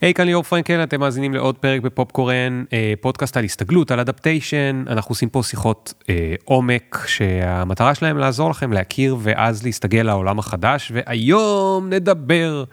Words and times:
היי, 0.00 0.14
כאן 0.14 0.26
ליאור 0.26 0.42
פרנקל, 0.42 0.82
אתם 0.82 1.00
מאזינים 1.00 1.34
לעוד 1.34 1.58
פרק 1.58 1.82
בפופקורן, 1.82 2.64
אה, 2.72 2.92
פודקאסט 3.00 3.36
על 3.36 3.44
הסתגלות, 3.44 3.90
על 3.90 4.00
אדפטיישן, 4.00 4.84
אנחנו 4.86 5.12
עושים 5.12 5.28
פה 5.28 5.42
שיחות 5.42 5.94
אה, 6.08 6.34
עומק, 6.44 7.04
שהמטרה 7.06 7.94
שלהם 7.94 8.18
לעזור 8.18 8.50
לכם 8.50 8.72
להכיר 8.72 9.16
ואז 9.20 9.64
להסתגל 9.64 10.02
לעולם 10.02 10.38
החדש, 10.38 10.92
והיום 10.94 11.88
נדבר 11.90 12.64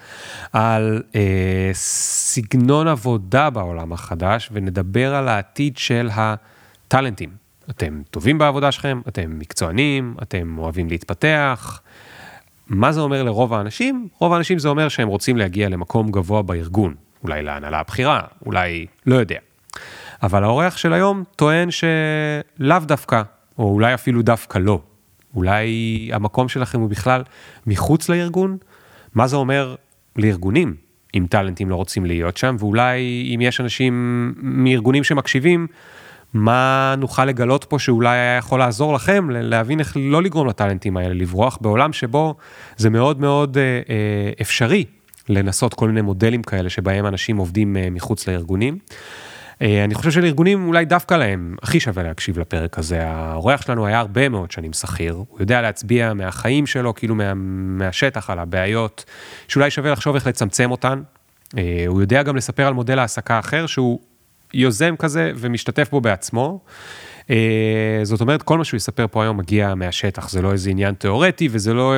על 0.53 1.03
אה, 1.15 1.69
סגנון 1.73 2.87
עבודה 2.87 3.49
בעולם 3.49 3.93
החדש, 3.93 4.49
ונדבר 4.51 5.15
על 5.15 5.27
העתיד 5.27 5.77
של 5.77 6.09
הטאלנטים. 6.13 7.29
אתם 7.69 8.01
טובים 8.11 8.37
בעבודה 8.37 8.71
שלכם, 8.71 9.01
אתם 9.07 9.39
מקצוענים, 9.39 10.15
אתם 10.21 10.55
אוהבים 10.57 10.89
להתפתח. 10.89 11.81
מה 12.67 12.91
זה 12.91 13.01
אומר 13.01 13.23
לרוב 13.23 13.53
האנשים? 13.53 14.07
רוב 14.19 14.33
האנשים 14.33 14.59
זה 14.59 14.69
אומר 14.69 14.89
שהם 14.89 15.07
רוצים 15.07 15.37
להגיע 15.37 15.69
למקום 15.69 16.11
גבוה 16.11 16.41
בארגון. 16.41 17.06
אולי 17.23 17.41
להנהלה 17.43 17.79
הבכירה, 17.79 18.21
אולי 18.45 18.85
לא 19.05 19.15
יודע. 19.15 19.37
אבל 20.23 20.43
האורח 20.43 20.77
של 20.77 20.93
היום 20.93 21.23
טוען 21.35 21.69
שלאו 21.71 22.79
דווקא, 22.79 23.21
או 23.57 23.63
אולי 23.63 23.93
אפילו 23.93 24.21
דווקא 24.21 24.57
לא. 24.57 24.79
אולי 25.35 25.69
המקום 26.13 26.49
שלכם 26.49 26.79
הוא 26.79 26.89
בכלל 26.89 27.23
מחוץ 27.67 28.09
לארגון? 28.09 28.57
מה 29.15 29.27
זה 29.27 29.35
אומר 29.35 29.75
לארגונים 30.15 30.75
אם 31.15 31.25
טאלנטים 31.29 31.69
לא 31.69 31.75
רוצים 31.75 32.05
להיות 32.05 32.37
שם? 32.37 32.55
ואולי 32.59 33.31
אם 33.35 33.41
יש 33.41 33.61
אנשים 33.61 34.33
מארגונים 34.37 35.03
שמקשיבים, 35.03 35.67
מה 36.33 36.95
נוכל 36.97 37.25
לגלות 37.25 37.65
פה 37.69 37.79
שאולי 37.79 38.17
היה 38.17 38.37
יכול 38.37 38.59
לעזור 38.59 38.93
לכם 38.93 39.29
להבין 39.29 39.79
איך 39.79 39.97
לא 39.99 40.23
לגרום 40.23 40.47
לטאלנטים 40.47 40.97
האלה 40.97 41.13
לברוח 41.13 41.57
בעולם 41.61 41.93
שבו 41.93 42.35
זה 42.77 42.89
מאוד 42.89 43.19
מאוד 43.19 43.57
אה, 43.57 43.63
אה, 43.63 44.31
אפשרי 44.41 44.85
לנסות 45.29 45.73
כל 45.73 45.87
מיני 45.87 46.01
מודלים 46.01 46.43
כאלה 46.43 46.69
שבהם 46.69 47.05
אנשים 47.05 47.37
עובדים 47.37 47.77
אה, 47.77 47.87
מחוץ 47.91 48.27
לארגונים. 48.27 48.77
אה, 49.61 49.83
אני 49.83 49.95
חושב 49.95 50.11
שלארגונים 50.11 50.67
אולי 50.67 50.85
דווקא 50.85 51.13
להם 51.13 51.55
הכי 51.61 51.79
שווה 51.79 52.03
להקשיב 52.03 52.39
לפרק 52.39 52.79
הזה. 52.79 53.07
האורח 53.07 53.61
שלנו 53.61 53.85
היה 53.85 53.99
הרבה 53.99 54.29
מאוד 54.29 54.51
שנים 54.51 54.73
שכיר, 54.73 55.13
הוא 55.13 55.39
יודע 55.39 55.61
להצביע 55.61 56.13
מהחיים 56.13 56.65
שלו, 56.65 56.95
כאילו 56.95 57.15
מה, 57.15 57.33
מהשטח 57.33 58.29
על 58.29 58.39
הבעיות, 58.39 59.05
שאולי 59.47 59.71
שווה 59.71 59.91
לחשוב 59.91 60.15
איך 60.15 60.27
לצמצם 60.27 60.71
אותן. 60.71 61.01
אה, 61.57 61.83
הוא 61.87 62.01
יודע 62.01 62.23
גם 62.23 62.35
לספר 62.35 62.67
על 62.67 62.73
מודל 62.73 62.99
העסקה 62.99 63.39
אחר 63.39 63.65
שהוא 63.65 63.99
יוזם 64.53 64.95
כזה 64.95 65.31
ומשתתף 65.35 65.89
בו 65.91 66.01
בעצמו. 66.01 66.59
אה, 67.29 67.99
זאת 68.03 68.21
אומרת, 68.21 68.41
כל 68.41 68.57
מה 68.57 68.63
שהוא 68.63 68.77
יספר 68.77 69.05
פה 69.11 69.23
היום 69.23 69.37
מגיע 69.37 69.75
מהשטח, 69.75 70.29
זה 70.29 70.41
לא 70.41 70.51
איזה 70.51 70.69
עניין 70.69 70.93
תיאורטי, 70.93 71.47
וזה 71.51 71.73
לא, 71.73 71.93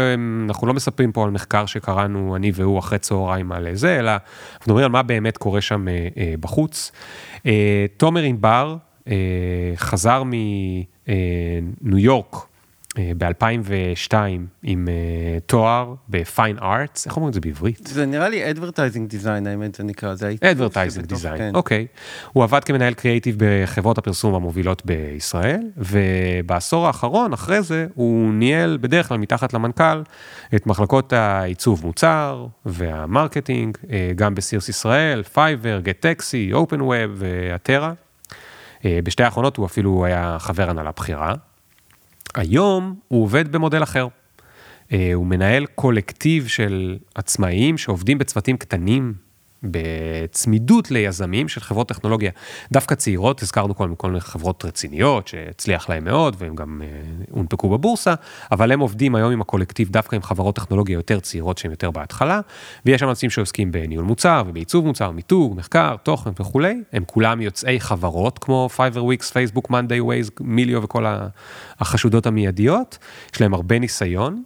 אנחנו 0.49 0.67
לא 0.67 0.73
מספרים 0.73 1.11
פה 1.11 1.23
על 1.23 1.29
מחקר 1.29 1.65
שקראנו 1.65 2.35
אני 2.35 2.51
והוא 2.53 2.79
אחרי 2.79 2.99
צהריים 2.99 3.51
על 3.51 3.67
זה, 3.73 3.99
אלא 3.99 4.11
אנחנו 4.11 4.63
מדברים 4.67 4.85
על 4.85 4.91
מה 4.91 5.03
באמת 5.03 5.37
קורה 5.37 5.61
שם 5.61 5.87
אה, 5.87 6.07
אה, 6.17 6.33
בחוץ. 6.39 6.91
תומר 7.97 8.21
ענבר 8.21 8.77
חזר 9.75 10.23
מניו 10.23 11.99
יורק 11.99 12.35
אה, 12.35 12.48
ב-2002 13.17 14.13
עם 14.63 14.87
uh, 14.87 15.39
תואר 15.45 15.93
ב-Fine 16.09 16.59
Arts, 16.59 17.03
איך 17.05 17.15
אומרים 17.15 17.29
את 17.29 17.33
זה 17.33 17.39
בעברית? 17.41 17.87
זה 17.87 18.05
נראה 18.05 18.29
לי 18.29 18.51
Advertising 18.51 19.13
Design, 19.13 19.47
האמת 19.47 19.75
זה 19.75 19.83
נקרא, 19.83 20.15
זה 20.15 20.33
Advertising 20.43 21.11
Design, 21.11 21.37
כן. 21.37 21.55
אוקיי. 21.55 21.87
הוא 22.33 22.43
עבד 22.43 22.63
כמנהל 22.63 22.93
קריאיטיב 22.93 23.35
בחברות 23.39 23.97
הפרסום 23.97 24.35
המובילות 24.35 24.85
בישראל, 24.85 25.61
ובעשור 25.77 26.87
האחרון, 26.87 27.33
אחרי 27.33 27.61
זה, 27.61 27.87
הוא 27.95 28.33
ניהל 28.33 28.77
בדרך 28.81 29.07
כלל 29.07 29.17
מתחת 29.17 29.53
למנכ"ל 29.53 30.01
את 30.55 30.67
מחלקות 30.67 31.13
העיצוב 31.13 31.85
מוצר 31.85 32.47
והמרקטינג, 32.65 33.77
אה, 33.91 34.11
גם 34.15 34.35
בסירס 34.35 34.69
ישראל, 34.69 35.23
פייבר, 35.23 35.79
גט 35.79 35.99
טקסי, 35.99 36.53
אופן 36.53 36.81
ווב 36.81 37.11
והטרה. 37.15 37.93
בשתי 39.03 39.23
האחרונות 39.23 39.57
הוא 39.57 39.65
אפילו 39.65 40.05
היה 40.05 40.37
חבר 40.39 40.69
הנהלה 40.69 40.91
בכירה. 40.91 41.33
היום 42.35 42.95
הוא 43.07 43.23
עובד 43.23 43.51
במודל 43.51 43.83
אחר. 43.83 44.07
אה, 44.91 45.11
הוא 45.13 45.25
מנהל 45.25 45.65
קולקטיב 45.65 46.47
של 46.47 46.97
עצמאים 47.15 47.77
שעובדים 47.77 48.17
בצוותים 48.17 48.57
קטנים, 48.57 49.13
בצמידות 49.63 50.91
ליזמים 50.91 51.47
של 51.47 51.61
חברות 51.61 51.87
טכנולוגיה, 51.87 52.31
דווקא 52.71 52.95
צעירות, 52.95 53.41
הזכרנו 53.41 53.75
כל 53.75 54.07
מיני 54.07 54.19
חברות 54.19 54.65
רציניות 54.65 55.27
שהצליח 55.27 55.89
להם 55.89 56.03
מאוד 56.03 56.35
והם 56.39 56.55
גם 56.55 56.81
אה, 56.81 56.87
הונפקו 57.31 57.69
בבורסה, 57.69 58.13
אבל 58.51 58.71
הם 58.71 58.79
עובדים 58.79 59.15
היום 59.15 59.31
עם 59.31 59.41
הקולקטיב 59.41 59.89
דווקא 59.89 60.15
עם 60.15 60.21
חברות 60.21 60.55
טכנולוגיה 60.55 60.93
יותר 60.93 61.19
צעירות 61.19 61.57
שהן 61.57 61.71
יותר 61.71 61.91
בהתחלה, 61.91 62.39
ויש 62.85 63.01
שם 63.01 63.09
אנשים 63.09 63.29
שעוסקים 63.29 63.71
בניהול 63.71 64.05
מוצר 64.05 64.43
ובעיצוב 64.47 64.85
מוצר, 64.85 65.11
מיתוג, 65.11 65.57
מחקר, 65.57 65.95
תוכן 66.03 66.29
וכולי, 66.39 66.81
הם 66.93 67.03
כולם 67.05 67.41
יוצאי 67.41 67.79
חברות 67.79 68.39
כמו 68.39 68.69
Fiverr 68.77 68.99
Weeks, 68.99 69.31
Facebook, 69.31 69.71
Monday, 69.71 70.01
Waze, 70.01 70.31
מיליו 70.41 70.83
וכל 70.83 71.05
החשודות 71.79 72.25
המיידיות, 72.25 72.97
יש 73.33 73.41
להם 73.41 73.53
הרבה 73.53 73.79
ניסיון. 73.79 74.43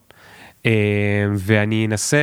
אה, 0.66 0.72
ואני 1.36 1.86
אנסה 1.86 2.18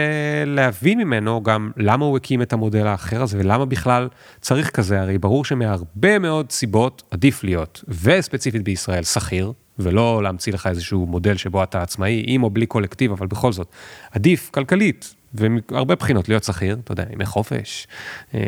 להבין 0.46 0.98
ממנו 0.98 1.42
גם 1.42 1.70
למה 1.76 2.04
הוא 2.04 2.16
הקים 2.16 2.42
את 2.42 2.52
המודל 2.52 2.86
האחר 2.86 3.22
הזה 3.22 3.38
ולמה 3.38 3.64
בכלל 3.64 4.08
צריך 4.40 4.70
כזה, 4.70 5.00
הרי 5.00 5.18
ברור 5.18 5.44
שמהרבה 5.44 6.18
מאוד 6.18 6.52
סיבות 6.52 7.02
עדיף 7.10 7.44
להיות, 7.44 7.84
וספציפית 7.88 8.62
בישראל, 8.62 9.02
שכיר, 9.02 9.52
ולא 9.78 10.22
להמציא 10.22 10.52
לך 10.52 10.66
איזשהו 10.66 11.06
מודל 11.06 11.36
שבו 11.36 11.62
אתה 11.62 11.82
עצמאי, 11.82 12.24
עם 12.26 12.42
או 12.42 12.50
בלי 12.50 12.66
קולקטיב, 12.66 13.12
אבל 13.12 13.26
בכל 13.26 13.52
זאת, 13.52 13.68
עדיף 14.10 14.50
כלכלית 14.54 15.14
והרבה 15.34 15.94
בחינות 15.94 16.28
להיות 16.28 16.44
שכיר, 16.44 16.76
אתה 16.84 16.92
יודע, 16.92 17.04
ימי 17.12 17.26
חופש, 17.26 17.86
אה, 18.34 18.40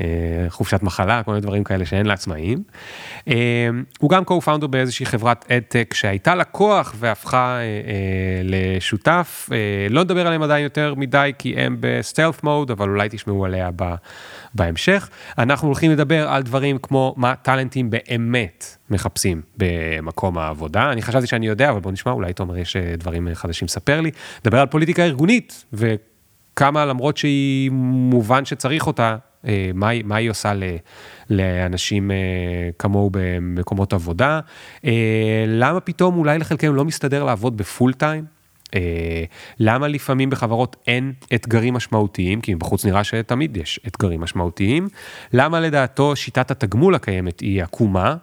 חופשת 0.48 0.82
מחלה, 0.82 1.22
כל 1.22 1.30
מיני 1.30 1.40
דברים 1.40 1.64
כאלה 1.64 1.86
שאין 1.86 2.06
לעצמאים. 2.06 2.62
אה, 3.28 3.34
הוא 4.00 4.10
גם 4.10 4.22
co-founder 4.22 4.66
באיזושהי 4.66 5.06
חברת 5.06 5.44
אדטק 5.52 5.94
שהייתה 5.94 6.34
לקוח 6.34 6.94
והפכה 6.98 7.58
אה, 7.58 7.62
לשותף, 8.44 9.50
לא 9.90 10.04
נדבר 10.04 10.26
עליהם 10.26 10.42
עדיין 10.42 10.64
יותר 10.64 10.94
מדי 10.94 11.32
כי 11.38 11.54
הם 11.56 11.76
בסטלף 11.80 12.44
מוד, 12.44 12.70
אבל 12.70 12.88
אולי 12.88 13.08
תשמעו 13.10 13.44
עליה 13.44 13.70
בהמשך. 14.54 15.08
אנחנו 15.38 15.68
הולכים 15.68 15.90
לדבר 15.90 16.28
על 16.28 16.42
דברים 16.42 16.78
כמו 16.82 17.14
מה 17.16 17.34
טאלנטים 17.34 17.90
באמת 17.90 18.76
מחפשים 18.90 19.42
במקום 19.56 20.38
העבודה. 20.38 20.92
אני 20.92 21.02
חשבתי 21.02 21.26
שאני 21.26 21.46
יודע, 21.46 21.70
אבל 21.70 21.80
בוא 21.80 21.92
נשמע, 21.92 22.12
אולי 22.12 22.32
תומר 22.32 22.56
יש 22.56 22.76
דברים 22.76 23.28
חדשים 23.34 23.66
לספר 23.66 24.00
לי. 24.00 24.10
נדבר 24.40 24.60
על 24.60 24.66
פוליטיקה 24.66 25.04
ארגונית, 25.04 25.64
ו... 25.72 25.94
כמה 26.56 26.86
למרות 26.86 27.16
שהיא 27.16 27.70
מובן 27.70 28.44
שצריך 28.44 28.86
אותה, 28.86 29.16
אה, 29.46 29.70
מה, 29.74 29.90
מה 30.04 30.16
היא 30.16 30.30
עושה 30.30 30.54
ל, 30.54 30.62
לאנשים 31.30 32.10
אה, 32.10 32.16
כמוהו 32.78 33.10
במקומות 33.12 33.92
עבודה, 33.92 34.40
אה, 34.84 35.44
למה 35.46 35.80
פתאום 35.80 36.16
אולי 36.16 36.38
לחלקנו 36.38 36.72
לא 36.72 36.84
מסתדר 36.84 37.24
לעבוד 37.24 37.56
בפול 37.56 37.92
טיים, 37.92 38.24
למה 39.58 39.88
לפעמים 39.88 40.30
בחברות 40.30 40.76
אין 40.86 41.12
אתגרים 41.34 41.74
משמעותיים, 41.74 42.40
כי 42.40 42.54
בחוץ 42.54 42.84
נראה 42.84 43.04
שתמיד 43.04 43.56
יש 43.56 43.80
אתגרים 43.86 44.20
משמעותיים, 44.20 44.88
למה 45.32 45.60
לדעתו 45.60 46.16
שיטת 46.16 46.50
התגמול 46.50 46.94
הקיימת 46.94 47.40
היא 47.40 47.62
עקומה, 47.62 48.16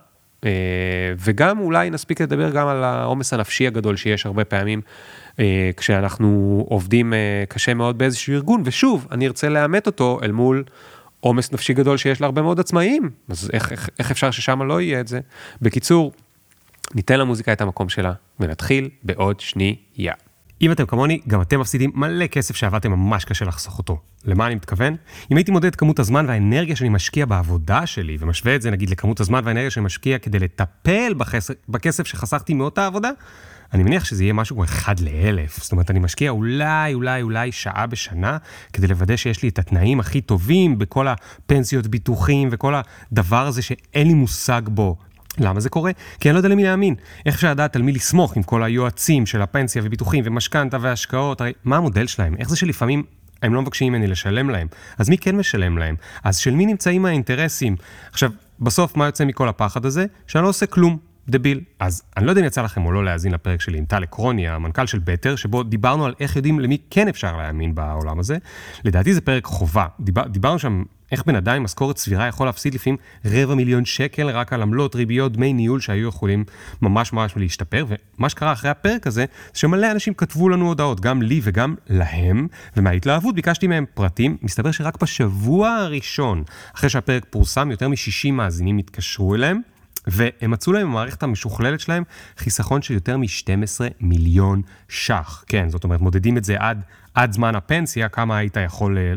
וגם 1.18 1.60
אולי 1.60 1.90
נספיק 1.90 2.22
לדבר 2.22 2.50
גם 2.50 2.68
על 2.68 2.84
העומס 2.84 3.34
הנפשי 3.34 3.68
הגדול 3.68 3.96
שיש 3.96 4.26
הרבה 4.26 4.46
פעמים 4.46 4.82
כשאנחנו 5.78 6.66
עובדים 6.70 7.14
אה, 7.14 7.44
קשה 7.50 7.74
מאוד 7.74 7.98
באיזשהו 7.98 8.34
ארגון, 8.34 8.62
ושוב, 8.66 9.08
אני 9.12 9.28
ארצה 9.28 9.50
לאמת 9.50 9.88
אותו 9.88 10.20
אל 10.24 10.32
מול 10.32 10.64
עומס 11.20 11.52
נפשי 11.52 11.74
גדול 11.74 11.98
שיש 11.98 12.22
להרבה 12.22 12.42
מאוד 12.42 12.60
עצמאים, 12.60 13.10
אז 13.30 13.50
איך, 13.54 13.72
איך, 13.72 13.90
איך 14.00 14.12
אפשר 14.12 14.32
ששם 14.32 14.62
לא 14.62 14.82
יהיה 14.82 15.00
את 15.00 15.08
זה? 15.08 15.20
בקיצור, 15.62 16.12
ניתן 16.96 17.20
למוזיקה 17.20 17.54
את 17.54 17.62
המקום 17.62 17.90
שלה, 17.90 18.14
ונתחיל 18.40 18.90
בעוד 19.04 19.40
שנייה. 19.40 20.14
אם 20.62 20.72
אתם 20.72 20.86
כמוני, 20.86 21.20
גם 21.28 21.42
אתם 21.42 21.60
מפסידים 21.60 21.92
מלא 21.96 22.28
כסף 22.28 22.56
שעבדתם 22.56 22.92
ממש 22.92 23.26
קשה 23.26 23.46
לחסוך 23.46 23.78
אותו. 23.78 24.00
למה 24.26 24.48
אני 24.48 24.56
מתכוון? 24.56 24.96
אם 25.32 25.38
הייתי 25.38 25.52
מודד 25.52 25.66
את 25.66 25.76
כמות 25.76 26.00
הזמן 26.00 26.26
והאנרגיה 26.28 26.76
שאני 26.76 26.90
משקיע 26.90 27.26
בעבודה 27.26 27.86
שלי, 27.86 28.18
ומשווה 28.20 28.56
את 28.56 28.62
זה 28.62 28.72
נגיד 28.72 28.90
לכמות 28.90 29.20
הזמן 29.20 29.42
והאנרגיה 29.46 29.70
שאני 29.70 29.86
משקיע 29.86 30.18
כדי 30.18 30.40
לטפל 30.40 31.14
בכסף, 31.18 31.54
בכסף 31.70 32.08
שחסכתי 32.08 32.54
מאותה 32.54 32.86
עבודה, 32.86 33.10
אני 33.74 33.84
מניח 33.84 34.06
שזה 34.06 34.24
יהיה 34.24 34.34
משהו 34.34 34.56
כמו 34.56 34.64
אחד 34.64 35.00
לאלף. 35.00 35.64
זאת 35.64 35.72
אומרת, 35.72 35.92
אני 35.92 36.00
משקיע 36.00 36.30
אולי, 36.30 36.94
אולי, 36.94 37.22
אולי 37.22 37.52
שעה 37.52 37.88
בשנה, 37.88 38.38
כדי 38.74 38.88
לוודא 38.88 39.16
שיש 39.16 39.44
לי 39.44 39.50
את 39.50 39.60
התנאים 39.60 40.00
הכי 40.00 40.22
טובים 40.22 40.78
בכל 40.78 41.08
הפנסיות, 41.08 41.88
ביטוחים 41.88 42.50
וכל 42.52 42.74
הדבר 43.12 43.48
הזה 43.48 43.62
שאין 43.62 44.08
לי 44.08 44.14
מושג 44.14 44.62
בו. 44.66 44.98
למה 45.40 45.60
זה 45.60 45.70
קורה? 45.70 45.92
כי 46.20 46.30
אני 46.30 46.34
לא 46.34 46.40
יודע 46.40 46.50
למי 46.50 46.64
להאמין. 46.64 46.96
איך 47.26 47.36
אפשר 47.36 47.52
לדעת 47.52 47.76
על 47.76 47.82
מי 47.82 47.92
לסמוך 47.92 48.38
עם 48.38 48.44
כל 48.44 48.64
היועצים 48.64 49.26
של 49.26 49.42
הפנסיה 49.42 49.82
וביטוחים 49.86 50.24
ומשכנתה 50.28 50.78
והשקעות? 50.82 51.42
הרי 51.42 51.54
מה 51.64 51.78
המודל 51.78 52.08
שלהם? 52.08 52.36
איך 52.40 52.50
זה 52.50 52.56
שלפעמים 52.56 53.04
הם 53.42 53.54
לא 53.54 53.62
מבקשים 53.62 53.94
ממני 53.94 54.08
לשלם 54.08 54.50
להם? 54.50 54.68
אז 54.98 55.10
מי 55.10 55.18
כן 55.18 55.36
משלם 55.36 55.78
להם? 55.78 55.96
אז 56.24 56.38
של 56.38 56.56
מי 56.56 56.66
נמצאים 56.66 57.06
האינטרסים? 57.06 57.76
עכשיו, 58.12 58.32
בסוף 58.60 58.98
מה 58.98 59.06
יוצא 59.06 59.26
מכל 59.26 59.50
הפחד 59.50 59.86
הזה? 59.86 60.06
שאני 60.28 60.44
לא 60.44 60.50
עושה 60.50 60.66
כלום. 60.66 61.09
דביל. 61.30 61.62
אז 61.80 62.04
אני 62.18 62.26
לא 62.26 62.32
יודע 62.32 62.42
אם 62.42 62.46
יצא 62.46 62.62
לכם 62.62 62.86
או 62.86 62.92
לא 62.92 63.06
להאזין 63.06 63.32
לפרק 63.32 63.62
שלי 63.62 63.78
עם 63.78 63.86
טל 63.86 64.04
עקרוני, 64.04 64.48
המנכ"ל 64.48 64.88
של 64.88 65.00
בטר, 65.00 65.36
שבו 65.36 65.64
דיברנו 65.64 66.06
על 66.06 66.14
איך 66.20 66.36
יודעים 66.36 66.60
למי 66.60 66.78
כן 66.90 67.08
אפשר 67.08 67.38
להאמין 67.38 67.76
בעולם 67.76 68.20
הזה. 68.20 68.38
לדעתי 68.86 69.14
זה 69.14 69.22
פרק 69.22 69.46
חובה. 69.46 69.86
דיבר, 70.00 70.28
דיברנו 70.28 70.60
שם 70.60 70.84
איך 71.12 71.26
בן 71.26 71.36
אדם 71.36 71.56
עם 71.56 71.64
משכורת 71.64 71.98
סבירה 71.98 72.28
יכול 72.28 72.48
להפסיד 72.48 72.74
לפעמים 72.74 72.98
רבע 73.26 73.56
מיליון 73.56 73.86
שקל 73.86 74.30
רק 74.30 74.54
על 74.54 74.62
עמלות, 74.62 74.96
ריביות, 74.96 75.34
דמי 75.34 75.54
ניהול 75.54 75.80
שהיו 75.80 76.08
יכולים 76.08 76.44
ממש 76.82 77.14
ממש 77.14 77.34
להשתפר, 77.38 77.86
ומה 77.90 78.30
שקרה 78.30 78.54
אחרי 78.54 78.70
הפרק 78.70 79.08
הזה, 79.08 79.26
זה 79.54 79.60
שמלא 79.60 79.92
אנשים 79.92 80.14
כתבו 80.14 80.50
לנו 80.50 80.68
הודעות, 80.68 81.00
גם 81.00 81.22
לי 81.22 81.40
וגם 81.44 81.76
להם, 81.90 82.48
ומההתלהבות 82.78 83.36
ביקשתי 83.36 83.68
מהם 83.68 83.86
פרטים, 83.94 84.38
מסתבר 84.42 84.72
שרק 84.72 85.02
בשבוע 85.02 85.70
הראשון, 85.70 86.44
אחרי 86.76 86.90
שהפרק 86.90 87.26
פורסם, 87.30 87.72
יותר 87.72 87.88
מ-60 87.88 88.32
מאזינים 88.32 88.78
התקשרו 88.78 89.36
אליהם. 89.36 89.62
והם 90.12 90.52
מצאו 90.52 90.74
להם 90.74 90.88
במערכת 90.88 91.24
המשוכללת 91.24 91.80
שלהם 91.80 92.04
חיסכון 92.38 92.82
של 92.82 92.94
יותר 92.94 93.18
מ-12 93.18 93.82
מיליון 94.00 94.62
ש"ח. 94.90 95.44
כן, 95.48 95.70
זאת 95.70 95.84
אומרת, 95.84 96.02
מודדים 96.02 96.38
את 96.38 96.44
זה 96.44 96.56
עד 96.60 96.84
עד 97.14 97.32
זמן 97.32 97.56
הפנסיה, 97.56 98.10
כמה 98.10 98.38
היית 98.38 98.58
יכול 98.66 98.98
אה, 98.98 99.04
אה, 99.04 99.12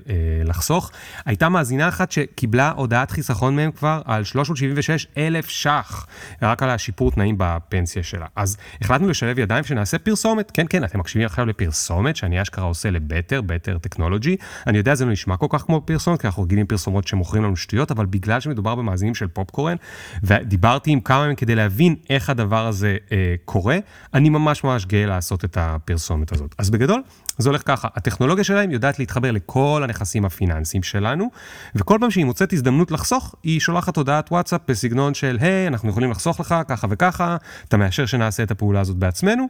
לחסוך. 0.44 0.90
הייתה 1.24 1.48
מאזינה 1.48 1.88
אחת 1.88 2.12
שקיבלה 2.12 2.70
הודעת 2.76 3.10
חיסכון 3.10 3.56
מהם 3.56 3.70
כבר 3.72 4.02
על 4.04 4.24
376 4.24 5.06
אלף 5.16 5.48
ש"ח, 5.48 6.06
רק 6.42 6.62
על 6.62 6.70
השיפור 6.70 7.10
תנאים 7.10 7.34
בפנסיה 7.38 8.02
שלה. 8.02 8.26
אז 8.36 8.56
החלטנו 8.80 9.08
לשלב 9.08 9.38
ידיים 9.38 9.64
שנעשה 9.64 9.98
פרסומת. 9.98 10.50
כן, 10.50 10.66
כן, 10.70 10.84
אתם 10.84 10.98
מקשיבים 10.98 11.26
עכשיו 11.26 11.46
לפרסומת 11.46 12.16
שאני 12.16 12.42
אשכרה 12.42 12.64
עושה 12.64 12.90
לבטר, 12.90 13.40
בטר 13.40 13.78
טכנולוגי. 13.78 14.36
אני 14.66 14.78
יודע, 14.78 14.94
זה 14.94 15.04
לא 15.04 15.12
נשמע 15.12 15.36
כל 15.36 15.46
כך 15.50 15.62
כמו 15.62 15.80
פרסומת, 15.84 16.20
כי 16.20 16.26
אנחנו 16.26 16.42
רגילים 16.42 16.66
פרסומות 16.66 17.08
שמוכרים 17.08 17.44
לנו 17.44 17.56
שטויות, 17.56 17.90
אבל 17.90 18.06
בגלל 18.06 18.40
שמדובר 18.40 18.74
במאזינים 18.74 19.14
של 19.14 19.28
פופקורן, 19.28 19.76
ודיברתי 20.22 20.90
עם 20.90 21.00
כמה 21.00 21.26
מהם 21.26 21.34
כדי 21.34 21.54
להבין 21.54 21.94
איך 22.10 22.30
הדבר 22.30 22.66
הזה 22.66 22.96
אה, 23.12 23.34
קורה, 23.44 23.78
אני 24.14 24.28
ממש 24.28 24.64
ממש 24.64 24.86
גאה 24.86 25.06
לעשות 25.06 25.44
את 25.44 25.56
הפרסומת 25.60 26.32
הזאת. 26.32 26.54
אז 26.58 26.70
בגדול, 26.70 27.02
זה 27.38 27.48
הולך 27.48 27.62
ככה, 27.64 27.88
הטכנולוגיה 27.94 28.44
שלהם 28.44 28.70
יודעת 28.70 28.98
להתחבר 28.98 29.30
לכל 29.30 29.80
הנכסים 29.84 30.24
הפיננסיים 30.24 30.82
שלנו, 30.82 31.30
וכל 31.74 31.98
פעם 32.00 32.10
שהיא 32.10 32.24
מוצאת 32.24 32.52
הזדמנות 32.52 32.90
לחסוך, 32.90 33.34
היא 33.42 33.60
שולחת 33.60 33.96
הודעת 33.96 34.32
וואטסאפ 34.32 34.60
בסגנון 34.68 35.14
של, 35.14 35.38
היי, 35.40 35.68
אנחנו 35.68 35.90
יכולים 35.90 36.10
לחסוך 36.10 36.40
לך 36.40 36.54
ככה 36.68 36.86
וככה, 36.90 37.36
אתה 37.68 37.76
מאשר 37.76 38.06
שנעשה 38.06 38.42
את 38.42 38.50
הפעולה 38.50 38.80
הזאת 38.80 38.96
בעצמנו. 38.96 39.46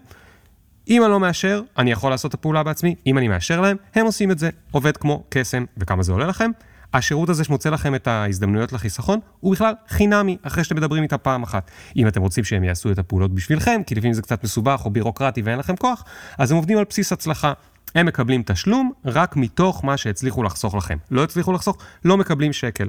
אם 0.88 1.02
אני 1.02 1.11
לא 1.11 1.20
מאשר, 1.20 1.62
אני 1.79 1.93
יכול 1.93 2.11
לעשות 2.11 2.29
את 2.29 2.34
הפעולה 2.34 2.62
בעצמי, 2.62 2.94
אם 3.06 3.19
אני 3.19 3.29
מאשר 3.29 3.61
להם, 3.61 3.76
הם 3.94 4.06
עושים 4.06 4.31
את 4.31 4.38
זה, 4.38 4.50
עובד 4.70 4.96
כמו 4.96 5.25
קסם, 5.29 5.64
וכמה 5.76 6.02
זה 6.02 6.12
עולה 6.12 6.26
לכם? 6.26 6.50
השירות 6.94 7.29
הזה 7.29 7.44
שמוצא 7.44 7.70
לכם 7.70 7.94
את 7.94 8.06
ההזדמנויות 8.06 8.73
לחיסכון, 8.73 9.19
הוא 9.40 9.52
בכלל 9.52 9.75
חינמי, 9.88 10.37
אחרי 10.43 10.64
שאתם 10.64 10.76
מדברים 10.76 11.02
איתה 11.02 11.19
פעם 11.19 11.43
אחת. 11.43 11.70
אם 11.96 12.08
אתם 12.08 12.20
רוצים 12.20 12.44
שהם 12.44 12.64
יעשו 12.64 12.90
את 12.93 12.99
הפעולות 12.99 13.34
בשבילכם, 13.34 13.81
כי 13.87 13.94
לפעמים 13.94 14.12
זה 14.12 14.23
קצת 14.23 14.44
מסובך 14.44 14.82
או 14.84 14.90
בירוקרטי 14.90 15.43
ואין 15.43 15.58
לכם 15.58 15.76
כוח, 15.76 16.05
אז 16.38 16.50
הם 16.50 16.56
עובדים 16.56 16.79
על 16.79 16.84
בסיס 16.90 17.12
הצלחה. 17.12 17.52
הם 17.94 18.06
מקבלים 18.06 18.43
תשלום 18.47 18.93
רק 19.05 19.37
מתוך 19.37 19.85
מה 19.85 19.97
שהצליחו 19.97 20.43
לחסוך 20.43 20.75
לכם. 20.75 20.99
לא 21.11 21.25
הצליחו 21.25 21.53
לחסוך, 21.53 21.77
לא 22.05 22.17
מקבלים 22.17 22.53
שקל. 22.53 22.89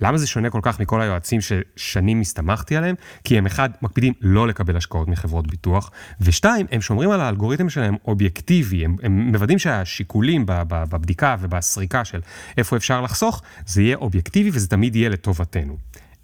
למה 0.00 0.18
זה 0.18 0.26
שונה 0.26 0.50
כל 0.50 0.60
כך 0.62 0.80
מכל 0.80 1.00
היועצים 1.00 1.40
ששנים 1.40 2.20
הסתמכתי 2.20 2.76
עליהם? 2.76 2.94
כי 3.24 3.38
הם 3.38 3.46
אחד, 3.46 3.70
מקפידים 3.82 4.12
לא 4.20 4.48
לקבל 4.48 4.76
השקעות 4.76 5.08
מחברות 5.08 5.46
ביטוח, 5.46 5.90
ושתיים, 6.20 6.66
הם 6.70 6.80
שומרים 6.80 7.10
על 7.10 7.20
האלגוריתם 7.20 7.70
שלהם 7.70 7.96
אובייקטיבי, 8.04 8.84
הם, 8.84 8.96
הם 9.02 9.12
מוודאים 9.12 9.58
שהשיקולים 9.58 10.44
בבדיקה 10.46 11.36
ובסריקה 11.40 12.04
של 12.04 12.20
איפה 12.58 12.76
אפשר 12.76 13.00
לחסוך, 13.00 13.42
זה 13.66 13.82
יהיה 13.82 13.96
אובייקטיבי 13.96 14.50
וזה 14.52 14.68
תמיד 14.68 14.96
יהיה 14.96 15.08
לטובתנו. 15.08 15.76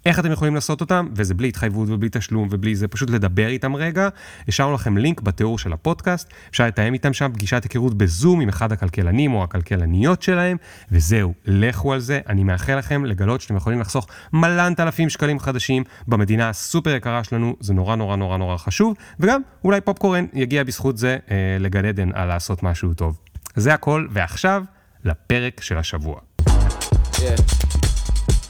איך 0.07 0.19
אתם 0.19 0.31
יכולים 0.31 0.55
לעשות 0.55 0.81
אותם, 0.81 1.07
וזה 1.15 1.33
בלי 1.33 1.47
התחייבות 1.47 1.89
ובלי 1.89 2.09
תשלום 2.11 2.47
ובלי 2.51 2.75
זה, 2.75 2.87
פשוט 2.87 3.09
לדבר 3.09 3.47
איתם 3.47 3.75
רגע. 3.75 4.09
השארנו 4.47 4.73
לכם 4.73 4.97
לינק 4.97 5.21
בתיאור 5.21 5.59
של 5.59 5.73
הפודקאסט, 5.73 6.29
אפשר 6.49 6.67
לתאם 6.67 6.93
איתם 6.93 7.13
שם 7.13 7.31
פגישת 7.33 7.63
היכרות 7.63 7.97
בזום 7.97 8.41
עם 8.41 8.49
אחד 8.49 8.71
הכלכלנים 8.71 9.33
או 9.33 9.43
הכלכלניות 9.43 10.21
שלהם, 10.21 10.57
וזהו, 10.91 11.33
לכו 11.45 11.93
על 11.93 11.99
זה. 11.99 12.19
אני 12.29 12.43
מאחל 12.43 12.77
לכם 12.77 13.05
לגלות 13.05 13.41
שאתם 13.41 13.55
יכולים 13.55 13.79
לחסוך 13.79 14.07
מלנת 14.33 14.79
אלפים 14.79 15.09
שקלים 15.09 15.39
חדשים 15.39 15.83
במדינה 16.07 16.49
הסופר 16.49 16.95
יקרה 16.95 17.23
שלנו, 17.23 17.55
זה 17.59 17.73
נורא 17.73 17.95
נורא 17.95 18.15
נורא 18.15 18.37
נורא 18.37 18.57
חשוב, 18.57 18.95
וגם 19.19 19.41
אולי 19.63 19.81
פופקורן 19.81 20.25
יגיע 20.33 20.63
בזכות 20.63 20.97
זה 20.97 21.17
אה, 21.31 21.57
לגן 21.59 21.85
עדן 21.85 22.09
על 22.13 22.27
לעשות 22.27 22.63
משהו 22.63 22.93
טוב. 22.93 23.19
זה 23.55 23.73
הכל, 23.73 24.07
ועכשיו 24.11 24.63
לפרק 25.05 25.61
של 25.61 25.77
השבוע. 25.77 26.19
Yeah. 26.39 27.21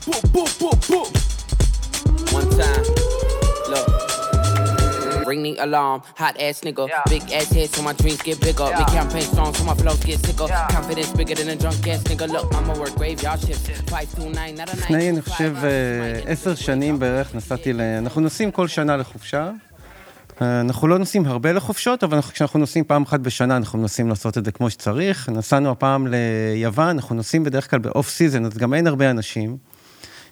Boom, 0.07 0.21
boom, 0.33 0.47
boom, 0.59 0.79
boom. 0.89 1.36
One 2.33 2.49
time, 2.59 2.85
look. 3.71 3.87
Ring 5.27 5.43
the 5.43 5.57
alarm, 5.65 6.01
hot 6.15 6.35
ass 6.39 6.61
nigga. 6.61 6.87
Yeah. 6.87 7.03
Big 7.09 7.23
ass 7.31 7.49
head, 7.51 7.69
so 7.73 7.81
my 7.81 7.93
dreams 7.93 8.21
get 8.21 8.39
bigger. 8.39 8.67
Yeah. 8.69 8.77
Big 8.79 8.87
campaign 8.87 9.25
strong, 9.33 9.53
so 9.53 9.63
my 9.63 9.75
flows 9.81 10.01
get 10.09 10.19
sicker. 10.25 10.47
Yeah. 10.47 10.67
Confidence 10.77 11.11
bigger 11.19 11.35
than 11.35 11.49
a 11.49 11.55
drunk 11.55 11.87
ass 11.87 12.03
nigga. 12.03 12.27
Look, 12.35 12.47
I'ma 12.55 12.73
work 12.81 12.95
graveyard 12.95 13.39
shift. 13.41 13.89
529, 13.89 14.55
not 14.55 14.69
a 14.69 14.75
night. 14.75 14.83
לפני, 14.83 15.09
אני 15.09 15.21
חושב, 15.21 15.55
עשר 16.25 16.55
שנים 16.55 16.99
בערך 16.99 17.35
נסעתי 17.35 17.73
ל... 17.73 17.81
אנחנו 17.81 18.21
נוסעים 18.21 18.51
כל 18.51 18.67
שנה 18.67 18.97
לחופשה. 18.97 19.51
אנחנו 20.41 20.87
לא 20.87 20.97
נוסעים 20.97 21.25
הרבה 21.25 21.51
לחופשות, 21.51 22.03
אבל 22.03 22.21
כשאנחנו 22.21 22.59
נוסעים 22.59 22.83
פעם 22.83 23.03
אחת 23.03 23.19
בשנה, 23.19 23.57
אנחנו 23.57 23.79
מנסים 23.79 24.09
לעשות 24.09 24.37
את 24.37 24.45
זה 24.45 24.51
כמו 24.51 24.69
שצריך. 24.69 25.29
נסענו 25.29 25.71
הפעם 25.71 26.07
ליוון, 26.07 26.89
אנחנו 26.89 27.15
נוסעים 27.15 27.43
בדרך 27.43 27.69
כלל 27.69 27.79
ב 27.79 27.87
off 27.87 28.09
season, 28.09 28.45
אז 28.45 28.57
גם 28.57 28.73
אין 28.73 28.87
הרבה 28.87 29.09
אנשים. 29.09 29.57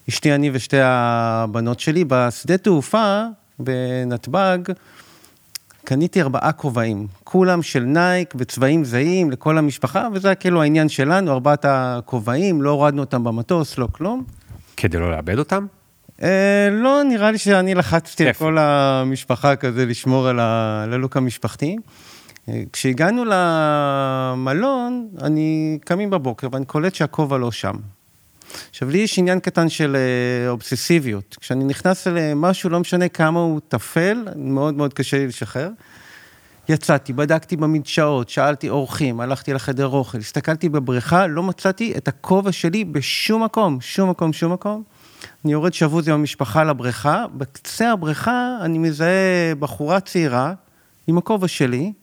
אשתי, 0.10 0.36
אני 0.36 0.50
ושתי 0.54 0.78
הבנות 0.81 1.80
שלי, 1.80 2.04
בשדה 2.07 2.57
תעופה 2.57 3.24
בנתב"ג, 3.60 4.57
קניתי 5.84 6.22
ארבעה 6.22 6.52
כובעים, 6.52 7.07
כולם 7.24 7.62
של 7.62 7.80
נייק 7.80 8.36
בצבעים 8.36 8.84
זהים 8.86 9.31
לכל 9.31 9.57
המשפחה, 9.57 10.07
וזה 10.13 10.28
היה 10.28 10.36
כאילו 10.36 10.62
העניין 10.62 10.90
שלנו, 10.90 11.31
ארבעת 11.31 11.66
הכובעים, 11.68 12.62
לא 12.62 12.69
הורדנו 12.69 13.02
אותם 13.02 13.24
במטוס, 13.24 13.78
לא 13.78 13.88
כלום. 13.92 14.24
כדי 14.78 14.98
לא 14.98 15.12
לאבד 15.12 15.40
אותם? 15.40 15.66
אה, 16.24 16.69
לא, 16.72 17.04
נראה 17.04 17.31
לי 17.31 17.38
שאני 17.38 17.75
לחצתי 17.75 18.30
את 18.30 18.38
כל 18.38 18.57
המשפחה 18.57 19.56
כזה 19.56 19.86
לשמור 19.86 20.28
על 20.28 20.40
הלוק 20.40 21.18
המשפחתי. 21.18 21.75
אה, 22.50 22.63
כשהגענו 22.74 23.24
למלון, 23.28 25.07
אני 25.22 25.78
קמים 25.86 26.10
בבוקר 26.10 26.48
ואני 26.52 26.66
קולט 26.66 26.96
שהכובע 26.96 27.38
לא 27.38 27.52
שם. 27.52 27.75
עכשיו, 28.69 28.90
לי 28.90 28.98
יש 28.98 29.19
עניין 29.19 29.40
קטן 29.40 29.69
של 29.69 29.96
אה, 29.96 30.50
אובססיביות. 30.50 31.38
כשאני 31.42 31.63
נכנס 31.63 32.07
למשהו, 32.07 32.69
לא 32.69 32.80
משנה 32.80 33.07
כמה 33.07 33.40
הוא 33.40 33.60
טפל, 33.68 34.28
מאוד 34.36 34.74
מאוד 34.74 34.94
קשה 34.94 35.18
לי 35.18 35.28
לשחרר. 35.28 35.69
יצאתי, 36.69 37.13
בדקתי 37.13 37.56
במדשאות, 37.56 38.30
שאלתי 38.30 38.69
אורחים, 38.69 39.19
הלכתי 39.19 39.54
לחדר 39.54 39.88
אוכל, 39.88 40.18
הסתכלתי 40.18 40.69
בבריכה, 40.69 41.28
לא 41.28 41.44
מצאתי 41.44 41.94
את 41.98 42.07
הכובע 42.07 42.52
שלי 42.52 42.86
בשום 42.86 43.44
מקום, 43.44 43.81
שום 43.81 44.10
מקום, 44.10 44.34
שום 44.34 44.54
מקום. 44.54 44.84
אני 45.46 45.52
יורד 45.54 45.74
שבוז 45.74 46.07
עם 46.07 46.13
המשפחה 46.13 46.64
לבריכה, 46.64 47.26
בקצה 47.33 47.92
הבריכה 47.92 48.57
אני 48.62 48.78
מזהה 48.78 49.56
בחורה 49.59 50.00
צעירה 50.00 50.54
עם 51.07 51.18
הכובע 51.18 51.47
שלי, 51.47 51.94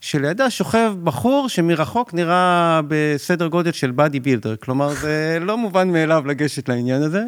שלידה 0.00 0.50
שוכב 0.50 0.92
בחור 1.04 1.48
שמרחוק 1.48 2.14
נראה 2.14 2.80
בסדר 2.88 3.46
גודל 3.46 3.72
של 3.72 3.90
באדי 3.90 4.20
בילדר, 4.20 4.56
כלומר 4.56 4.88
זה 4.88 5.38
לא 5.40 5.58
מובן 5.58 5.92
מאליו 5.92 6.26
לגשת 6.26 6.68
לעניין 6.68 7.02
הזה. 7.02 7.24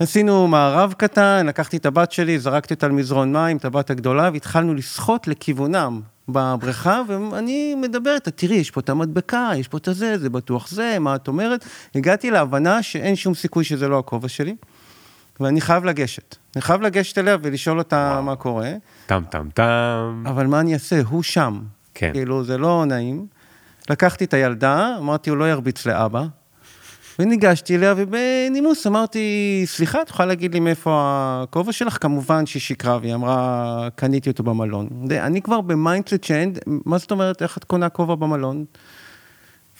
עשינו 0.00 0.48
מערב 0.48 0.94
קטן, 0.96 1.46
לקחתי 1.46 1.76
את 1.76 1.86
הבת 1.86 2.12
שלי, 2.12 2.38
זרקתי 2.38 2.74
אותה 2.74 2.86
על 2.86 2.92
מזרון 2.92 3.32
מים, 3.32 3.56
את 3.56 3.64
הבת 3.64 3.90
הגדולה, 3.90 4.30
והתחלנו 4.32 4.74
לשחות 4.74 5.28
לכיוונם 5.28 6.00
בבריכה, 6.28 7.02
ואני 7.08 7.74
מדבר 7.74 8.14
איתה, 8.14 8.30
תראי, 8.30 8.56
יש 8.56 8.70
פה 8.70 8.80
את 8.80 8.88
המדבקה, 8.88 9.50
יש 9.56 9.68
פה 9.68 9.78
את 9.78 9.88
הזה, 9.88 10.18
זה 10.18 10.30
בטוח 10.30 10.68
זה, 10.68 10.98
מה 10.98 11.14
את 11.14 11.28
אומרת? 11.28 11.64
הגעתי 11.94 12.30
להבנה 12.30 12.82
שאין 12.82 13.16
שום 13.16 13.34
סיכוי 13.34 13.64
שזה 13.64 13.88
לא 13.88 13.98
הכובע 13.98 14.28
שלי. 14.28 14.56
ואני 15.40 15.60
חייב 15.60 15.84
לגשת. 15.84 16.36
אני 16.56 16.62
חייב 16.62 16.82
לגשת 16.82 17.18
אליה 17.18 17.36
ולשאול 17.42 17.78
אותה 17.78 18.10
וואו. 18.12 18.22
מה 18.22 18.36
קורה. 18.36 18.72
טם 19.06 19.22
טם 19.30 19.48
טם. 19.54 20.24
אבל 20.26 20.46
מה 20.46 20.60
אני 20.60 20.74
אעשה? 20.74 21.00
הוא 21.08 21.22
שם. 21.22 21.60
כן. 21.94 22.10
כאילו, 22.12 22.44
זה 22.44 22.58
לא 22.58 22.84
נעים. 22.86 23.26
לקחתי 23.90 24.24
את 24.24 24.34
הילדה, 24.34 24.96
אמרתי, 24.98 25.30
הוא 25.30 25.38
לא 25.38 25.50
ירביץ 25.50 25.86
לאבא. 25.86 26.24
וניגשתי 27.18 27.76
אליה, 27.76 27.94
ובנימוס 27.96 28.86
אמרתי, 28.86 29.62
סליחה, 29.66 30.02
את 30.02 30.08
יכולה 30.08 30.26
להגיד 30.26 30.54
לי 30.54 30.60
מאיפה 30.60 30.92
הכובע 31.42 31.72
שלך? 31.72 31.98
כמובן 32.00 32.46
שהיא 32.46 32.60
שיקרה, 32.60 32.98
והיא 33.00 33.14
אמרה, 33.14 33.88
קניתי 33.96 34.30
אותו 34.30 34.42
במלון. 34.42 34.88
אני 35.10 35.42
כבר 35.42 35.60
ב 35.60 35.68
mindset 35.68 36.24
שאין, 36.24 36.52
מה 36.66 36.98
זאת 36.98 37.10
אומרת, 37.10 37.42
איך 37.42 37.58
את 37.58 37.64
קונה 37.64 37.88
כובע 37.88 38.14
במלון? 38.14 38.64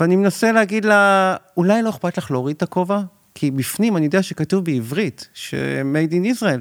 ואני 0.00 0.16
מנסה 0.16 0.52
להגיד 0.52 0.84
לה, 0.84 1.37
אולי 1.56 1.82
לא 1.82 1.90
אכפת 1.90 2.18
לך 2.18 2.30
להוריד 2.30 2.56
את 2.56 2.62
הכובע? 2.62 3.00
כי 3.35 3.50
בפנים 3.50 3.97
אני 3.97 4.05
יודע 4.05 4.23
שכתוב 4.23 4.64
בעברית, 4.64 5.29
ש-made 5.35 6.12
in 6.12 6.41
Israel. 6.41 6.61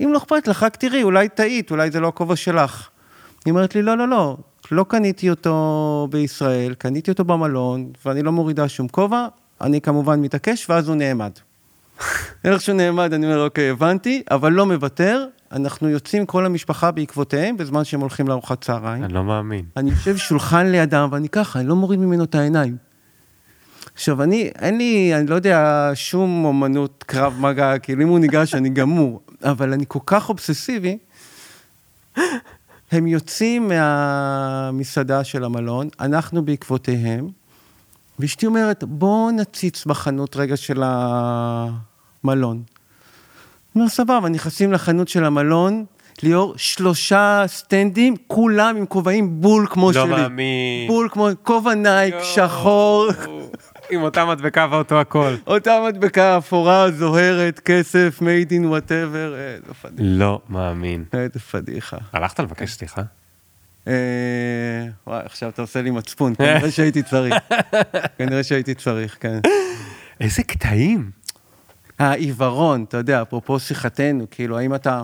אם 0.00 0.12
לא 0.12 0.18
אכפת 0.18 0.48
לך, 0.48 0.62
רק 0.62 0.76
תראי, 0.76 1.02
אולי 1.02 1.28
טעית, 1.28 1.70
אולי 1.70 1.90
זה 1.90 2.00
לא 2.00 2.08
הכובע 2.08 2.36
שלך. 2.36 2.88
היא 3.44 3.52
אומרת 3.52 3.74
לי, 3.74 3.82
לא, 3.82 3.98
לא, 3.98 4.08
לא, 4.08 4.36
לא 4.70 4.84
קניתי 4.88 5.30
אותו 5.30 6.08
בישראל, 6.10 6.74
קניתי 6.74 7.10
אותו 7.10 7.24
במלון, 7.24 7.92
ואני 8.04 8.22
לא 8.22 8.32
מורידה 8.32 8.68
שום 8.68 8.88
כובע, 8.88 9.26
אני 9.60 9.80
כמובן 9.80 10.20
מתעקש, 10.20 10.70
ואז 10.70 10.88
הוא 10.88 10.96
נעמד. 10.96 11.30
איך 12.44 12.60
שהוא 12.60 12.76
נעמד, 12.76 13.12
אני 13.12 13.26
אומר, 13.26 13.44
אוקיי, 13.44 13.70
הבנתי, 13.70 14.22
אבל 14.30 14.52
לא 14.52 14.66
מוותר, 14.66 15.26
אנחנו 15.52 15.88
יוצאים 15.88 16.26
כל 16.26 16.46
המשפחה 16.46 16.90
בעקבותיהם 16.90 17.56
בזמן 17.56 17.84
שהם 17.84 18.00
הולכים 18.00 18.28
לארוחת 18.28 18.60
צהריים. 18.64 19.04
אני 19.04 19.12
לא 19.12 19.24
מאמין. 19.24 19.64
אני 19.76 19.90
יושב 19.90 20.16
שולחן 20.16 20.66
לידם, 20.66 21.08
ואני 21.12 21.28
ככה, 21.28 21.60
אני 21.60 21.68
לא 21.68 21.76
מוריד 21.76 22.00
ממנו 22.00 22.24
את 22.24 22.34
העיניים. 22.34 22.76
עכשיו, 23.94 24.22
אני, 24.22 24.50
אין 24.58 24.78
לי, 24.78 25.14
אני 25.14 25.26
לא 25.26 25.34
יודע, 25.34 25.90
שום 25.94 26.44
אומנות 26.44 27.04
קרב 27.06 27.36
מגע, 27.40 27.78
כאילו 27.78 28.02
אם 28.02 28.08
הוא 28.08 28.18
ניגש, 28.18 28.54
אני 28.54 28.68
גמור, 28.68 29.20
אבל 29.44 29.72
אני 29.72 29.84
כל 29.88 29.98
כך 30.06 30.28
אובססיבי, 30.28 30.98
הם 32.92 33.06
יוצאים 33.06 33.68
מהמסעדה 33.68 35.24
של 35.24 35.44
המלון, 35.44 35.88
אנחנו 36.00 36.44
בעקבותיהם, 36.44 37.28
ואשתי 38.18 38.46
אומרת, 38.46 38.84
בואו 38.84 39.30
נציץ 39.30 39.86
בחנות 39.86 40.36
רגע 40.36 40.56
של 40.56 40.82
המלון. 40.84 42.62
אני 43.74 43.80
אומר, 43.80 43.88
סבבה, 43.88 44.28
נכנסים 44.28 44.72
לחנות 44.72 45.08
של 45.08 45.24
המלון, 45.24 45.84
ליאור, 46.22 46.54
שלושה 46.56 47.44
סטנדים, 47.46 48.14
כולם 48.26 48.76
עם 48.76 48.86
כובעים 48.86 49.40
בול 49.40 49.66
כמו 49.70 49.92
לא 49.92 49.92
שלי. 49.92 50.10
מאמין. 50.10 50.88
בול 50.88 51.08
כמו, 51.12 51.28
כובע 51.42 51.74
נייק, 51.74 52.14
יואו. 52.14 52.24
שחור, 52.24 53.08
עם 53.92 54.02
אותה 54.02 54.26
מדבקה 54.26 54.66
ואותו 54.70 55.00
הכל. 55.00 55.34
אותה 55.46 55.78
מדבקה 55.88 56.38
אפורה, 56.38 56.90
זוהרת, 56.90 57.60
כסף, 57.60 58.20
made 58.20 58.50
in 58.50 58.64
whatever, 58.64 59.34
איזה 59.36 59.74
פדיחה. 59.82 60.02
לא 60.02 60.40
מאמין. 60.48 61.04
איזה 61.12 61.40
פדיחה. 61.40 61.96
הלכת 62.12 62.40
לבקש 62.40 62.72
סליחה? 62.72 63.02
אה, 63.88 63.92
וואי, 65.06 65.22
עכשיו 65.24 65.48
אתה 65.48 65.62
עושה 65.62 65.82
לי 65.82 65.90
מצפון, 65.90 66.34
כנראה 66.34 66.70
שהייתי 66.70 67.02
צריך. 67.02 67.34
כנראה 68.18 68.42
שהייתי 68.42 68.74
צריך, 68.74 69.16
כן. 69.20 69.40
איזה 70.20 70.42
קטעים. 70.42 71.10
העיוורון, 71.98 72.84
אתה 72.88 72.96
יודע, 72.96 73.22
אפרופו 73.22 73.60
שיחתנו, 73.60 74.26
כאילו, 74.30 74.58
האם 74.58 74.74
אתה 74.74 75.02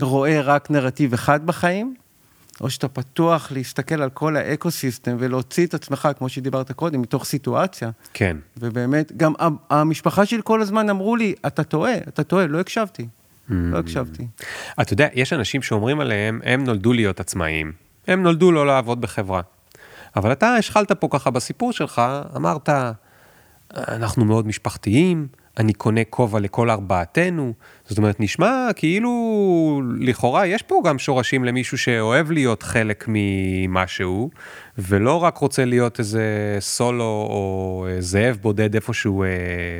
רואה 0.00 0.40
רק 0.40 0.70
נרטיב 0.70 1.12
אחד 1.12 1.46
בחיים, 1.46 1.94
או 2.60 2.70
שאתה 2.70 2.88
פתוח 2.88 3.52
להסתכל 3.52 4.02
על 4.02 4.10
כל 4.10 4.36
האקו-סיסטם 4.36 5.16
ולהוציא 5.18 5.66
את 5.66 5.74
עצמך, 5.74 6.08
כמו 6.18 6.28
שדיברת 6.28 6.72
קודם, 6.72 7.02
מתוך 7.02 7.24
סיטואציה. 7.24 7.90
כן. 8.14 8.36
ובאמת, 8.56 9.12
גם 9.16 9.32
המשפחה 9.70 10.26
שלי 10.26 10.40
כל 10.44 10.62
הזמן 10.62 10.90
אמרו 10.90 11.16
לי, 11.16 11.34
אתה 11.46 11.64
טועה, 11.64 11.96
אתה 11.96 12.24
טועה, 12.24 12.46
לא 12.46 12.60
הקשבתי. 12.60 13.06
לא 13.48 13.78
הקשבתי. 13.78 14.26
אתה 14.80 14.92
יודע, 14.92 15.08
יש 15.14 15.32
אנשים 15.32 15.62
שאומרים 15.62 16.00
עליהם, 16.00 16.40
הם 16.44 16.64
נולדו 16.64 16.92
להיות 16.92 17.20
עצמאיים. 17.20 17.72
הם 18.06 18.22
נולדו 18.22 18.52
לא 18.52 18.66
לעבוד 18.66 19.00
בחברה. 19.00 19.40
אבל 20.16 20.32
אתה 20.32 20.54
השחלת 20.54 20.92
פה 20.92 21.08
ככה 21.10 21.30
בסיפור 21.30 21.72
שלך, 21.72 22.02
אמרת, 22.36 22.68
אנחנו 23.74 24.24
מאוד 24.24 24.46
משפחתיים, 24.46 25.28
אני 25.58 25.72
קונה 25.72 26.04
כובע 26.10 26.40
לכל 26.40 26.70
ארבעתנו. 26.70 27.52
זאת 27.86 27.98
אומרת, 27.98 28.20
נשמע 28.20 28.68
כאילו, 28.76 29.82
לכאורה 29.98 30.46
יש 30.46 30.62
פה 30.62 30.82
גם 30.84 30.98
שורשים 30.98 31.44
למישהו 31.44 31.78
שאוהב 31.78 32.30
להיות 32.30 32.62
חלק 32.62 33.04
ממשהו, 33.08 34.30
ולא 34.78 35.22
רק 35.22 35.38
רוצה 35.38 35.64
להיות 35.64 35.98
איזה 35.98 36.56
סולו 36.60 37.26
או 37.30 37.86
זאב 37.98 38.38
בודד 38.40 38.74
איפשהו 38.74 39.22
אה, 39.22 39.28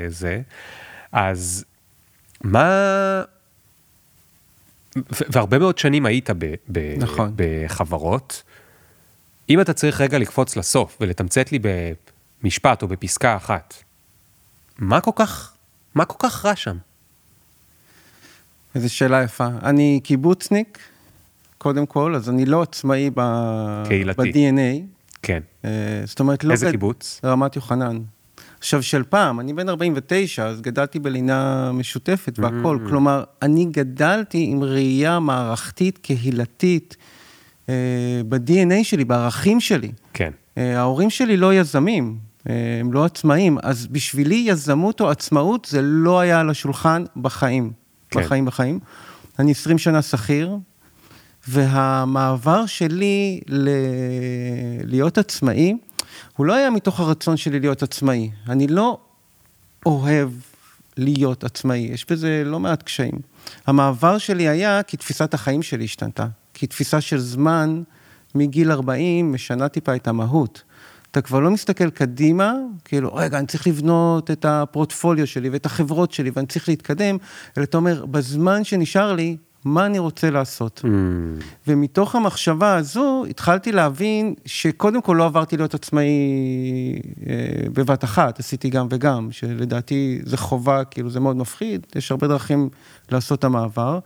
זה. 0.08 0.40
אז 1.12 1.64
מה... 2.44 3.22
והרבה 5.06 5.58
מאוד 5.58 5.78
שנים 5.78 6.06
היית 6.06 6.30
ב- 6.30 6.54
ב- 6.72 6.94
נכון. 6.98 7.32
בחברות. 7.36 8.42
אם 9.50 9.60
אתה 9.60 9.72
צריך 9.72 10.00
רגע 10.00 10.18
לקפוץ 10.18 10.56
לסוף 10.56 10.98
ולתמצת 11.00 11.52
לי 11.52 11.58
במשפט 12.42 12.82
או 12.82 12.88
בפסקה 12.88 13.36
אחת, 13.36 13.74
מה 14.78 15.00
כל 15.00 15.10
כך, 15.16 15.52
מה 15.94 16.04
כל 16.04 16.28
כך 16.28 16.44
רע 16.46 16.56
שם? 16.56 16.76
איזו 18.74 18.94
שאלה 18.94 19.22
יפה. 19.22 19.46
אני 19.62 20.00
קיבוצניק, 20.04 20.78
קודם 21.58 21.86
כל, 21.86 22.14
אז 22.14 22.28
אני 22.28 22.46
לא 22.46 22.62
עצמאי 22.62 23.10
ב... 23.14 23.20
קהילתי. 23.88 24.32
ב-DNA. 24.32 24.82
כן. 25.22 25.40
אה, 25.64 25.70
זאת 26.04 26.20
אומרת, 26.20 26.44
לא... 26.44 26.52
איזה 26.52 26.66
גד- 26.66 26.70
קיבוץ? 26.70 27.20
רמת 27.24 27.56
יוחנן. 27.56 27.98
עכשיו, 28.58 28.82
של 28.82 29.02
פעם, 29.02 29.40
אני 29.40 29.52
בן 29.52 29.68
49, 29.68 30.46
אז 30.46 30.60
גדלתי 30.60 30.98
בלינה 30.98 31.72
משותפת 31.72 32.38
והכול. 32.38 32.80
Mm. 32.84 32.88
כלומר, 32.88 33.24
אני 33.42 33.64
גדלתי 33.64 34.46
עם 34.50 34.64
ראייה 34.64 35.18
מערכתית, 35.18 35.98
קהילתית, 35.98 36.96
אה, 37.68 37.74
ב-DNA 38.28 38.84
שלי, 38.84 39.04
בערכים 39.04 39.60
שלי. 39.60 39.92
כן. 40.14 40.30
אה, 40.58 40.78
ההורים 40.78 41.10
שלי 41.10 41.36
לא 41.36 41.54
יזמים, 41.54 42.18
הם 42.46 42.92
לא 42.92 43.04
עצמאים, 43.04 43.58
אז 43.62 43.86
בשבילי 43.86 44.44
יזמות 44.48 45.00
או 45.00 45.10
עצמאות 45.10 45.64
זה 45.70 45.82
לא 45.82 46.20
היה 46.20 46.40
על 46.40 46.50
השולחן 46.50 47.04
בחיים. 47.16 47.72
כן. 48.10 48.20
בחיים, 48.20 48.44
בחיים. 48.44 48.78
אני 49.38 49.50
20 49.50 49.78
שנה 49.78 50.02
שכיר, 50.02 50.56
והמעבר 51.48 52.66
שלי 52.66 53.40
ל... 53.48 53.68
להיות 54.84 55.18
עצמאי, 55.18 55.76
הוא 56.36 56.46
לא 56.46 56.54
היה 56.54 56.70
מתוך 56.70 57.00
הרצון 57.00 57.36
שלי 57.36 57.60
להיות 57.60 57.82
עצמאי. 57.82 58.30
אני 58.48 58.66
לא 58.66 58.98
אוהב 59.86 60.30
להיות 60.96 61.44
עצמאי, 61.44 61.78
יש 61.78 62.06
בזה 62.10 62.42
לא 62.46 62.60
מעט 62.60 62.82
קשיים. 62.82 63.14
המעבר 63.66 64.18
שלי 64.18 64.48
היה 64.48 64.82
כי 64.82 64.96
תפיסת 64.96 65.34
החיים 65.34 65.62
שלי 65.62 65.84
השתנתה. 65.84 66.26
כי 66.54 66.66
תפיסה 66.66 67.00
של 67.00 67.18
זמן 67.18 67.82
מגיל 68.34 68.72
40 68.72 69.32
משנה 69.32 69.68
טיפה 69.68 69.96
את 69.96 70.08
המהות. 70.08 70.62
אתה 71.10 71.20
כבר 71.20 71.40
לא 71.40 71.50
מסתכל 71.50 71.90
קדימה, 71.90 72.54
כאילו, 72.84 73.14
רגע, 73.14 73.38
אני 73.38 73.46
צריך 73.46 73.66
לבנות 73.66 74.30
את 74.30 74.44
הפורטפוליו 74.44 75.26
שלי 75.26 75.48
ואת 75.48 75.66
החברות 75.66 76.12
שלי 76.12 76.30
ואני 76.34 76.46
צריך 76.46 76.68
להתקדם, 76.68 77.16
אלא 77.58 77.64
אתה 77.64 77.76
אומר, 77.76 78.06
בזמן 78.06 78.64
שנשאר 78.64 79.12
לי, 79.12 79.36
מה 79.64 79.86
אני 79.86 79.98
רוצה 79.98 80.30
לעשות? 80.30 80.80
Mm, 80.84 80.88
ומתוך 81.66 82.14
המחשבה 82.14 82.76
הזו 82.76 83.24
התחלתי 83.30 83.72
להבין 83.72 84.34
שקודם 84.46 85.02
כל 85.02 85.14
לא 85.18 85.24
עברתי 85.24 85.56
להיות 85.56 85.74
עצמאי 85.74 86.06
אה, 87.26 87.34
בבת 87.72 88.04
אחת, 88.04 88.38
עשיתי 88.38 88.70
גם 88.70 88.86
וגם, 88.90 89.28
שלדעתי 89.32 90.20
זה 90.24 90.36
חובה, 90.36 90.84
כאילו 90.84 91.10
זה 91.10 91.20
מאוד 91.20 91.36
מפחיד, 91.36 91.86
יש 91.96 92.10
הרבה 92.10 92.28
דרכים 92.28 92.68
לעשות 93.10 93.38
את 93.38 93.44
המעבר. 93.44 93.98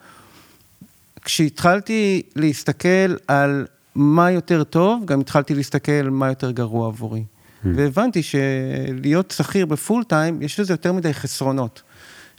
כשהתחלתי 1.24 2.22
להסתכל 2.36 3.14
על 3.28 3.66
מה 3.94 4.30
יותר 4.30 4.64
טוב, 4.64 5.04
גם 5.04 5.20
התחלתי 5.20 5.54
להסתכל 5.54 6.02
מה 6.10 6.28
יותר 6.28 6.50
גרוע 6.50 6.86
עבורי. 6.86 7.24
והבנתי 7.64 8.22
שלהיות 8.22 9.30
שכיר 9.30 9.66
בפול 9.66 10.04
טיים, 10.04 10.42
יש 10.42 10.60
לזה 10.60 10.72
יותר 10.72 10.92
מדי 10.92 11.14
חסרונות. 11.14 11.82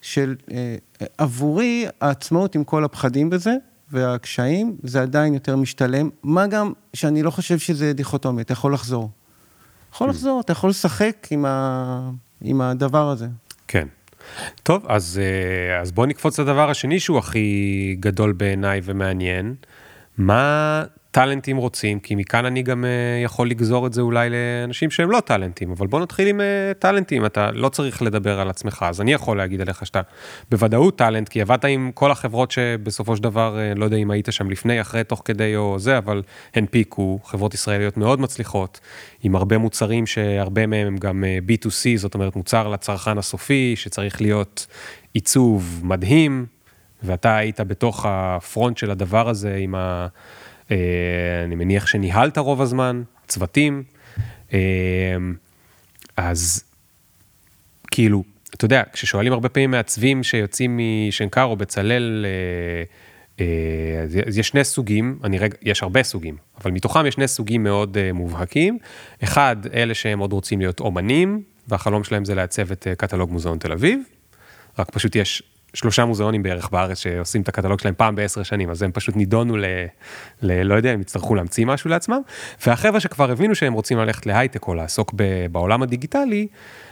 של 0.06 0.36
אה, 0.52 0.76
עבורי, 1.18 1.86
העצמאות 2.02 2.56
עם 2.56 2.64
כל 2.64 2.84
הפחדים 2.84 3.30
בזה, 3.30 3.54
והקשיים, 3.92 4.78
זה 4.84 5.02
עדיין 5.02 5.34
יותר 5.34 5.56
משתלם, 5.56 6.10
מה 6.24 6.48
גם 6.48 6.74
שאני 6.94 7.24
לא 7.24 7.32
חושב 7.32 7.60
שזה 7.60 7.94
דיכוטומי, 7.94 8.42
אתה 8.42 8.54
יכול 8.54 8.74
לחזור. 8.74 9.10
יכול 9.94 10.10
לחזור, 10.10 10.42
אתה 10.42 10.52
יכול 10.52 10.70
לשחק 10.70 11.28
עם, 11.32 11.46
ה... 11.46 12.10
עם 12.42 12.62
הדבר 12.62 13.10
הזה. 13.10 13.28
כן. 13.68 13.88
טוב, 14.64 14.86
אז, 14.88 15.22
אה, 15.24 15.82
אז 15.82 15.92
בוא 15.92 16.06
נקפוץ 16.06 16.40
לדבר 16.40 16.70
השני 16.70 17.00
שהוא 17.00 17.18
הכי 17.18 17.96
גדול 18.00 18.32
בעיניי 18.32 18.82
ומעניין. 18.84 19.56
מה 20.18 20.84
טאלנטים 21.16 21.58
רוצים? 21.58 22.00
כי 22.00 22.16
מכאן 22.16 22.46
אני 22.46 22.64
גם 22.64 22.86
אה, 22.86 22.90
יכול 23.24 23.50
לגזור 23.50 23.88
את 23.88 23.94
זה 23.94 24.02
אולי 24.02 24.30
לאנשים 24.30 24.92
שהם 24.92 25.12
לא 25.12 25.20
טאלנטים, 25.20 25.72
אבל 25.72 25.88
בוא 25.88 26.00
נתחיל 26.00 26.28
עם 26.28 26.42
אה, 26.42 26.72
טאלנטים, 26.80 27.26
אתה 27.26 27.52
לא 27.52 27.70
צריך 27.70 28.02
לדבר 28.02 28.40
על 28.40 28.50
עצמך, 28.50 28.86
אז 28.90 29.02
אני 29.02 29.14
יכול 29.14 29.38
להגיד 29.38 29.62
עליך 29.62 29.86
שאתה 29.86 30.02
בוודאות 30.52 30.98
טאלנט, 30.98 31.30
כי 31.30 31.42
עבדת 31.42 31.66
עם 31.66 31.92
כל 31.94 32.12
החברות 32.12 32.52
שבסופו 32.52 33.16
של 33.16 33.24
דבר, 33.24 33.60
אה, 33.60 33.74
לא 33.76 33.86
יודע 33.86 33.98
אם 33.98 34.12
היית 34.12 34.28
שם 34.32 34.50
לפני, 34.50 34.82
אחרי, 34.82 35.04
תוך 35.04 35.22
כדי 35.26 35.56
או 35.56 35.80
זה, 35.80 35.98
אבל 35.98 36.22
הנפיקו, 36.56 37.20
חברות 37.24 37.54
ישראליות 37.54 37.98
מאוד 37.98 38.20
מצליחות, 38.20 38.80
עם 39.24 39.36
הרבה 39.36 39.58
מוצרים 39.58 40.06
שהרבה 40.06 40.68
מהם 40.68 40.88
הם 40.88 40.98
גם 40.98 41.24
אה, 41.24 41.38
B2C, 41.48 41.98
זאת 41.98 42.14
אומרת 42.14 42.36
מוצר 42.36 42.68
לצרכן 42.68 43.18
הסופי, 43.18 43.74
שצריך 43.76 44.22
להיות 44.22 44.68
עיצוב 45.14 45.82
מדהים, 45.84 46.46
ואתה 47.04 47.36
היית 47.36 47.62
בתוך 47.62 48.06
הפרונט 48.10 48.78
של 48.78 48.92
הדבר 48.92 49.30
הזה 49.30 49.56
עם 49.56 49.76
ה... 49.76 50.08
אה, 50.72 50.78
אני 51.44 51.56
מניח 51.56 51.88
שניהלת 51.88 52.38
רוב 52.38 52.62
הזמן, 52.62 53.04
צוותים, 53.28 53.84
אה, 54.54 54.60
אז 56.18 56.64
כאילו, 57.92 58.24
אתה 58.56 58.66
יודע, 58.66 58.84
כששואלים 58.94 59.34
הרבה 59.34 59.50
פעמים 59.50 59.72
מעצבים 59.72 60.24
שיוצאים 60.24 60.80
משנקר 60.80 61.44
או 61.44 61.56
בצלאל, 61.56 62.26
אה, 63.40 63.46
אז 64.28 64.38
יש 64.38 64.48
שני 64.48 64.64
סוגים, 64.64 65.20
אני 65.24 65.38
רגע, 65.38 65.58
יש 65.62 65.84
הרבה 65.84 66.04
סוגים, 66.04 66.38
אבל 66.62 66.72
מתוכם 66.72 67.06
יש 67.06 67.14
שני 67.14 67.28
סוגים 67.28 67.64
מאוד 67.64 67.98
מובהקים. 68.14 68.78
אחד, 69.24 69.56
אלה 69.74 69.94
שהם 69.94 70.20
עוד 70.20 70.34
רוצים 70.34 70.60
להיות 70.60 70.80
אומנים, 70.80 71.42
והחלום 71.68 72.04
שלהם 72.04 72.26
זה 72.26 72.36
לעצב 72.36 72.72
את 72.72 72.88
קטלוג 72.98 73.32
מוזיאון 73.32 73.58
תל 73.58 73.72
אביב, 73.72 74.00
רק 74.80 74.92
פשוט 74.92 75.16
יש 75.16 75.44
שלושה 75.76 76.06
מוזיאונים 76.06 76.44
בערך 76.44 76.70
בארץ 76.70 77.00
שעושים 77.00 77.42
את 77.42 77.48
הקטלוג 77.48 77.80
שלהם 77.80 77.94
פעם 77.98 78.16
בעשר 78.16 78.44
שנים, 78.44 78.70
אז 78.70 78.82
הם 78.82 78.92
פשוט 78.92 79.16
נידונו 79.16 79.58
ל... 79.58 79.66
ל 80.42 80.64
לא 80.64 80.76
יודע, 80.76 80.92
הם 80.92 81.02
יצטרכו 81.02 81.36
להמציא 81.36 81.66
משהו 81.66 81.90
לעצמם. 81.90 82.22
והחבר'ה 82.66 83.00
שכבר 83.00 83.32
הבינו 83.32 83.56
שהם 83.56 83.74
רוצים 83.74 83.98
ללכת 83.98 84.26
להייטק 84.26 84.68
או 84.68 84.76
לעסוק 84.76 85.14
ב, 85.16 85.46
בעולם 85.52 85.84
הדיגיטלי, 85.84 86.48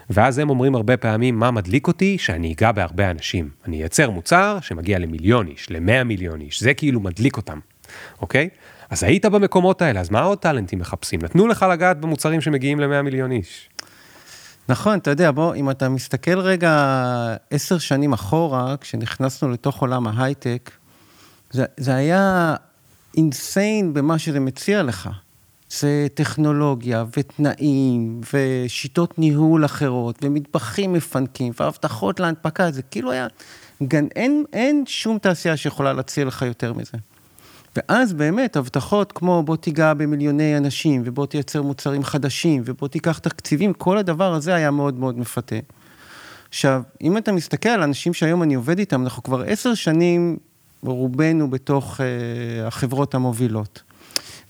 ואז 0.09 0.39
הם 0.39 0.49
אומרים 0.49 0.75
הרבה 0.75 0.97
פעמים, 0.97 1.39
מה 1.39 1.51
מדליק 1.51 1.87
אותי? 1.87 2.17
שאני 2.17 2.53
אגע 2.53 2.71
בהרבה 2.71 3.11
אנשים. 3.11 3.49
אני 3.65 3.81
אייצר 3.81 4.09
מוצר 4.09 4.57
שמגיע 4.61 4.99
למיליון 4.99 5.47
איש, 5.47 5.71
למאה 5.71 6.03
מיליון 6.03 6.41
איש, 6.41 6.63
זה 6.63 6.73
כאילו 6.73 6.99
מדליק 6.99 7.37
אותם, 7.37 7.59
אוקיי? 8.21 8.49
אז 8.89 9.03
היית 9.03 9.25
במקומות 9.25 9.81
האלה, 9.81 9.99
אז 9.99 10.09
מה 10.09 10.21
עוד 10.21 10.37
טאלנטים 10.37 10.79
מחפשים? 10.79 11.19
נתנו 11.23 11.47
לך 11.47 11.65
לגעת 11.71 11.99
במוצרים 11.99 12.41
שמגיעים 12.41 12.79
למאה 12.79 13.01
מיליון 13.01 13.31
איש. 13.31 13.69
נכון, 14.69 14.99
אתה 14.99 15.09
יודע, 15.09 15.31
בוא, 15.31 15.55
אם 15.55 15.69
אתה 15.69 15.89
מסתכל 15.89 16.39
רגע 16.39 17.35
עשר 17.51 17.77
שנים 17.77 18.13
אחורה, 18.13 18.75
כשנכנסנו 18.81 19.49
לתוך 19.49 19.81
עולם 19.81 20.07
ההייטק, 20.07 20.71
זה, 21.51 21.65
זה 21.77 21.95
היה 21.95 22.55
אינסיין 23.17 23.93
במה 23.93 24.19
שזה 24.19 24.39
מציע 24.39 24.83
לך. 24.83 25.09
זה 25.79 26.07
טכנולוגיה 26.13 27.05
ותנאים 27.17 28.21
ושיטות 28.33 29.19
ניהול 29.19 29.65
אחרות 29.65 30.19
ומטבחים 30.21 30.93
מפנקים 30.93 31.53
והבטחות 31.59 32.19
להנפקה, 32.19 32.71
זה 32.71 32.81
כאילו 32.81 33.11
היה 33.11 33.27
גן, 33.83 34.07
אין, 34.15 34.43
אין 34.53 34.83
שום 34.87 35.17
תעשייה 35.17 35.57
שיכולה 35.57 35.93
להציע 35.93 36.25
לך 36.25 36.41
יותר 36.41 36.73
מזה. 36.73 36.97
ואז 37.75 38.13
באמת 38.13 38.55
הבטחות 38.55 39.11
כמו 39.11 39.43
בוא 39.43 39.55
תיגע 39.55 39.93
במיליוני 39.93 40.57
אנשים 40.57 41.01
ובוא 41.05 41.25
תייצר 41.25 41.61
מוצרים 41.61 42.03
חדשים 42.03 42.61
ובוא 42.65 42.87
תיקח 42.87 43.17
תקציבים, 43.17 43.73
כל 43.73 43.97
הדבר 43.97 44.33
הזה 44.33 44.55
היה 44.55 44.71
מאוד 44.71 44.99
מאוד 44.99 45.19
מפתה. 45.19 45.55
עכשיו, 46.49 46.81
אם 47.01 47.17
אתה 47.17 47.31
מסתכל 47.31 47.69
על 47.69 47.83
אנשים 47.83 48.13
שהיום 48.13 48.43
אני 48.43 48.53
עובד 48.53 48.79
איתם, 48.79 49.03
אנחנו 49.03 49.23
כבר 49.23 49.43
עשר 49.47 49.73
שנים 49.73 50.37
רובנו 50.83 51.49
בתוך 51.49 51.99
uh, 51.99 52.03
החברות 52.67 53.15
המובילות. 53.15 53.83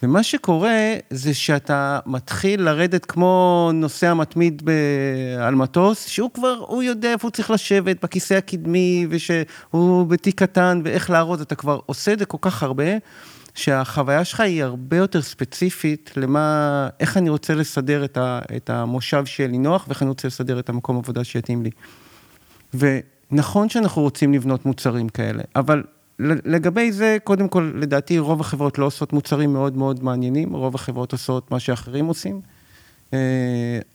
ומה 0.03 0.23
שקורה 0.23 0.93
זה 1.09 1.33
שאתה 1.33 1.99
מתחיל 2.05 2.61
לרדת 2.61 3.05
כמו 3.05 3.71
נוסע 3.73 4.13
מתמיד 4.13 4.61
ב... 4.65 4.71
על 5.39 5.55
מטוס, 5.55 6.07
שהוא 6.07 6.29
כבר, 6.33 6.55
הוא 6.67 6.83
יודע 6.83 7.11
איפה 7.11 7.27
הוא 7.27 7.31
צריך 7.31 7.51
לשבת, 7.51 8.03
בכיסא 8.03 8.33
הקדמי, 8.33 9.07
ושהוא 9.09 10.07
בתיק 10.07 10.39
קטן, 10.43 10.81
ואיך 10.83 11.09
לארוז, 11.09 11.41
אתה 11.41 11.55
כבר 11.55 11.79
עושה 11.85 12.13
את 12.13 12.19
זה 12.19 12.25
כל 12.25 12.37
כך 12.41 12.63
הרבה, 12.63 12.85
שהחוויה 13.55 14.25
שלך 14.25 14.39
היא 14.39 14.63
הרבה 14.63 14.97
יותר 14.97 15.21
ספציפית 15.21 16.11
למה, 16.15 16.89
איך 16.99 17.17
אני 17.17 17.29
רוצה 17.29 17.53
לסדר 17.53 18.05
את, 18.05 18.17
ה, 18.17 18.39
את 18.55 18.69
המושב 18.69 19.25
שיהיה 19.25 19.49
לי 19.49 19.57
נוח, 19.57 19.85
ואיך 19.87 20.01
אני 20.01 20.09
רוצה 20.09 20.27
לסדר 20.27 20.59
את 20.59 20.69
המקום 20.69 20.97
עבודה 20.97 21.23
שיתאים 21.23 21.63
לי. 21.63 21.69
ונכון 22.73 23.69
שאנחנו 23.69 24.01
רוצים 24.01 24.33
לבנות 24.33 24.65
מוצרים 24.65 25.09
כאלה, 25.09 25.43
אבל 25.55 25.83
לגבי 26.19 26.91
זה, 26.91 27.17
קודם 27.23 27.47
כל, 27.47 27.71
לדעתי 27.75 28.19
רוב 28.19 28.41
החברות 28.41 28.77
לא 28.77 28.85
עושות 28.85 29.13
מוצרים 29.13 29.53
מאוד 29.53 29.77
מאוד 29.77 30.03
מעניינים, 30.03 30.55
רוב 30.55 30.75
החברות 30.75 31.11
עושות 31.11 31.51
מה 31.51 31.59
שאחרים 31.59 32.05
עושים. 32.05 32.41
Uh, 33.11 33.15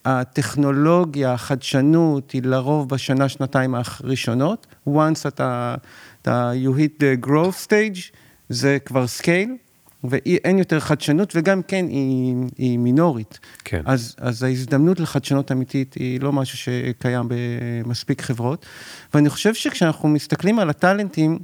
הטכנולוגיה, 0.04 1.32
החדשנות, 1.32 2.30
היא 2.30 2.42
לרוב 2.42 2.88
בשנה, 2.88 3.28
שנתיים 3.28 3.74
הראשונות. 3.74 4.66
once 4.88 5.28
אתה, 5.28 5.74
אתה 6.22 6.50
you 6.64 6.78
hit 6.78 7.02
the 7.02 7.26
growth 7.26 7.66
stage, 7.66 8.16
זה 8.48 8.78
כבר 8.84 9.04
scale, 9.20 9.68
ואין 10.04 10.58
יותר 10.58 10.80
חדשנות, 10.80 11.32
וגם 11.36 11.62
כן, 11.62 11.86
היא, 11.88 12.36
היא 12.58 12.78
מינורית. 12.78 13.38
כן. 13.64 13.82
אז, 13.84 14.16
אז 14.18 14.42
ההזדמנות 14.42 15.00
לחדשנות 15.00 15.52
אמיתית 15.52 15.94
היא 15.94 16.20
לא 16.20 16.32
משהו 16.32 16.58
שקיים 16.58 17.28
במספיק 17.28 18.22
חברות. 18.22 18.66
ואני 19.14 19.28
חושב 19.28 19.54
שכשאנחנו 19.54 20.08
מסתכלים 20.08 20.58
על 20.58 20.70
הטאלנטים, 20.70 21.38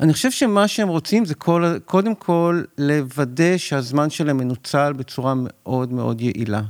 אני 0.00 0.12
חושב 0.12 0.30
שמה 0.30 0.68
שהם 0.68 0.88
רוצים 0.88 1.24
זה 1.24 1.34
כל, 1.34 1.74
קודם 1.84 2.14
כל 2.14 2.62
לוודא 2.78 3.56
שהזמן 3.56 4.10
שלהם 4.10 4.36
מנוצל 4.36 4.92
בצורה 4.92 5.34
מאוד 5.36 5.92
מאוד 5.92 6.20
יעילה. 6.20 6.62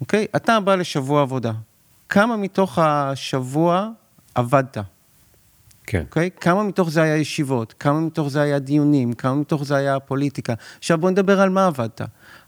אוקיי? 0.00 0.26
אתה 0.36 0.60
בא 0.60 0.74
לשבוע 0.74 1.22
עבודה. 1.22 1.52
כמה 2.08 2.36
מתוך 2.36 2.78
השבוע 2.78 3.88
עבדת? 4.34 4.78
כן. 5.86 6.02
אוקיי? 6.08 6.30
כמה 6.40 6.62
מתוך 6.62 6.90
זה 6.90 7.02
היה 7.02 7.16
ישיבות? 7.16 7.74
כמה 7.80 8.00
מתוך 8.00 8.28
זה 8.28 8.40
היה 8.40 8.58
דיונים? 8.58 9.12
כמה 9.12 9.34
מתוך 9.34 9.64
זה 9.64 9.76
היה 9.76 10.00
פוליטיקה? 10.00 10.54
עכשיו 10.78 10.98
בוא 10.98 11.10
נדבר 11.10 11.40
על 11.40 11.50
מה 11.50 11.66
עבדת. 11.66 12.00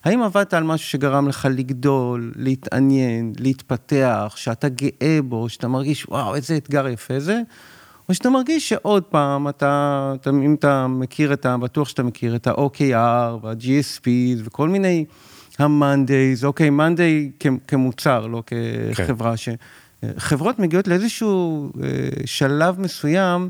האם 0.05 0.23
עבדת 0.23 0.55
על 0.55 0.65
משהו 0.65 0.89
שגרם 0.89 1.29
לך 1.29 1.49
לגדול, 1.51 2.33
להתעניין, 2.37 3.33
להתפתח, 3.39 4.35
שאתה 4.37 4.69
גאה 4.69 5.19
בו, 5.25 5.49
שאתה 5.49 5.69
מרגיש, 5.69 6.09
וואו, 6.09 6.35
איזה 6.35 6.57
אתגר 6.57 6.89
יפה 6.89 7.21
זה? 7.21 7.41
או 8.09 8.15
שאתה 8.15 8.31
מרגיש 8.31 8.69
שעוד 8.69 9.03
פעם, 9.03 9.49
אתה, 9.49 10.13
אתה, 10.21 10.31
אם 10.31 10.55
אתה 10.55 10.87
מכיר 10.87 11.33
את 11.33 11.47
ה... 11.47 11.57
בטוח 11.57 11.89
שאתה 11.89 12.03
מכיר 12.03 12.37
את 12.37 12.47
ה-OKR 12.47 13.39
וה-GSP 13.43 14.09
וכל 14.45 14.69
מיני 14.69 15.05
ה-Mondays, 15.59 16.45
אוקיי, 16.45 16.69
Monday 16.69 17.47
כמוצר, 17.69 18.27
לא 18.27 18.43
כחברה, 18.93 19.35
כן. 19.37 19.55
שחברות 20.17 20.59
מגיעות 20.59 20.89
לאיזשהו 20.89 21.71
אה, 21.83 21.89
שלב 22.25 22.81
מסוים, 22.81 23.49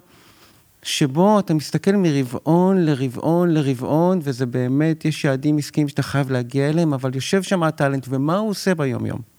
שבו 0.83 1.39
אתה 1.39 1.55
מסתכל 1.55 1.93
מרבעון 1.93 2.85
לרבעון 2.85 3.51
לרבעון, 3.51 4.21
וזה 4.23 4.47
באמת, 4.47 5.05
יש 5.05 5.25
יעדים 5.25 5.59
עסקיים 5.59 5.89
שאתה 5.89 6.03
חייב 6.03 6.31
להגיע 6.31 6.69
אליהם, 6.69 6.95
אבל 6.95 7.15
יושב 7.15 7.43
שם 7.43 7.63
הטאלנט, 7.63 8.07
ומה 8.11 8.37
הוא 8.37 8.51
עושה 8.51 8.75
ביום-יום? 8.75 9.34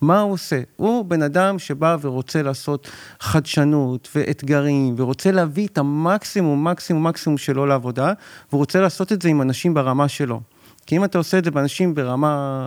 מה 0.00 0.20
הוא 0.20 0.32
עושה? 0.32 0.60
הוא 0.76 1.04
בן 1.04 1.22
אדם 1.22 1.58
שבא 1.58 1.96
ורוצה 2.00 2.42
לעשות 2.42 2.90
חדשנות 3.20 4.08
ואתגרים, 4.14 4.94
ורוצה 4.98 5.30
להביא 5.30 5.66
את 5.66 5.78
המקסימום, 5.78 6.68
מקסימום, 6.68 7.06
מקסימום 7.06 7.38
שלו 7.38 7.66
לעבודה, 7.66 8.12
והוא 8.50 8.58
רוצה 8.58 8.80
לעשות 8.80 9.12
את 9.12 9.22
זה 9.22 9.28
עם 9.28 9.42
אנשים 9.42 9.74
ברמה 9.74 10.08
שלו. 10.08 10.40
כי 10.86 10.96
אם 10.96 11.04
אתה 11.04 11.18
עושה 11.18 11.38
את 11.38 11.44
זה 11.44 11.50
באנשים 11.50 11.94
ברמה 11.94 12.64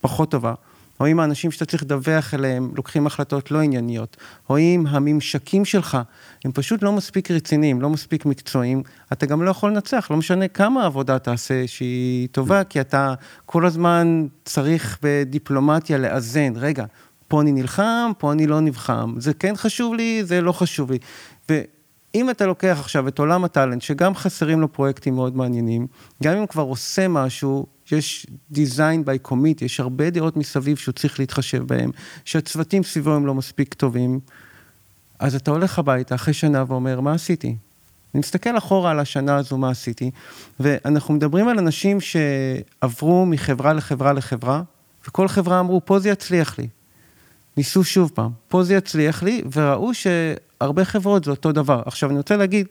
פחות 0.00 0.30
טובה, 0.30 0.54
או 1.00 1.06
אם 1.06 1.20
האנשים 1.20 1.50
שאתה 1.50 1.64
צריך 1.64 1.82
לדווח 1.82 2.34
אליהם 2.34 2.70
לוקחים 2.76 3.06
החלטות 3.06 3.50
לא 3.50 3.60
ענייניות, 3.60 4.16
או 4.50 4.58
אם 4.58 4.84
הממשקים 4.88 5.64
שלך 5.64 5.98
הם 6.44 6.52
פשוט 6.52 6.82
לא 6.82 6.92
מספיק 6.92 7.30
רציניים, 7.30 7.80
לא 7.80 7.90
מספיק 7.90 8.26
מקצועיים, 8.26 8.82
אתה 9.12 9.26
גם 9.26 9.42
לא 9.42 9.50
יכול 9.50 9.70
לנצח, 9.70 10.06
לא 10.10 10.16
משנה 10.16 10.48
כמה 10.48 10.86
עבודה 10.86 11.18
תעשה 11.18 11.66
שהיא 11.66 12.28
טובה, 12.32 12.64
כי 12.64 12.80
אתה 12.80 13.14
כל 13.46 13.66
הזמן 13.66 14.26
צריך 14.44 14.98
בדיפלומטיה 15.02 15.98
לאזן, 15.98 16.52
רגע, 16.56 16.84
פה 17.28 17.40
אני 17.40 17.52
נלחם, 17.52 18.12
פה 18.18 18.32
אני 18.32 18.46
לא 18.46 18.60
נלחם, 18.60 19.14
זה 19.18 19.34
כן 19.34 19.56
חשוב 19.56 19.94
לי, 19.94 20.24
זה 20.24 20.40
לא 20.40 20.52
חשוב 20.52 20.92
לי. 20.92 20.98
ואם 21.48 22.30
אתה 22.30 22.46
לוקח 22.46 22.76
עכשיו 22.80 23.08
את 23.08 23.18
עולם 23.18 23.44
הטאלנט, 23.44 23.82
שגם 23.82 24.14
חסרים 24.14 24.60
לו 24.60 24.72
פרויקטים 24.72 25.14
מאוד 25.14 25.36
מעניינים, 25.36 25.86
גם 26.22 26.32
אם 26.32 26.38
הוא 26.38 26.48
כבר 26.48 26.62
עושה 26.62 27.08
משהו, 27.08 27.66
יש 27.92 28.26
design 28.52 29.06
by 29.06 29.30
commit, 29.30 29.64
יש 29.64 29.80
הרבה 29.80 30.10
דעות 30.10 30.36
מסביב 30.36 30.76
שהוא 30.76 30.92
צריך 30.92 31.20
להתחשב 31.20 31.62
בהם, 31.62 31.90
שהצוותים 32.24 32.82
סביבו 32.82 33.14
הם 33.14 33.26
לא 33.26 33.34
מספיק 33.34 33.74
טובים, 33.74 34.20
אז 35.18 35.34
אתה 35.34 35.50
הולך 35.50 35.78
הביתה 35.78 36.14
אחרי 36.14 36.34
שנה 36.34 36.64
ואומר, 36.68 37.00
מה 37.00 37.12
עשיתי? 37.12 37.56
אני 38.14 38.20
מסתכל 38.20 38.58
אחורה 38.58 38.90
על 38.90 39.00
השנה 39.00 39.36
הזו, 39.36 39.58
מה 39.58 39.70
עשיתי, 39.70 40.10
ואנחנו 40.60 41.14
מדברים 41.14 41.48
על 41.48 41.58
אנשים 41.58 41.98
שעברו 42.00 43.26
מחברה 43.26 43.72
לחברה 43.72 44.12
לחברה, 44.12 44.62
וכל 45.08 45.28
חברה 45.28 45.60
אמרו, 45.60 45.80
פה 45.84 45.98
זה 45.98 46.08
יצליח 46.08 46.58
לי. 46.58 46.68
ניסו 47.56 47.84
שוב 47.84 48.10
פעם, 48.14 48.30
פה 48.48 48.62
זה 48.62 48.74
יצליח 48.74 49.22
לי, 49.22 49.42
וראו 49.52 49.90
שהרבה 49.94 50.84
חברות 50.84 51.24
זה 51.24 51.30
אותו 51.30 51.52
דבר. 51.52 51.82
עכשיו, 51.86 52.10
אני 52.10 52.18
רוצה 52.18 52.36
להגיד 52.36 52.66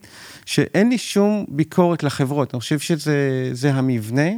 שאין 0.45 0.89
לי 0.89 0.97
שום 0.97 1.45
ביקורת 1.47 2.03
לחברות, 2.03 2.53
אני 2.53 2.59
חושב 2.59 2.79
שזה 2.79 3.73
המבנה, 3.73 4.29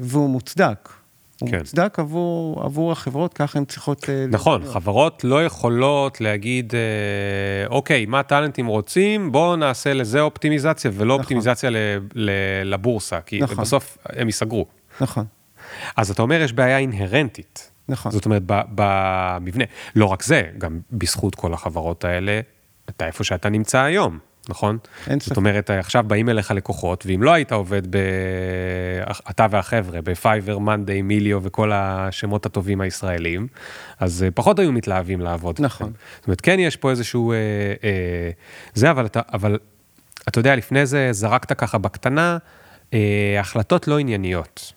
והוא 0.00 0.30
מוצדק. 0.30 0.88
הוא 1.40 1.50
כן. 1.50 1.58
מוצדק 1.58 1.98
עבור, 1.98 2.64
עבור 2.64 2.92
החברות, 2.92 3.34
ככה 3.34 3.58
הן 3.58 3.64
צריכות... 3.64 4.10
אה, 4.10 4.26
נכון, 4.28 4.60
להיות. 4.60 4.74
חברות 4.74 5.24
לא 5.24 5.44
יכולות 5.44 6.20
להגיד, 6.20 6.72
אה, 6.74 7.66
אוקיי, 7.66 8.06
מה 8.06 8.22
טאלנטים 8.22 8.66
רוצים, 8.66 9.32
בואו 9.32 9.56
נעשה 9.56 9.94
לזה 9.94 10.20
אופטימיזציה, 10.20 10.90
ולא 10.94 11.06
נכון. 11.06 11.20
אופטימיזציה 11.20 11.70
ל, 11.70 11.76
ל, 12.14 12.30
לבורסה, 12.64 13.20
כי 13.20 13.40
נכון. 13.40 13.56
בסוף 13.56 13.98
הם 14.04 14.26
ייסגרו. 14.26 14.66
נכון. 15.00 15.24
אז 15.96 16.10
אתה 16.10 16.22
אומר, 16.22 16.40
יש 16.40 16.52
בעיה 16.52 16.78
אינהרנטית. 16.78 17.70
נכון. 17.88 18.12
זאת 18.12 18.24
אומרת, 18.24 18.42
במבנה. 18.46 19.64
לא 19.96 20.06
רק 20.06 20.22
זה, 20.22 20.42
גם 20.58 20.80
בזכות 20.92 21.34
כל 21.34 21.54
החברות 21.54 22.04
האלה, 22.04 22.40
אתה 22.90 23.06
איפה 23.06 23.24
שאתה 23.24 23.48
נמצא 23.48 23.80
היום. 23.80 24.18
נכון? 24.48 24.78
אין 25.06 25.20
ספק. 25.20 25.28
זאת 25.28 25.36
אומרת, 25.36 25.70
עכשיו 25.70 26.04
באים 26.06 26.28
אליך 26.28 26.50
לקוחות, 26.50 27.04
ואם 27.06 27.22
לא 27.22 27.32
היית 27.32 27.52
עובד 27.52 27.96
ב... 27.96 27.98
אתה 29.30 29.46
והחבר'ה, 29.50 30.00
בפייבר, 30.00 30.58
מאנדיי, 30.58 31.02
מיליו 31.02 31.40
וכל 31.42 31.72
השמות 31.74 32.46
הטובים 32.46 32.80
הישראלים, 32.80 33.46
אז 34.00 34.22
אה, 34.22 34.30
פחות 34.30 34.58
היו 34.58 34.72
מתלהבים 34.72 35.20
לעבוד. 35.20 35.56
נכון. 35.58 35.92
זאת 36.16 36.26
אומרת, 36.26 36.40
כן 36.40 36.60
יש 36.60 36.76
פה 36.76 36.90
איזשהו... 36.90 37.32
אה, 37.32 37.36
אה, 37.84 38.30
זה, 38.74 38.90
אבל 38.90 39.06
אתה, 39.06 39.20
אבל 39.32 39.58
אתה 40.28 40.38
יודע, 40.38 40.56
לפני 40.56 40.86
זה 40.86 41.08
זרקת 41.12 41.52
ככה 41.52 41.78
בקטנה, 41.78 42.38
אה, 42.94 43.36
החלטות 43.40 43.88
לא 43.88 43.98
ענייניות. 43.98 44.72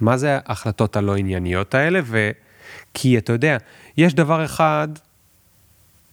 מה 0.00 0.16
זה 0.16 0.38
ההחלטות 0.46 0.96
הלא 0.96 1.16
ענייניות 1.16 1.74
האלה? 1.74 2.00
ו... 2.04 2.30
כי 2.94 3.18
אתה 3.18 3.32
יודע, 3.32 3.56
יש 3.96 4.14
דבר 4.14 4.44
אחד 4.44 4.88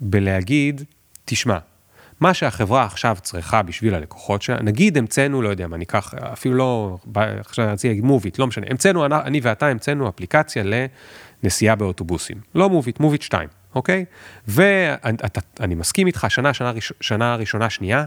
בלהגיד, 0.02 0.84
תשמע, 1.26 1.58
מה 2.20 2.34
שהחברה 2.34 2.84
עכשיו 2.84 3.18
צריכה 3.22 3.62
בשביל 3.62 3.96
הלקוחות 3.96 4.42
שלה, 4.42 4.62
נגיד 4.62 4.98
המצאנו, 4.98 5.42
לא 5.42 5.50
יודע 5.50 5.68
מה, 5.68 5.78
ניקח, 5.78 6.14
אפילו 6.14 6.56
לא, 6.56 6.98
עכשיו 7.40 7.66
אני 7.66 7.72
רוצה 7.72 7.88
להגיד 7.88 8.04
מוביט, 8.04 8.40
לא 8.40 8.48
משנה, 8.48 8.66
המצאנו, 8.70 9.06
אני 9.06 9.40
ואתה 9.44 9.68
המצאנו 9.68 10.10
אפליקציה 10.10 10.64
לנסיעה 11.44 11.76
באוטובוסים. 11.76 12.38
לא 12.56 12.70
מוביט, 12.70 13.00
מוביט 13.00 13.22
2, 13.22 13.50
אוקיי? 13.76 14.06
ואני 14.48 15.76
מסכים 15.76 16.08
איתך, 16.08 16.26
שנה, 16.30 16.54
שנה, 16.54 16.72
שנה 17.02 17.36
ראשונה, 17.36 17.70
שנייה, 17.70 18.06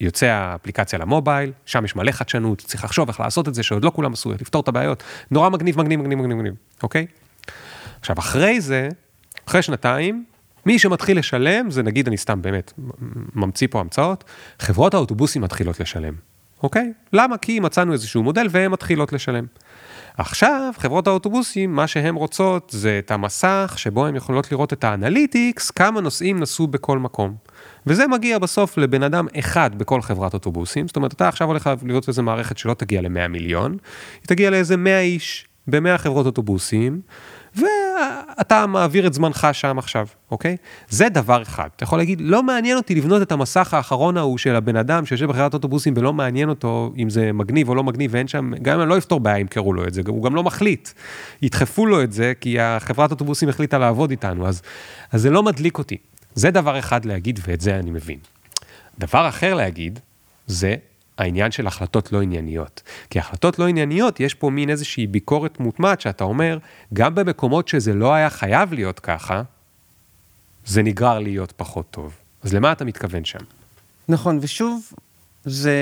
יוצא 0.00 0.26
האפליקציה 0.26 0.98
למובייל, 0.98 1.52
שם 1.66 1.84
יש 1.84 1.96
מלא 1.96 2.12
חדשנות, 2.12 2.58
צריך 2.58 2.84
לחשוב 2.84 3.08
איך 3.08 3.20
לעשות 3.20 3.48
את 3.48 3.54
זה, 3.54 3.62
שעוד 3.62 3.84
לא 3.84 3.92
כולם 3.94 4.12
עשו, 4.12 4.32
לפתור 4.32 4.62
את 4.62 4.68
הבעיות. 4.68 5.02
נורא 5.30 5.48
מגניב, 5.48 5.78
מגניב, 5.78 6.00
מגניב, 6.00 6.18
מגניב, 6.18 6.36
מגניב, 6.36 6.54
אוקיי? 6.82 7.06
עכשיו, 8.00 8.18
אחרי 8.18 8.60
זה, 8.60 8.88
אחרי 9.48 9.62
שנתיים, 9.62 10.24
מי 10.66 10.78
שמתחיל 10.78 11.18
לשלם, 11.18 11.70
זה 11.70 11.82
נגיד, 11.82 12.08
אני 12.08 12.16
סתם 12.16 12.42
באמת 12.42 12.72
ממציא 13.34 13.66
פה 13.70 13.80
המצאות, 13.80 14.24
חברות 14.58 14.94
האוטובוסים 14.94 15.42
מתחילות 15.42 15.80
לשלם, 15.80 16.14
אוקיי? 16.62 16.92
למה? 17.12 17.36
כי 17.36 17.60
מצאנו 17.60 17.92
איזשהו 17.92 18.22
מודל 18.22 18.46
והן 18.50 18.70
מתחילות 18.70 19.12
לשלם. 19.12 19.44
עכשיו, 20.16 20.72
חברות 20.78 21.06
האוטובוסים, 21.06 21.76
מה 21.76 21.86
שהן 21.86 22.14
רוצות 22.14 22.72
זה 22.76 22.98
את 23.04 23.10
המסך 23.10 23.74
שבו 23.76 24.06
הן 24.06 24.16
יכולות 24.16 24.52
לראות 24.52 24.72
את 24.72 24.84
האנליטיקס, 24.84 25.70
כמה 25.70 26.00
נוסעים 26.00 26.40
נסעו 26.40 26.66
בכל 26.66 26.98
מקום. 26.98 27.34
וזה 27.86 28.06
מגיע 28.06 28.38
בסוף 28.38 28.78
לבן 28.78 29.02
אדם 29.02 29.26
אחד 29.38 29.78
בכל 29.78 30.02
חברת 30.02 30.34
אוטובוסים, 30.34 30.86
זאת 30.88 30.96
אומרת, 30.96 31.12
אתה 31.12 31.28
עכשיו 31.28 31.48
הולך 31.48 31.70
לראות 31.82 32.08
איזה 32.08 32.22
מערכת 32.22 32.58
שלא 32.58 32.74
תגיע 32.74 33.02
ל-100 33.02 33.28
מיליון, 33.28 33.72
היא 34.20 34.26
תגיע 34.26 34.50
לאיזה 34.50 34.76
100 34.76 35.00
איש 35.00 35.46
ב-100 35.66 35.98
חברות 35.98 36.26
אוטובוסים, 36.26 37.00
ואתה 37.56 38.66
מעביר 38.66 39.06
את 39.06 39.14
זמנך 39.14 39.48
שם 39.52 39.78
עכשיו, 39.78 40.06
אוקיי? 40.30 40.56
זה 40.88 41.08
דבר 41.08 41.42
אחד. 41.42 41.68
אתה 41.76 41.84
יכול 41.84 41.98
להגיד, 41.98 42.20
לא 42.20 42.42
מעניין 42.42 42.76
אותי 42.76 42.94
לבנות 42.94 43.22
את 43.22 43.32
המסך 43.32 43.74
האחרון 43.74 44.16
ההוא 44.16 44.38
של 44.38 44.56
הבן 44.56 44.76
אדם 44.76 45.06
שיושב 45.06 45.26
בחברת 45.26 45.54
אוטובוסים 45.54 45.94
ולא 45.96 46.12
מעניין 46.12 46.48
אותו 46.48 46.92
אם 46.98 47.10
זה 47.10 47.32
מגניב 47.32 47.68
או 47.68 47.74
לא 47.74 47.84
מגניב, 47.84 48.10
ואין 48.14 48.28
שם, 48.28 48.52
גם 48.62 48.74
אם 48.74 48.80
אני 48.80 48.88
לא 48.88 48.98
אפתור 48.98 49.20
בעיה 49.20 49.38
ימכרו 49.38 49.72
לו 49.72 49.86
את 49.86 49.94
זה, 49.94 50.02
הוא 50.06 50.24
גם 50.24 50.34
לא 50.34 50.42
מחליט. 50.42 50.88
ידחפו 51.42 51.86
לו 51.86 52.02
את 52.02 52.12
זה 52.12 52.32
כי 52.40 52.60
החברת 52.60 53.10
אוטובוסים 53.10 53.48
החליטה 53.48 53.78
לעבוד 53.78 54.10
איתנו, 54.10 54.48
אז, 54.48 54.62
אז 55.12 55.22
זה 55.22 55.30
לא 55.30 55.42
מדליק 55.42 55.78
אותי. 55.78 55.96
זה 56.34 56.50
דבר 56.50 56.78
אחד 56.78 57.04
להגיד, 57.04 57.40
ואת 57.46 57.60
זה 57.60 57.78
אני 57.78 57.90
מבין. 57.90 58.18
דבר 58.98 59.28
אחר 59.28 59.54
להגיד, 59.54 59.98
זה 60.46 60.76
העניין 61.18 61.50
של 61.50 61.66
החלטות 61.66 62.12
לא 62.12 62.22
ענייניות. 62.22 62.82
כי 63.10 63.18
החלטות 63.18 63.58
לא 63.58 63.68
ענייניות, 63.68 64.20
יש 64.20 64.34
פה 64.34 64.50
מין 64.50 64.70
איזושהי 64.70 65.06
ביקורת 65.06 65.60
מוטמעת 65.60 66.00
שאתה 66.00 66.24
אומר, 66.24 66.58
גם 66.94 67.14
במקומות 67.14 67.68
שזה 67.68 67.94
לא 67.94 68.14
היה 68.14 68.30
חייב 68.30 68.72
להיות 68.72 69.00
ככה, 69.00 69.42
זה 70.66 70.82
נגרר 70.82 71.18
להיות 71.18 71.52
פחות 71.56 71.90
טוב. 71.90 72.14
אז 72.42 72.54
למה 72.54 72.72
אתה 72.72 72.84
מתכוון 72.84 73.24
שם? 73.24 73.38
נכון, 74.08 74.38
ושוב, 74.42 74.92
זה... 75.44 75.76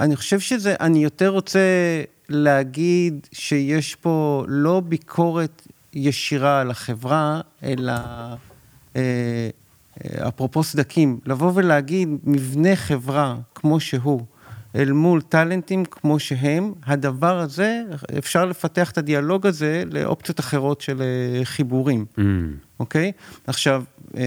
אני 0.00 0.16
חושב 0.16 0.40
שזה, 0.40 0.74
אני 0.80 1.04
יותר 1.04 1.28
רוצה 1.28 1.60
להגיד 2.28 3.26
שיש 3.32 3.94
פה 3.94 4.44
לא 4.48 4.82
ביקורת 4.84 5.66
ישירה 5.92 6.60
על 6.60 6.70
החברה, 6.70 7.40
אלא 7.62 7.92
אה, 8.96 9.50
אפרופו 10.28 10.62
סדקים, 10.62 11.18
לבוא 11.26 11.52
ולהגיד 11.54 12.08
מבנה 12.24 12.76
חברה 12.76 13.36
כמו 13.54 13.80
שהוא, 13.80 14.20
אל 14.76 14.92
מול 14.92 15.22
טאלנטים 15.22 15.84
כמו 15.84 16.18
שהם, 16.18 16.72
הדבר 16.86 17.38
הזה, 17.38 17.82
אפשר 18.18 18.44
לפתח 18.44 18.90
את 18.90 18.98
הדיאלוג 18.98 19.46
הזה 19.46 19.82
לאופציות 19.92 20.40
אחרות 20.40 20.80
של 20.80 21.02
אה, 21.02 21.44
חיבורים, 21.44 22.04
mm. 22.18 22.20
אוקיי? 22.80 23.12
עכשיו, 23.46 23.84
אה, 24.16 24.22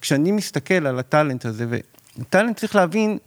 כשאני 0.00 0.32
מסתכל 0.32 0.86
על 0.86 0.98
הטאלנט 0.98 1.44
הזה, 1.44 1.66
וטאלנט 2.18 2.56
צריך 2.56 2.76
להבין, 2.76 3.18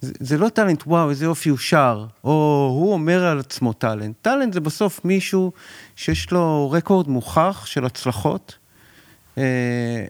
זה, 0.00 0.12
זה 0.20 0.38
לא 0.38 0.48
טאלנט, 0.48 0.82
וואו, 0.86 1.10
איזה 1.10 1.24
יופי 1.24 1.48
הוא 1.48 1.58
שר, 1.58 2.06
או 2.24 2.68
הוא 2.78 2.92
אומר 2.92 3.24
על 3.24 3.38
עצמו 3.38 3.72
טאלנט. 3.72 4.16
טאלנט 4.22 4.52
זה 4.52 4.60
בסוף 4.60 5.04
מישהו 5.04 5.52
שיש 5.96 6.30
לו 6.30 6.70
רקורד 6.70 7.08
מוכח 7.08 7.66
של 7.66 7.84
הצלחות, 7.84 8.54
אה, 8.54 8.59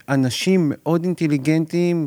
אנשים 0.08 0.72
מאוד 0.74 1.04
אינטליגנטים, 1.04 2.06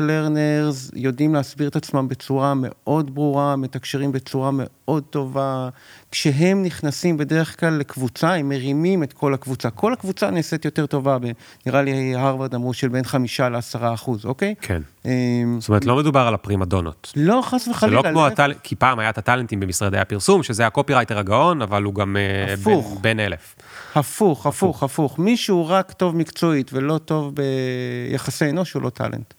לרנרס, 0.00 0.90
יודעים 0.94 1.34
להסביר 1.34 1.68
את 1.68 1.76
עצמם 1.76 2.08
בצורה 2.08 2.52
מאוד 2.56 3.14
ברורה, 3.14 3.56
מתקשרים 3.56 4.12
בצורה 4.12 4.50
מאוד 4.52 5.02
טובה. 5.10 5.68
כשהם 6.10 6.62
נכנסים 6.62 7.16
בדרך 7.16 7.60
כלל 7.60 7.72
לקבוצה, 7.72 8.34
הם 8.34 8.48
מרימים 8.48 9.02
את 9.02 9.12
כל 9.12 9.34
הקבוצה. 9.34 9.70
כל 9.70 9.92
הקבוצה 9.92 10.30
נעשית 10.30 10.64
יותר 10.64 10.86
טובה, 10.86 11.18
נראה 11.66 11.82
לי 11.82 12.14
הרווארד 12.14 12.54
אמרו 12.54 12.74
של 12.74 12.88
בין 12.88 13.04
חמישה 13.04 13.48
לעשרה 13.48 13.94
אחוז, 13.94 14.24
אוקיי? 14.24 14.54
כן. 14.60 14.82
אה, 15.06 15.12
זאת 15.58 15.68
אומרת, 15.68 15.84
לא 15.84 15.96
מדובר 15.96 16.20
על 16.20 16.34
הפרימדונות. 16.34 17.12
לא, 17.16 17.40
חס 17.44 17.68
וחלילה. 17.68 18.02
זה 18.02 18.08
לא 18.08 18.12
כמו 18.12 18.26
כי 18.62 18.76
פעם 18.76 18.98
היה 18.98 19.10
את 19.10 19.18
הטאלנטים 19.18 19.60
במשרדי 19.60 19.98
הפרסום, 19.98 20.42
שזה 20.42 20.66
הקופירייטר 20.66 21.18
הגאון, 21.18 21.62
אבל 21.62 21.82
הוא 21.82 21.94
גם 21.94 22.16
אה, 22.16 22.54
בן 23.00 23.20
אלף. 23.20 23.54
הפוך, 23.94 24.46
הפוך, 24.46 24.82
הפוך. 24.82 25.18
מישהו 25.18 25.68
רק 25.68 25.92
טוב 25.92 26.16
מקצועית 26.16 26.70
ולא 26.72 26.98
טוב 26.98 27.34
ביחסי 27.34 28.50
אנוש, 28.50 28.72
הוא 28.72 28.82
לא 28.82 28.90
טאלנט. 28.90 29.34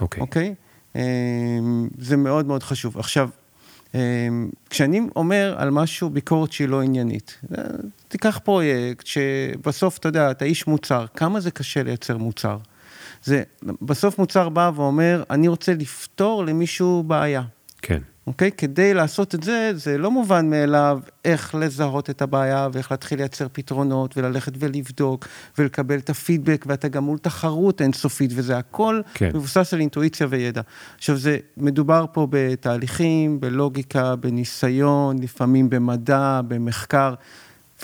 אוקיי. 0.00 0.20
אוקיי? 0.20 0.54
אמ, 0.96 1.88
זה 1.98 2.16
מאוד 2.16 2.46
מאוד 2.46 2.62
חשוב. 2.62 2.98
עכשיו, 2.98 3.28
אמ, 3.94 4.50
כשאני 4.70 5.00
אומר 5.16 5.54
על 5.58 5.70
משהו 5.70 6.10
ביקורת 6.10 6.52
שהיא 6.52 6.68
לא 6.68 6.82
עניינית, 6.82 7.40
אה, 7.58 7.64
תיקח 8.08 8.40
פרויקט 8.44 9.06
שבסוף, 9.06 9.98
אתה 9.98 10.08
יודע, 10.08 10.30
אתה 10.30 10.44
איש 10.44 10.66
מוצר, 10.66 11.06
כמה 11.14 11.40
זה 11.40 11.50
קשה 11.50 11.82
לייצר 11.82 12.16
מוצר? 12.16 12.58
זה, 13.24 13.42
בסוף 13.62 14.18
מוצר 14.18 14.48
בא 14.48 14.70
ואומר, 14.74 15.22
אני 15.30 15.48
רוצה 15.48 15.74
לפתור 15.74 16.44
למישהו 16.44 17.02
בעיה. 17.02 17.42
כן. 17.82 18.00
אוקיי? 18.26 18.50
כדי 18.52 18.94
לעשות 18.94 19.34
את 19.34 19.42
זה, 19.42 19.70
זה 19.74 19.98
לא 19.98 20.10
מובן 20.10 20.50
מאליו 20.50 21.00
איך 21.24 21.54
לזהות 21.54 22.10
את 22.10 22.22
הבעיה 22.22 22.68
ואיך 22.72 22.90
להתחיל 22.90 23.18
לייצר 23.18 23.46
פתרונות 23.52 24.16
וללכת 24.16 24.52
ולבדוק 24.58 25.26
ולקבל 25.58 25.98
את 25.98 26.10
הפידבק 26.10 26.64
ואתה 26.68 26.88
גם 26.88 27.04
מול 27.04 27.18
תחרות 27.18 27.80
אינסופית 27.80 28.30
וזה 28.34 28.58
הכל 28.58 29.00
כן. 29.14 29.30
מבוסס 29.34 29.74
על 29.74 29.80
אינטואיציה 29.80 30.26
וידע. 30.30 30.60
עכשיו 30.98 31.16
זה 31.16 31.38
מדובר 31.56 32.04
פה 32.12 32.26
בתהליכים, 32.30 33.40
בלוגיקה, 33.40 34.16
בניסיון, 34.16 35.18
לפעמים 35.22 35.70
במדע, 35.70 36.40
במחקר 36.48 37.14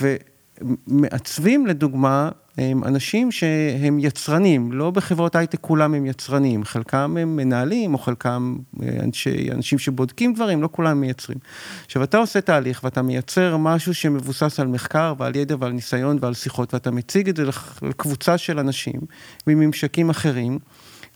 ומעצבים 0.01 1.67
לדוגמה 1.67 2.31
הם 2.59 2.85
אנשים 2.85 3.33
שהם 3.33 3.99
יצרנים, 3.99 4.73
לא 4.73 4.91
בחברות 4.91 5.37
הייטק 5.37 5.59
כולם 5.61 5.95
הם 5.95 6.07
יצרנים, 6.07 6.65
חלקם 6.65 7.17
הם 7.21 7.37
מנהלים 7.37 7.95
או 7.95 7.99
חלקם 7.99 8.57
אה, 8.83 8.89
אנשי, 9.03 9.51
אנשים 9.53 9.79
שבודקים 9.79 10.35
דברים, 10.35 10.63
לא 10.63 10.69
כולם 10.73 11.01
מייצרים. 11.01 11.39
עכשיו 11.87 12.03
אתה 12.03 12.19
עושה 12.19 12.41
תהליך 12.41 12.85
ואתה 12.85 13.03
מייצר 13.03 13.57
משהו 13.57 13.95
שמבוסס 13.95 14.61
על 14.61 14.67
מחקר 14.67 15.15
ועל 15.19 15.37
ידע 15.37 15.57
ועל 15.59 15.73
ניסיון 15.73 16.19
ועל 16.21 16.35
שיחות 16.35 16.75
ואתה 16.75 16.91
מציג 16.91 17.29
את 17.29 17.37
זה 17.37 17.45
לקבוצה 17.83 18.39
של 18.39 18.59
אנשים 18.59 19.01
מממשקים 19.47 20.11
אחרים 20.11 20.59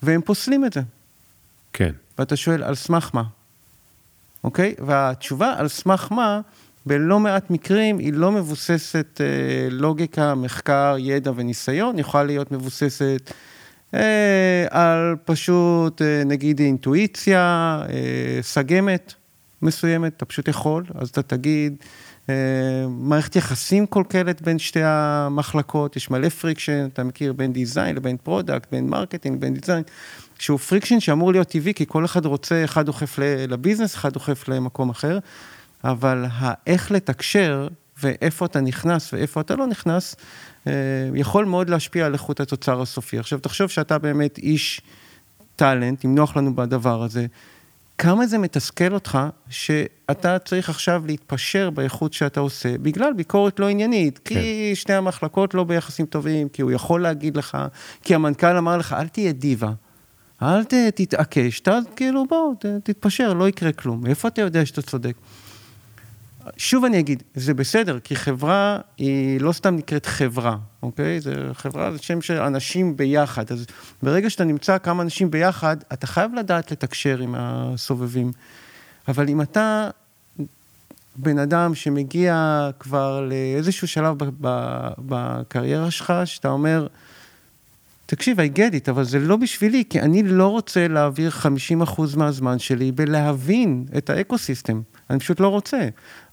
והם 0.03 0.21
פוסלים 0.21 0.65
את 0.65 0.73
זה. 0.73 0.81
כן. 1.73 1.91
ואתה 2.17 2.35
שואל 2.35 2.63
על 2.63 2.75
סמך 2.75 3.09
מה, 3.13 3.23
אוקיי? 4.43 4.75
והתשובה 4.85 5.53
על 5.57 5.67
סמך 5.67 6.07
מה 6.11 6.41
בלא 6.85 7.19
מעט 7.19 7.49
מקרים 7.49 7.97
היא 7.97 8.13
לא 8.13 8.31
מבוססת 8.31 9.21
אה, 9.21 9.67
לוגיקה, 9.71 10.35
מחקר, 10.35 10.95
ידע 10.99 11.31
וניסיון, 11.35 11.99
יכולה 11.99 12.23
להיות 12.23 12.51
מבוססת 12.51 13.31
אה, 13.93 14.65
על 14.69 15.15
פשוט 15.25 16.01
אה, 16.01 16.23
נגיד 16.25 16.59
אינטואיציה, 16.59 17.39
אה, 17.89 18.39
סיגמה 18.41 19.13
מסוימת, 19.61 20.13
אתה 20.17 20.25
פשוט 20.25 20.47
יכול, 20.47 20.83
אז 20.95 21.09
אתה 21.09 21.21
תגיד, 21.21 21.75
אה, 22.29 22.35
מערכת 22.89 23.35
יחסים 23.35 23.85
מקולקלת 23.85 24.41
בין 24.41 24.59
שתי 24.59 24.79
המחלקות, 24.83 25.95
יש 25.95 26.11
מלא 26.11 26.29
friction, 26.29 26.87
אתה 26.93 27.03
מכיר 27.03 27.33
בין 27.33 27.53
design 27.53 27.95
לבין 27.95 28.17
product, 28.23 28.71
בין 28.71 28.87
marketing, 28.89 29.41
בין 29.41 29.53
design, 29.53 29.83
שהוא 30.39 30.59
friction 30.59 30.99
שאמור 30.99 31.31
להיות 31.31 31.47
טבעי, 31.47 31.73
כי 31.73 31.85
כל 31.87 32.05
אחד 32.05 32.25
רוצה, 32.25 32.63
אחד 32.63 32.85
דוחף 32.85 33.19
לביזנס, 33.47 33.95
אחד 33.95 34.13
דוחף 34.13 34.49
למקום 34.49 34.89
אחר. 34.89 35.19
אבל 35.85 36.25
האיך 36.31 36.91
לתקשר 36.91 37.67
ואיפה 38.03 38.45
אתה 38.45 38.61
נכנס 38.61 39.13
ואיפה 39.13 39.41
אתה 39.41 39.55
לא 39.55 39.67
נכנס, 39.67 40.15
אה, 40.67 40.73
יכול 41.15 41.45
מאוד 41.45 41.69
להשפיע 41.69 42.05
על 42.05 42.13
איכות 42.13 42.39
התוצר 42.39 42.81
הסופי. 42.81 43.19
עכשיו, 43.19 43.39
תחשוב 43.39 43.69
שאתה 43.69 43.97
באמת 43.97 44.37
איש 44.37 44.81
טאלנט, 45.55 46.05
אם 46.05 46.15
נוח 46.15 46.37
לנו 46.37 46.55
בדבר 46.55 47.03
הזה, 47.03 47.25
כמה 47.97 48.27
זה 48.27 48.37
מתסכל 48.37 48.93
אותך 48.93 49.19
שאתה 49.49 50.39
צריך 50.39 50.69
עכשיו 50.69 51.03
להתפשר 51.05 51.69
באיכות 51.69 52.13
שאתה 52.13 52.39
עושה, 52.39 52.77
בגלל 52.77 53.13
ביקורת 53.13 53.59
לא 53.59 53.69
עניינית, 53.69 54.19
כן. 54.23 54.35
כי 54.35 54.75
שני 54.75 54.95
המחלקות 54.95 55.53
לא 55.53 55.63
ביחסים 55.63 56.05
טובים, 56.05 56.49
כי 56.49 56.61
הוא 56.61 56.71
יכול 56.71 57.01
להגיד 57.01 57.37
לך, 57.37 57.57
כי 58.03 58.15
המנכ"ל 58.15 58.57
אמר 58.57 58.77
לך, 58.77 58.93
אל 58.93 59.07
תהיה 59.07 59.31
דיבה. 59.31 59.71
אל 60.41 60.63
תתעקש, 60.95 61.59
אתה 61.59 61.79
כאילו 61.95 62.25
בוא, 62.25 62.53
תתפשר, 62.83 63.33
לא 63.33 63.49
יקרה 63.49 63.71
כלום. 63.71 64.05
איפה 64.05 64.27
אתה 64.27 64.41
יודע 64.41 64.65
שאתה 64.65 64.81
צודק? 64.81 65.15
שוב 66.57 66.85
אני 66.85 66.99
אגיד, 66.99 67.23
זה 67.33 67.53
בסדר, 67.53 67.99
כי 67.99 68.15
חברה 68.15 68.79
היא 68.97 69.41
לא 69.41 69.51
סתם 69.51 69.75
נקראת 69.75 70.05
חברה, 70.05 70.57
אוקיי? 70.83 71.19
זה 71.21 71.35
חברה 71.53 71.91
זה 71.91 71.97
שם 71.97 72.21
של 72.21 72.41
אנשים 72.41 72.97
ביחד. 72.97 73.51
אז 73.51 73.65
ברגע 74.03 74.29
שאתה 74.29 74.43
נמצא 74.43 74.77
כמה 74.77 75.03
אנשים 75.03 75.31
ביחד, 75.31 75.77
אתה 75.93 76.07
חייב 76.07 76.33
לדעת 76.33 76.71
לתקשר 76.71 77.19
עם 77.19 77.35
הסובבים. 77.37 78.31
אבל 79.07 79.29
אם 79.29 79.41
אתה 79.41 79.89
בן 81.15 81.39
אדם 81.39 81.75
שמגיע 81.75 82.69
כבר 82.79 83.27
לאיזשהו 83.29 83.87
שלב 83.87 84.15
בקריירה 84.99 85.91
שלך, 85.91 86.13
שאתה 86.25 86.49
אומר, 86.49 86.87
תקשיב, 88.05 88.39
I 88.39 88.57
get 88.57 88.73
it, 88.73 88.89
אבל 88.91 89.03
זה 89.03 89.19
לא 89.19 89.35
בשבילי, 89.35 89.83
כי 89.89 90.01
אני 90.01 90.23
לא 90.23 90.47
רוצה 90.47 90.87
להעביר 90.87 91.31
50% 91.85 92.01
מהזמן 92.17 92.59
שלי 92.59 92.91
בלהבין 92.91 93.85
את 93.97 94.09
ה 94.09 94.16
ecosystem. 94.16 94.81
אני 95.09 95.19
פשוט 95.19 95.39
לא 95.39 95.47
רוצה. 95.47 95.87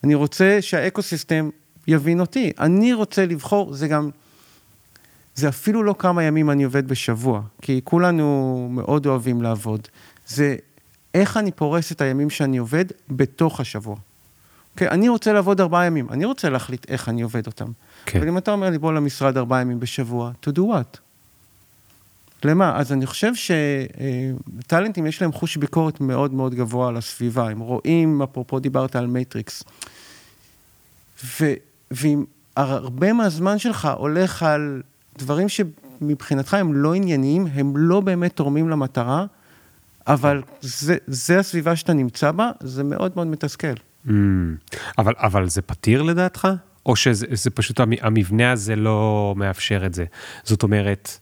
אני 0.04 0.14
רוצה 0.14 0.58
שה 0.60 0.83
ecosystem 0.83 1.50
יבין 1.88 2.20
אותי. 2.20 2.52
אני 2.60 2.92
רוצה 2.92 3.26
לבחור, 3.26 3.74
זה 3.74 3.88
גם, 3.88 4.10
זה 5.34 5.48
אפילו 5.48 5.82
לא 5.82 5.94
כמה 5.98 6.22
ימים 6.22 6.50
אני 6.50 6.64
עובד 6.64 6.88
בשבוע, 6.88 7.42
כי 7.62 7.80
כולנו 7.84 8.68
מאוד 8.70 9.06
אוהבים 9.06 9.42
לעבוד. 9.42 9.88
זה 10.26 10.56
איך 11.14 11.36
אני 11.36 11.52
פורס 11.52 11.92
את 11.92 12.00
הימים 12.00 12.30
שאני 12.30 12.58
עובד 12.58 12.84
בתוך 13.10 13.60
השבוע. 13.60 13.96
כן, 14.76 14.86
אני 14.90 15.08
רוצה 15.08 15.32
לעבוד 15.32 15.60
ארבעה 15.60 15.86
ימים, 15.86 16.08
אני 16.10 16.24
רוצה 16.24 16.50
להחליט 16.50 16.90
איך 16.90 17.08
אני 17.08 17.22
עובד 17.22 17.46
אותם. 17.46 17.66
כן. 18.06 18.18
אבל 18.18 18.28
אם 18.28 18.38
אתה 18.38 18.52
אומר 18.52 18.70
לי, 18.70 18.78
בוא 18.78 18.92
למשרד 18.92 19.36
ארבעה 19.36 19.60
ימים 19.60 19.80
בשבוע, 19.80 20.30
to 20.46 20.50
do 20.50 20.60
what? 20.60 20.98
למה? 22.44 22.76
אז 22.76 22.92
אני 22.92 23.06
חושב 23.06 23.32
שטאלנטים 23.34 25.06
יש 25.06 25.22
להם 25.22 25.32
חוש 25.32 25.56
ביקורת 25.56 26.00
מאוד 26.00 26.34
מאוד 26.34 26.54
גבוה 26.54 26.88
על 26.88 26.96
הסביבה, 26.96 27.50
הם 27.50 27.58
רואים, 27.58 28.22
אפרופו 28.22 28.58
דיברת 28.58 28.96
על 28.96 29.06
metrics, 29.06 29.64
ו, 31.24 31.52
ואם 31.90 32.24
מהזמן 33.14 33.58
שלך 33.58 33.88
הולך 33.98 34.42
על 34.42 34.82
דברים 35.18 35.46
שמבחינתך 35.48 36.54
הם 36.54 36.74
לא 36.74 36.94
ענייניים, 36.94 37.46
הם 37.54 37.76
לא 37.76 38.00
באמת 38.00 38.36
תורמים 38.36 38.68
למטרה, 38.68 39.26
אבל 40.06 40.42
זה, 40.60 40.96
זה 41.06 41.38
הסביבה 41.38 41.76
שאתה 41.76 41.92
נמצא 41.92 42.30
בה, 42.30 42.50
זה 42.60 42.84
מאוד 42.84 43.12
מאוד 43.16 43.26
מתסכל. 43.26 43.74
Mm, 44.06 44.10
אבל, 44.98 45.12
אבל 45.16 45.48
זה 45.48 45.62
פתיר 45.62 46.02
לדעתך? 46.02 46.48
או 46.86 46.96
שזה 46.96 47.50
פשוט 47.50 47.80
המבנה 48.00 48.52
הזה 48.52 48.76
לא 48.76 49.34
מאפשר 49.36 49.86
את 49.86 49.94
זה? 49.94 50.04
זאת 50.44 50.62
אומרת, 50.62 51.18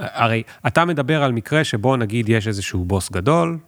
הרי 0.00 0.42
אתה 0.66 0.84
מדבר 0.84 1.22
על 1.22 1.32
מקרה 1.32 1.64
שבו 1.64 1.96
נגיד 1.96 2.28
יש 2.28 2.48
איזשהו 2.48 2.84
בוס 2.84 3.10
גדול, 3.10 3.58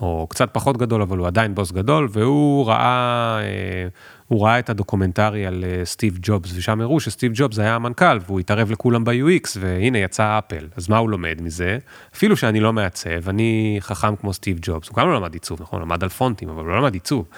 או 0.00 0.26
קצת 0.30 0.48
פחות 0.52 0.76
גדול, 0.76 1.02
אבל 1.02 1.18
הוא 1.18 1.26
עדיין 1.26 1.54
בוס 1.54 1.72
גדול, 1.72 2.08
והוא 2.12 2.66
ראה, 2.66 3.38
אה, 3.42 3.88
הוא 4.28 4.44
ראה 4.44 4.58
את 4.58 4.70
הדוקומנטרי 4.70 5.46
על 5.46 5.64
אה, 5.64 5.84
סטיב 5.84 6.18
ג'ובס, 6.22 6.52
ושם 6.56 6.80
הראו 6.80 7.00
שסטיב 7.00 7.32
ג'ובס 7.34 7.58
היה 7.58 7.74
המנכ"ל, 7.74 8.18
והוא 8.26 8.40
התערב 8.40 8.70
לכולם 8.70 9.04
ב-UX, 9.04 9.56
והנה 9.60 9.98
יצא 9.98 10.38
אפל. 10.38 10.68
אז 10.76 10.88
מה 10.88 10.96
הוא 10.96 11.10
לומד 11.10 11.38
מזה? 11.42 11.78
אפילו 12.14 12.36
שאני 12.36 12.60
לא 12.60 12.72
מעצב, 12.72 13.28
אני 13.28 13.76
חכם 13.80 14.16
כמו 14.16 14.32
סטיב 14.32 14.58
ג'ובס, 14.62 14.88
הוא 14.88 14.96
גם 14.96 15.08
לא 15.08 15.14
למד 15.16 15.34
עיצוב, 15.34 15.62
נכון? 15.62 15.82
למד 15.82 16.02
על 16.02 16.08
פונטים, 16.08 16.48
אבל 16.48 16.62
הוא 16.62 16.68
לא 16.68 16.78
למד 16.78 16.94
עיצוב. 16.94 17.28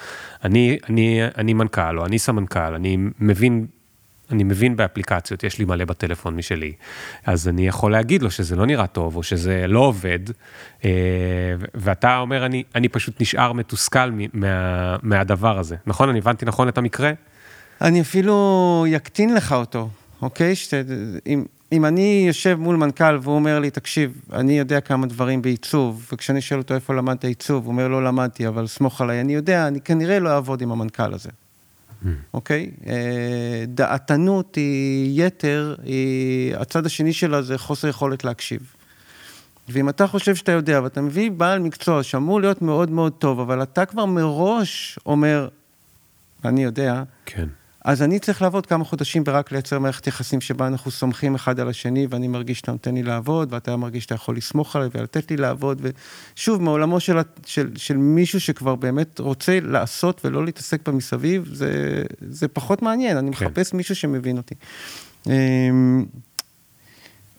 אני, 0.45 0.79
אני, 0.89 1.21
אני 1.39 1.55
מנכ"ל, 1.55 1.99
או 1.99 2.07
אני 2.07 2.19
סמנכ"ל, 2.19 2.75
אני 2.75 2.97
מבין 3.19 3.67
אני 4.31 4.45
מבין 4.45 4.77
באפליקציות, 4.77 5.45
יש 5.45 5.59
לי 5.59 5.65
מלא 5.65 5.85
בטלפון 5.85 6.37
משלי, 6.37 6.73
אז 7.27 7.49
אני 7.49 7.67
יכול 7.67 7.93
להגיד 7.93 8.23
לו 8.23 8.31
שזה 8.31 8.57
לא 8.57 8.67
נראה 8.67 8.87
טוב, 8.87 9.17
או 9.17 9.23
שזה 9.23 9.67
לא 9.69 9.81
עובד, 9.81 10.19
אה, 10.85 10.91
ואתה 11.75 12.19
אומר, 12.19 12.47
אני, 12.47 12.63
אני 12.75 12.89
פשוט 12.89 13.21
נשאר 13.21 13.53
מתוסכל 13.53 14.11
מה, 14.33 14.97
מהדבר 15.03 15.59
הזה. 15.59 15.77
נכון? 15.87 16.09
אני 16.09 16.19
הבנתי 16.19 16.47
נכון 16.47 16.69
את 16.69 16.79
המקרה? 16.79 17.13
אני 17.81 18.01
אפילו 18.01 18.85
יקטין 18.89 19.35
לך 19.35 19.53
אותו, 19.53 19.89
אוקיי? 20.23 20.55
שת, 20.57 20.75
אם, 21.27 21.45
אם 21.73 21.85
אני 21.85 22.25
יושב 22.27 22.57
מול 22.61 22.77
מנכ"ל 22.77 23.19
והוא 23.23 23.35
אומר 23.35 23.59
לי, 23.59 23.71
תקשיב, 23.71 24.21
אני 24.33 24.59
יודע 24.59 24.81
כמה 24.81 25.07
דברים 25.07 25.43
בעיצוב, 25.43 26.09
וכשאני 26.13 26.41
שואל 26.41 26.61
אותו 26.61 26.75
איפה 26.75 26.95
למדת 26.95 27.25
עיצוב, 27.25 27.65
הוא 27.65 27.73
אומר, 27.73 27.89
לא 27.89 28.05
למדתי, 28.05 28.49
אבל 28.49 28.67
סמוך 28.67 29.01
עליי, 29.01 29.21
אני 29.21 29.35
יודע, 29.35 29.69
אני 29.69 29.81
כנראה 29.81 30.19
לא 30.19 30.31
אעבוד 30.31 30.63
עם 30.63 30.73
המנכ"ל 30.73 31.15
הזה. 31.15 31.31
אוקיי? 32.35 32.71
אה, 32.87 33.64
דעתנות 33.69 34.55
היא 34.55 35.27
יתר, 35.27 35.75
היא, 35.83 36.57
הצד 36.57 36.87
השני 36.87 37.12
שלה 37.12 37.43
זה 37.43 37.59
חוסר 37.59 37.88
יכולת 37.88 38.25
להקשיב. 38.25 38.61
ואם 39.69 39.88
אתה 39.88 40.07
חושב 40.07 40.35
שאתה 40.35 40.53
יודע, 40.53 40.81
ואתה 40.83 41.01
מביא 41.01 41.31
בעל 41.31 41.59
מקצוע 41.59 42.03
שאמור 42.03 42.40
להיות 42.40 42.62
מאוד 42.62 42.90
מאוד 42.90 43.12
טוב, 43.12 43.40
אבל 43.40 43.62
אתה 43.62 43.85
כבר 43.87 44.05
מראש 44.05 44.99
אומר, 45.07 45.49
אני 46.45 46.64
יודע, 46.64 47.03
כן. 47.27 47.49
אז 47.85 48.03
אני 48.03 48.18
צריך 48.18 48.42
לעבוד 48.42 48.66
כמה 48.66 48.85
חודשים 48.85 49.23
ורק 49.27 49.53
לייצר 49.53 49.79
מערכת 49.79 50.07
יחסים 50.07 50.40
שבה 50.40 50.66
אנחנו 50.66 50.90
סומכים 50.90 51.35
אחד 51.35 51.61
על 51.61 51.68
השני, 51.68 52.07
ואני 52.11 52.29
מרגיש 52.29 52.59
שאתה 52.59 52.73
נותן 52.73 52.94
לי 52.94 53.03
לעבוד, 53.03 53.53
ואתה 53.53 53.77
מרגיש 53.77 54.03
שאתה 54.03 54.14
יכול 54.14 54.37
לסמוך 54.37 54.77
עליי 54.77 54.88
ולתת 54.94 55.31
לי 55.31 55.37
לעבוד, 55.37 55.83
ושוב, 56.35 56.62
מעולמו 56.62 57.01
של, 57.01 57.18
של, 57.47 57.70
של 57.77 57.97
מישהו 57.97 58.40
שכבר 58.40 58.75
באמת 58.75 59.18
רוצה 59.18 59.59
לעשות 59.62 60.20
ולא 60.25 60.44
להתעסק 60.44 60.88
במסביב, 60.88 61.49
זה, 61.53 62.03
זה 62.29 62.49
פחות 62.49 62.83
מעניין, 62.83 63.16
אני 63.16 63.33
כן. 63.37 63.47
מחפש 63.47 63.73
מישהו 63.73 63.94
שמבין 63.94 64.37
אותי. 64.37 64.55
אמ, 65.27 66.05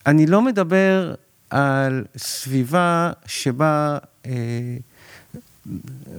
אני 0.05 0.25
לא 0.25 0.41
מדבר 0.41 1.13
על 1.49 2.05
סביבה 2.17 3.11
שבה... 3.25 3.97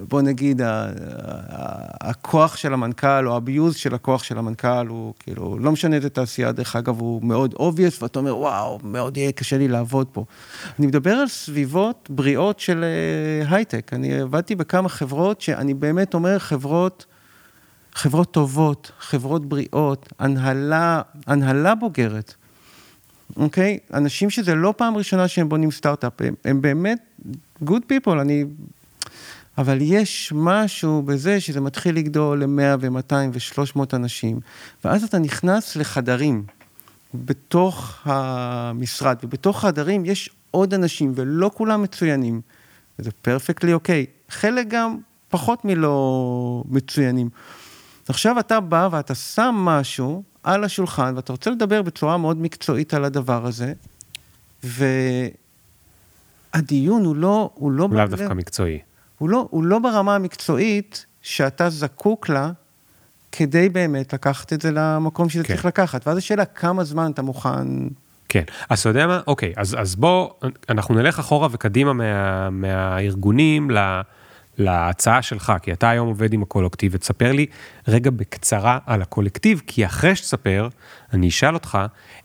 בוא 0.09 0.23
נגיד, 0.23 0.61
הכוח 2.01 2.57
של 2.57 2.73
המנכ"ל, 2.73 3.29
או 3.29 3.37
הביוז 3.37 3.77
של 3.77 3.95
הכוח 3.95 4.23
של 4.23 4.39
המנכ"ל, 4.39 4.87
הוא 4.89 5.15
כאילו, 5.19 5.59
לא 5.59 5.73
משנה 5.73 5.97
איזה 5.97 6.11
תעשייה, 6.11 6.53
דרך 6.53 6.77
אגב, 6.77 7.01
הוא 7.01 7.25
מאוד 7.25 7.55
obvious, 7.55 8.03
ואתה 8.03 8.19
אומר, 8.19 8.37
וואו, 8.37 8.79
מאוד 8.85 9.17
יהיה 9.17 9.33
קשה 9.33 9.59
לי 9.59 9.69
לעבוד 9.69 10.07
פה. 10.13 10.25
אני 10.79 10.87
מדבר 10.87 11.11
על 11.11 11.29
סביבות 11.29 12.09
בריאות 12.11 12.61
של 12.61 12.85
הייטק. 13.49 13.93
אה, 13.93 13.99
אני 13.99 14.21
עבדתי 14.21 14.55
בכמה 14.55 14.89
חברות 14.89 15.41
שאני 15.41 15.75
באמת 15.75 16.15
אומר, 16.15 16.39
חברות, 16.39 17.07
חברות 17.95 18.31
טובות, 18.31 18.91
חברות 18.99 19.47
בריאות, 19.47 20.13
הנהלה, 20.19 21.03
הנהלה 21.27 21.75
בוגרת. 21.75 22.35
אוקיי? 23.37 23.79
אנשים 23.95 24.31
שזה 24.31 24.55
לא 24.55 24.75
פעם 24.77 24.97
ראשונה 24.97 25.29
שהם 25.29 25.49
בונים 25.49 25.71
סטארט-אפ, 25.71 26.13
הם, 26.21 26.35
הם 26.45 26.61
באמת 26.61 26.99
good 27.65 27.83
people, 27.93 28.21
אני 28.21 28.45
אבל 29.59 29.79
יש 29.81 30.33
משהו 30.37 31.03
בזה 31.03 31.41
שזה 31.41 31.61
מתחיל 31.61 31.97
לגדול 31.97 32.45
ל-100 32.45 32.77
ו-200 32.81 33.15
ו-300 33.33 33.81
אנשים, 33.93 34.41
ואז 34.85 35.05
אתה 35.05 35.19
נכנס 35.19 35.77
לחדרים 35.77 36.45
בתוך 37.15 37.99
המשרד, 38.05 39.17
ובתוך 39.23 39.57
החדרים 39.65 40.05
יש 40.05 40.31
עוד 40.51 40.75
אנשים, 40.75 41.13
ולא 41.15 41.51
כולם 41.55 41.83
מצוינים. 41.83 42.41
וזה 42.99 43.11
פרפקטלי 43.23 43.73
אוקיי. 43.73 44.07
חלק 44.29 44.69
גם 44.69 44.97
פחות 45.29 45.65
מלא 45.65 46.65
מצוינים. 46.69 47.29
עכשיו 48.09 48.39
אתה 48.41 48.61
בא 48.61 48.89
ואתה 48.93 49.15
שם 49.15 49.55
משהו 49.55 50.23
על 50.43 50.65
השולחן, 50.65 51.17
ואתה 51.17 51.33
רוצה 51.33 51.51
לדבר 51.51 51.83
בצורה 51.83 52.17
מאוד 52.17 52.37
מקצועית 52.37 52.95
על 52.95 53.05
הדבר 53.05 53.47
הזה, 53.47 53.73
והדיון 56.55 57.05
הוא 57.05 57.17
לא... 57.17 57.51
הוא 57.55 57.73
לא... 57.73 57.89
לאו 57.93 58.07
דווקא 58.07 58.35
מקצועי. 58.35 58.79
הוא 59.19 59.29
לא, 59.29 59.47
הוא 59.51 59.65
לא 59.65 59.79
ברמה 59.79 60.15
המקצועית 60.15 61.07
שאתה 61.23 61.71
זקוק 61.71 62.29
לה 62.29 62.51
כדי 63.33 63.69
באמת 63.69 64.13
לקחת 64.13 64.53
את 64.53 64.61
זה 64.61 64.71
למקום 64.71 65.29
שזה 65.29 65.45
כן. 65.45 65.49
צריך 65.49 65.65
לקחת. 65.65 66.07
ואז 66.07 66.19
השאלה, 66.19 66.45
כמה 66.45 66.85
זמן 66.85 67.11
אתה 67.11 67.23
מוכן... 67.23 67.69
כן, 68.29 68.43
אז 68.69 68.81
אתה 68.81 68.89
יודע 68.89 69.07
מה? 69.07 69.21
אוקיי, 69.27 69.53
אז, 69.57 69.77
אז 69.79 69.97
בוא, 69.97 70.31
אנחנו 70.69 70.95
נלך 70.95 71.19
אחורה 71.19 71.49
וקדימה 71.51 71.93
מה, 71.93 72.51
מהארגונים 72.51 73.71
ל, 73.71 74.01
להצעה 74.59 75.23
שלך, 75.23 75.53
כי 75.63 75.73
אתה 75.73 75.91
היום 75.91 76.09
עובד 76.09 76.33
עם 76.33 76.43
הקולקטיב, 76.43 76.93
ותספר 76.95 77.33
לי 77.33 77.47
רגע 77.89 78.11
בקצרה 78.11 78.79
על 78.87 79.03
הקולקטיב, 79.03 79.63
כי 79.67 79.87
אחרי 79.87 80.17
שתספר, 80.17 80.69
אני 81.13 81.29
אשאל 81.29 81.55
אותך, 81.55 81.79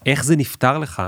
איך 0.06 0.23
זה 0.23 0.36
נפתר 0.36 0.77
לך 0.77 1.01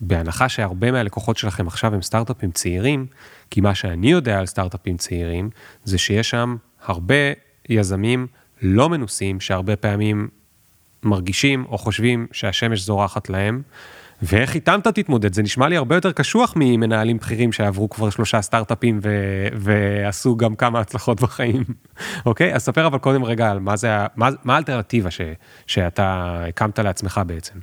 בהנחה 0.00 0.48
שהרבה 0.48 0.92
מהלקוחות 0.92 1.36
שלכם 1.36 1.66
עכשיו 1.66 1.94
הם 1.94 2.02
סטארט-אפים 2.02 2.50
צעירים, 2.50 3.06
כי 3.50 3.60
מה 3.60 3.74
שאני 3.74 4.10
יודע 4.10 4.38
על 4.38 4.46
סטארט-אפים 4.46 4.96
צעירים, 4.96 5.50
זה 5.84 5.98
שיש 5.98 6.30
שם 6.30 6.56
הרבה 6.84 7.14
יזמים 7.68 8.26
לא 8.62 8.88
מנוסים, 8.88 9.40
שהרבה 9.40 9.76
פעמים 9.76 10.28
מרגישים 11.02 11.64
או 11.68 11.78
חושבים 11.78 12.26
שהשמש 12.32 12.80
זורחת 12.80 13.28
להם, 13.28 13.62
ואיך 14.22 14.54
איתם 14.54 14.78
אתה 14.82 14.92
תתמודד? 14.92 15.34
זה 15.34 15.42
נשמע 15.42 15.68
לי 15.68 15.76
הרבה 15.76 15.94
יותר 15.94 16.12
קשוח 16.12 16.52
ממנהלים 16.56 17.16
בכירים 17.16 17.52
שעברו 17.52 17.88
כבר 17.90 18.10
שלושה 18.10 18.42
סטארט-אפים 18.42 19.00
ו- 19.02 19.48
ועשו 19.56 20.36
גם 20.36 20.54
כמה 20.54 20.80
הצלחות 20.80 21.20
בחיים, 21.20 21.64
אוקיי? 22.26 22.54
אז 22.54 22.62
ספר 22.62 22.86
אבל 22.86 22.98
קודם 22.98 23.24
רגע 23.24 23.50
על 23.50 23.58
מה, 23.58 23.76
זה, 23.76 23.88
מה, 24.16 24.28
מה 24.44 24.54
האלטרנטיבה 24.54 25.10
ש- 25.10 25.20
שאתה 25.66 26.36
הקמת 26.48 26.78
לעצמך 26.78 27.20
בעצם. 27.26 27.58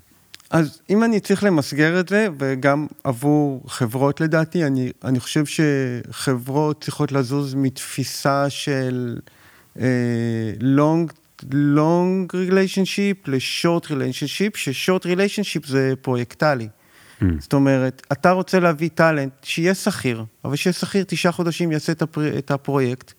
אז 0.51 0.81
אם 0.89 1.03
אני 1.03 1.19
צריך 1.19 1.43
למסגר 1.43 1.99
את 1.99 2.09
זה, 2.09 2.27
וגם 2.39 2.87
עבור 3.03 3.63
חברות 3.67 4.21
לדעתי, 4.21 4.65
אני, 4.65 4.91
אני 5.03 5.19
חושב 5.19 5.43
שחברות 5.45 6.83
צריכות 6.83 7.11
לזוז 7.11 7.53
מתפיסה 7.53 8.49
של 8.49 9.17
long 10.59 11.11
long 11.51 12.35
relationship 12.35 13.27
ל 13.27 13.38
short 13.38 13.91
relationship, 13.91 14.57
ש 14.57 14.71
short 14.71 15.05
relationship 15.05 15.65
זה 15.65 15.93
פרויקטלי. 16.01 16.67
Mm. 16.67 17.25
זאת 17.39 17.53
אומרת, 17.53 18.07
אתה 18.11 18.31
רוצה 18.31 18.59
להביא 18.59 18.89
טאלנט 18.95 19.33
שיהיה 19.43 19.75
שכיר, 19.75 20.25
אבל 20.45 20.55
שיהיה 20.55 20.73
שכיר 20.73 21.03
תשעה 21.07 21.31
חודשים, 21.31 21.71
יעשה 21.71 21.91
את, 21.91 22.01
הפר... 22.01 22.37
את 22.37 22.51
הפרויקט, 22.51 23.13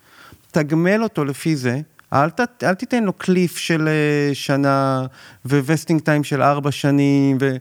תגמל 0.51 1.03
אותו 1.03 1.25
לפי 1.25 1.57
זה, 1.57 1.81
אל, 2.13 2.31
ת... 2.31 2.65
אל 2.65 2.75
תיתן 2.75 3.05
לו 3.05 3.13
cliff 3.13 3.57
של 3.57 3.89
אה, 3.89 4.35
שנה 4.35 5.07
ו 5.45 5.52
vesting 5.52 6.01
time 6.01 6.25
של 6.25 6.43
ארבע 6.43 6.71
שנים, 6.71 7.39
ו... 7.41 7.57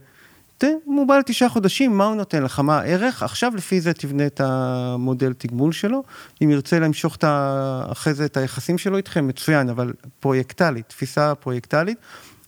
תן 0.62 0.74
מוגבל 0.86 1.22
תשעה 1.26 1.50
חודשים, 1.50 1.98
מה 1.98 2.06
הוא 2.06 2.16
נותן 2.16 2.44
לך, 2.44 2.60
מה 2.60 2.80
הערך, 2.80 3.24
עכשיו 3.24 3.52
לפי 3.56 3.82
זה 3.82 3.94
תבנה 3.94 4.26
את 4.26 4.42
המודל 4.44 5.34
תגמול 5.34 5.72
שלו, 5.72 6.04
אם 6.44 6.50
ירצה 6.50 6.80
למשוך 6.80 7.16
את 7.16 7.24
ה... 7.24 7.86
אחרי 7.92 8.14
זה 8.14 8.26
את 8.26 8.38
היחסים 8.38 8.78
שלו 8.78 8.98
איתכם, 8.98 9.28
מצוין, 9.28 9.70
אבל 9.70 9.94
פרויקטלית, 10.20 10.90
תפיסה 10.90 11.36
פרויקטלית, 11.36 11.98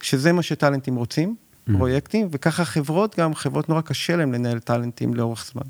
שזה 0.01 0.31
מה 0.31 0.41
שטאלנטים 0.41 0.95
רוצים, 0.95 1.35
mm. 1.69 1.71
פרויקטים, 1.77 2.27
וככה 2.31 2.65
חברות, 2.65 3.19
גם 3.19 3.35
חברות 3.35 3.69
נורא 3.69 3.81
קשה 3.81 4.15
להם 4.15 4.33
לנהל 4.33 4.59
טאלנטים 4.59 5.13
לאורך 5.13 5.45
זמן. 5.53 5.67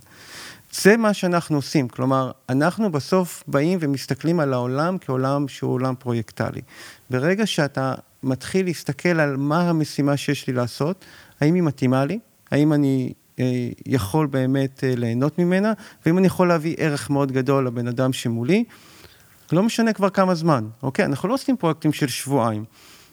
זה 0.81 0.97
מה 0.97 1.13
שאנחנו 1.13 1.55
עושים, 1.55 1.87
כלומר, 1.87 2.31
אנחנו 2.49 2.91
בסוף 2.91 3.43
באים 3.47 3.79
ומסתכלים 3.81 4.39
על 4.39 4.53
העולם 4.53 4.97
כעולם 4.97 5.47
שהוא 5.47 5.73
עולם 5.73 5.95
פרויקטלי. 5.99 6.61
ברגע 7.09 7.45
שאתה 7.45 7.93
מתחיל 8.23 8.65
להסתכל 8.65 9.19
על 9.19 9.37
מה 9.37 9.69
המשימה 9.69 10.17
שיש 10.17 10.47
לי 10.47 10.53
לעשות, 10.53 11.05
האם 11.41 11.53
היא 11.53 11.63
מתאימה 11.63 12.05
לי, 12.05 12.19
האם 12.51 12.73
אני 12.73 13.13
אה, 13.39 13.69
יכול 13.85 14.27
באמת 14.27 14.83
אה, 14.83 14.93
ליהנות 14.95 15.39
ממנה, 15.39 15.73
ואם 16.05 16.17
אני 16.17 16.27
יכול 16.27 16.47
להביא 16.47 16.75
ערך 16.77 17.09
מאוד 17.09 17.31
גדול 17.31 17.67
לבן 17.67 17.87
אדם 17.87 18.13
שמולי, 18.13 18.63
לא 19.51 19.63
משנה 19.63 19.93
כבר 19.93 20.09
כמה 20.09 20.35
זמן, 20.35 20.67
אוקיי? 20.83 21.05
אנחנו 21.05 21.29
לא 21.29 21.33
עושים 21.33 21.57
פרויקטים 21.57 21.93
של 21.93 22.07
שבועיים. 22.07 22.65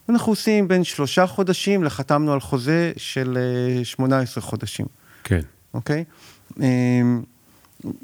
אנחנו 0.09 0.33
עושים 0.33 0.69
בין 0.69 0.85
שלושה 0.85 1.27
חודשים 1.27 1.85
לחתמנו 1.85 2.33
על 2.33 2.41
חוזה 2.41 2.93
של 2.97 3.39
18 3.85 4.43
אה, 4.43 4.49
חודשים. 4.49 4.87
כן. 5.25 5.41
אוקיי? 5.75 6.05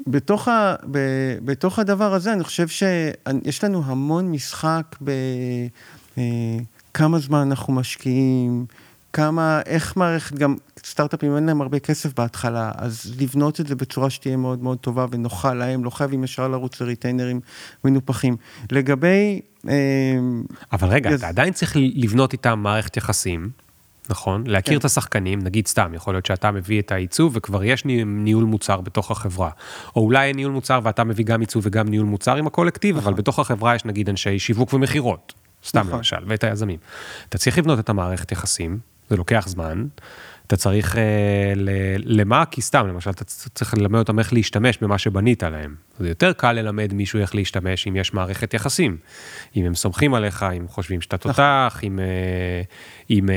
בתוך, 0.07 0.47
ה, 0.47 0.75
ב, 0.91 0.97
בתוך 1.45 1.79
הדבר 1.79 2.13
הזה, 2.13 2.33
אני 2.33 2.43
חושב 2.43 2.67
שיש 2.67 3.63
לנו 3.63 3.83
המון 3.85 4.31
משחק 4.31 4.95
בכמה 6.91 7.19
זמן 7.19 7.39
אנחנו 7.39 7.73
משקיעים, 7.73 8.65
כמה, 9.13 9.61
איך 9.65 9.97
מערכת, 9.97 10.35
גם 10.35 10.55
סטארט-אפים 10.85 11.35
אין 11.35 11.45
להם 11.45 11.61
הרבה 11.61 11.79
כסף 11.79 12.13
בהתחלה, 12.19 12.71
אז 12.75 13.13
לבנות 13.19 13.59
את 13.59 13.67
זה 13.67 13.75
בצורה 13.75 14.09
שתהיה 14.09 14.37
מאוד 14.37 14.63
מאוד 14.63 14.77
טובה 14.77 15.05
ונוחה 15.11 15.53
להם, 15.53 15.83
לא 15.83 15.89
חייבים 15.89 16.23
ישר 16.23 16.47
לרוץ 16.47 16.81
לריטיינרים 16.81 17.39
מנופחים. 17.83 18.35
לגבי... 18.71 19.41
אה, 19.69 19.73
אבל 20.71 20.87
רגע, 20.87 21.09
יז... 21.09 21.19
אתה 21.19 21.27
עדיין 21.27 21.53
צריך 21.53 21.73
לבנות 21.75 22.33
איתם 22.33 22.59
מערכת 22.59 22.97
יחסים. 22.97 23.49
נכון, 24.09 24.43
להכיר 24.47 24.73
כן. 24.73 24.79
את 24.79 24.85
השחקנים, 24.85 25.39
נגיד 25.39 25.67
סתם, 25.67 25.91
יכול 25.93 26.13
להיות 26.13 26.25
שאתה 26.25 26.51
מביא 26.51 26.81
את 26.81 26.91
העיצוב 26.91 27.31
וכבר 27.35 27.63
יש 27.63 27.85
ניהול 28.05 28.43
מוצר 28.43 28.81
בתוך 28.81 29.11
החברה. 29.11 29.49
או 29.95 30.01
אולי 30.01 30.27
אין 30.27 30.35
ניהול 30.35 30.53
מוצר 30.53 30.79
ואתה 30.83 31.03
מביא 31.03 31.25
גם 31.25 31.41
עיצוב 31.41 31.63
וגם 31.65 31.87
ניהול 31.87 32.07
מוצר 32.07 32.35
עם 32.35 32.47
הקולקטיב, 32.47 32.97
נכון. 32.97 33.07
אבל 33.13 33.17
בתוך 33.17 33.39
החברה 33.39 33.75
יש 33.75 33.85
נגיד 33.85 34.09
אנשי 34.09 34.39
שיווק 34.39 34.73
ומכירות, 34.73 35.33
סתם 35.65 35.79
נכון. 35.79 35.93
למשל, 35.93 36.17
ואת 36.27 36.43
היזמים. 36.43 36.79
אתה 37.29 37.37
צריך 37.37 37.57
לבנות 37.57 37.79
את 37.79 37.89
המערכת 37.89 38.31
יחסים, 38.31 38.79
זה 39.09 39.15
לוקח 39.15 39.45
זמן. 39.47 39.85
אתה 40.47 40.57
צריך, 40.57 40.97
אה, 40.97 41.53
ל, 41.55 41.69
למה? 41.97 42.45
כי 42.45 42.61
סתם, 42.61 42.87
למשל, 42.87 43.09
אתה 43.09 43.23
צריך 43.25 43.73
ללמד 43.77 43.99
אותם 43.99 44.19
איך 44.19 44.33
להשתמש 44.33 44.77
במה 44.81 44.97
שבנית 44.97 45.43
להם. 45.43 45.75
זה 45.99 46.07
יותר 46.07 46.33
קל 46.33 46.51
ללמד 46.51 46.93
מישהו 46.93 47.19
איך 47.19 47.35
להשתמש 47.35 47.87
אם 47.87 47.95
יש 47.95 48.13
מערכת 48.13 48.53
יחסים. 48.53 48.97
אם 49.55 49.65
הם 49.65 49.75
סומכים 49.75 50.13
עליך, 50.13 50.45
אם 50.57 50.67
חושבים 50.67 51.01
שאתה 51.01 51.15
נכון. 51.15 51.31
תותח, 51.31 51.79
אם, 51.83 51.99
אה, 51.99 52.61
אם 53.09 53.29
אה, 53.29 53.35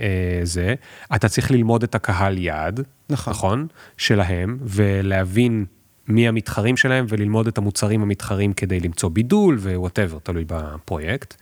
אה, 0.00 0.40
זה. 0.42 0.74
אתה 1.14 1.28
צריך 1.28 1.50
ללמוד 1.50 1.82
את 1.82 1.94
הקהל 1.94 2.38
יעד, 2.38 2.80
נכון. 3.10 3.32
נכון? 3.32 3.66
שלהם, 3.96 4.58
ולהבין 4.60 5.64
מי 6.08 6.28
המתחרים 6.28 6.76
שלהם, 6.76 7.06
וללמוד 7.08 7.46
את 7.46 7.58
המוצרים 7.58 8.02
המתחרים 8.02 8.52
כדי 8.52 8.80
למצוא 8.80 9.10
בידול 9.10 9.58
ו 9.58 9.64
whatever, 9.64 10.18
תלוי 10.22 10.44
בפרויקט. 10.46 11.34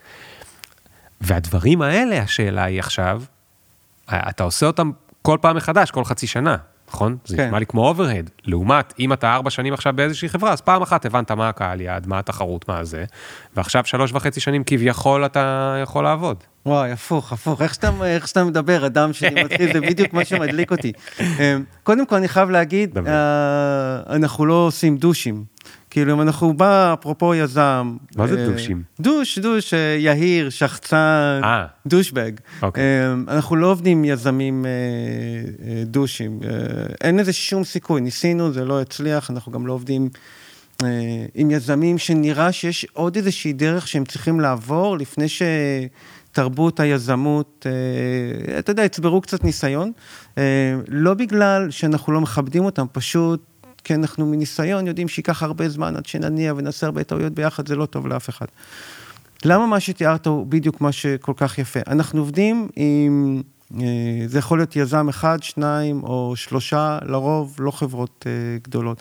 והדברים 1.21 1.83
האלה, 1.83 2.23
השאלה 2.23 2.65
היא 2.65 2.79
עכשיו, 2.81 3.23
אתה 4.11 4.45
עושה 4.45 4.67
אותם 4.67 4.91
כל 5.23 5.39
פעם 5.41 5.57
מחדש, 5.57 5.91
כל 5.91 6.05
חצי 6.05 6.27
שנה, 6.27 6.57
נכון? 6.89 7.17
זה 7.25 7.37
כן. 7.37 7.47
נשמע 7.47 7.59
לי 7.59 7.67
כמו 7.67 7.89
overhead. 7.89 8.31
לעומת, 8.45 8.95
אם 8.99 9.13
אתה 9.13 9.35
ארבע 9.35 9.51
שנים 9.51 9.75
עכשיו 9.75 9.93
באיזושהי 9.97 10.29
חברה, 10.29 10.53
אז 10.53 10.61
פעם 10.61 10.83
אחת 10.83 11.07
הבנת 11.07 11.31
מה 11.31 11.49
הקהל 11.49 11.81
יעד, 11.81 12.07
מה 12.07 12.19
התחרות, 12.19 12.69
מה 12.69 12.85
זה, 12.85 13.05
ועכשיו 13.57 13.85
שלוש 13.85 14.13
וחצי 14.13 14.41
שנים 14.41 14.63
כביכול 14.67 15.27
אתה 15.27 15.77
יכול 15.83 16.05
לעבוד. 16.05 16.45
וואי, 16.67 16.93
הפוך, 16.93 17.33
הפוך, 17.33 17.63
איך 17.63 17.75
שאתה, 17.75 17.91
איך 18.05 18.29
שאתה 18.29 18.45
מדבר, 18.45 18.87
הדם 18.87 19.13
שלי 19.13 19.45
מתחיל, 19.45 19.73
זה 19.73 19.81
בדיוק 19.81 20.13
מה 20.13 20.25
שמדליק 20.25 20.71
אותי. 20.71 20.93
אמ, 21.21 21.65
קודם 21.83 22.07
כל, 22.07 22.17
אני 22.17 22.29
חייב 22.29 22.51
להגיד, 22.51 22.99
אה, 22.99 24.01
אנחנו 24.11 24.47
לא 24.47 24.55
עושים 24.55 24.97
דושים. 24.97 25.54
כאילו, 25.95 26.15
אם 26.15 26.21
אנחנו 26.21 26.55
בא, 26.55 26.95
אפרופו 27.01 27.35
יזם... 27.35 27.97
מה 28.17 28.27
זה 28.27 28.39
אה, 28.39 28.47
דושים? 28.47 28.83
דוש, 29.01 29.39
דוש, 29.39 29.75
אה, 29.75 29.79
יהיר, 29.99 30.51
שחצן, 30.51 31.41
אה. 31.45 31.67
douchebag. 31.87 32.33
אוקיי. 32.63 32.85
אנחנו 33.29 33.57
לא 33.57 33.67
עובדים 33.67 34.05
יזמים 34.05 34.67
דושים. 35.85 36.41
אין 37.01 37.17
לזה 37.17 37.33
שום 37.33 37.65
סיכוי, 37.65 38.01
ניסינו, 38.01 38.53
זה 38.53 38.65
לא 38.65 38.81
הצליח, 38.81 39.31
אנחנו 39.31 39.53
גם 39.53 39.67
לא 39.67 39.73
עובדים... 39.73 40.09
עם 41.35 41.51
יזמים 41.51 41.99
שנראה 41.99 42.53
שיש 42.53 42.87
עוד 42.93 43.17
איזושהי 43.17 43.53
דרך 43.53 43.89
שהם 43.89 44.05
צריכים 44.05 44.41
לעבור 44.41 44.97
לפני 44.97 45.27
שתרבות 45.29 46.81
היזמות, 46.81 47.67
אתה 48.59 48.71
יודע, 48.71 48.85
יצברו 48.85 49.21
קצת 49.21 49.45
ניסיון. 49.45 49.93
לא 50.89 51.15
בגלל 51.15 51.71
שאנחנו 51.71 52.13
לא 52.13 52.21
מכבדים 52.21 52.65
אותם, 52.65 52.87
פשוט 52.93 53.54
כי 53.85 53.95
אנחנו 53.95 54.27
מניסיון 54.27 54.87
יודעים 54.87 55.09
שייקח 55.09 55.43
הרבה 55.43 55.69
זמן 55.69 55.97
עד 55.97 56.07
שנניע 56.07 56.55
ונעשה 56.57 56.87
הרבה 56.87 57.05
טעויות 57.05 57.33
ביחד, 57.33 57.69
זה 57.69 57.77
לא 57.77 57.87
טוב 57.87 58.07
לאף 58.07 58.29
אחד. 58.29 58.47
למה 59.45 59.67
מה 59.67 59.81
שתיארת 59.81 60.27
הוא 60.27 60.47
בדיוק 60.47 60.81
מה 60.81 60.93
שכל 60.93 61.33
כך 61.37 61.59
יפה? 61.59 61.81
אנחנו 61.87 62.21
עובדים 62.21 62.69
עם, 62.77 63.43
אה, 63.81 63.87
זה 64.27 64.39
יכול 64.39 64.59
להיות 64.59 64.77
יזם 64.77 65.09
אחד, 65.09 65.43
שניים 65.43 66.03
או 66.03 66.33
שלושה, 66.37 66.99
לרוב 67.03 67.57
לא 67.59 67.71
חברות 67.71 68.27
אה, 68.27 68.33
גדולות. 68.63 68.99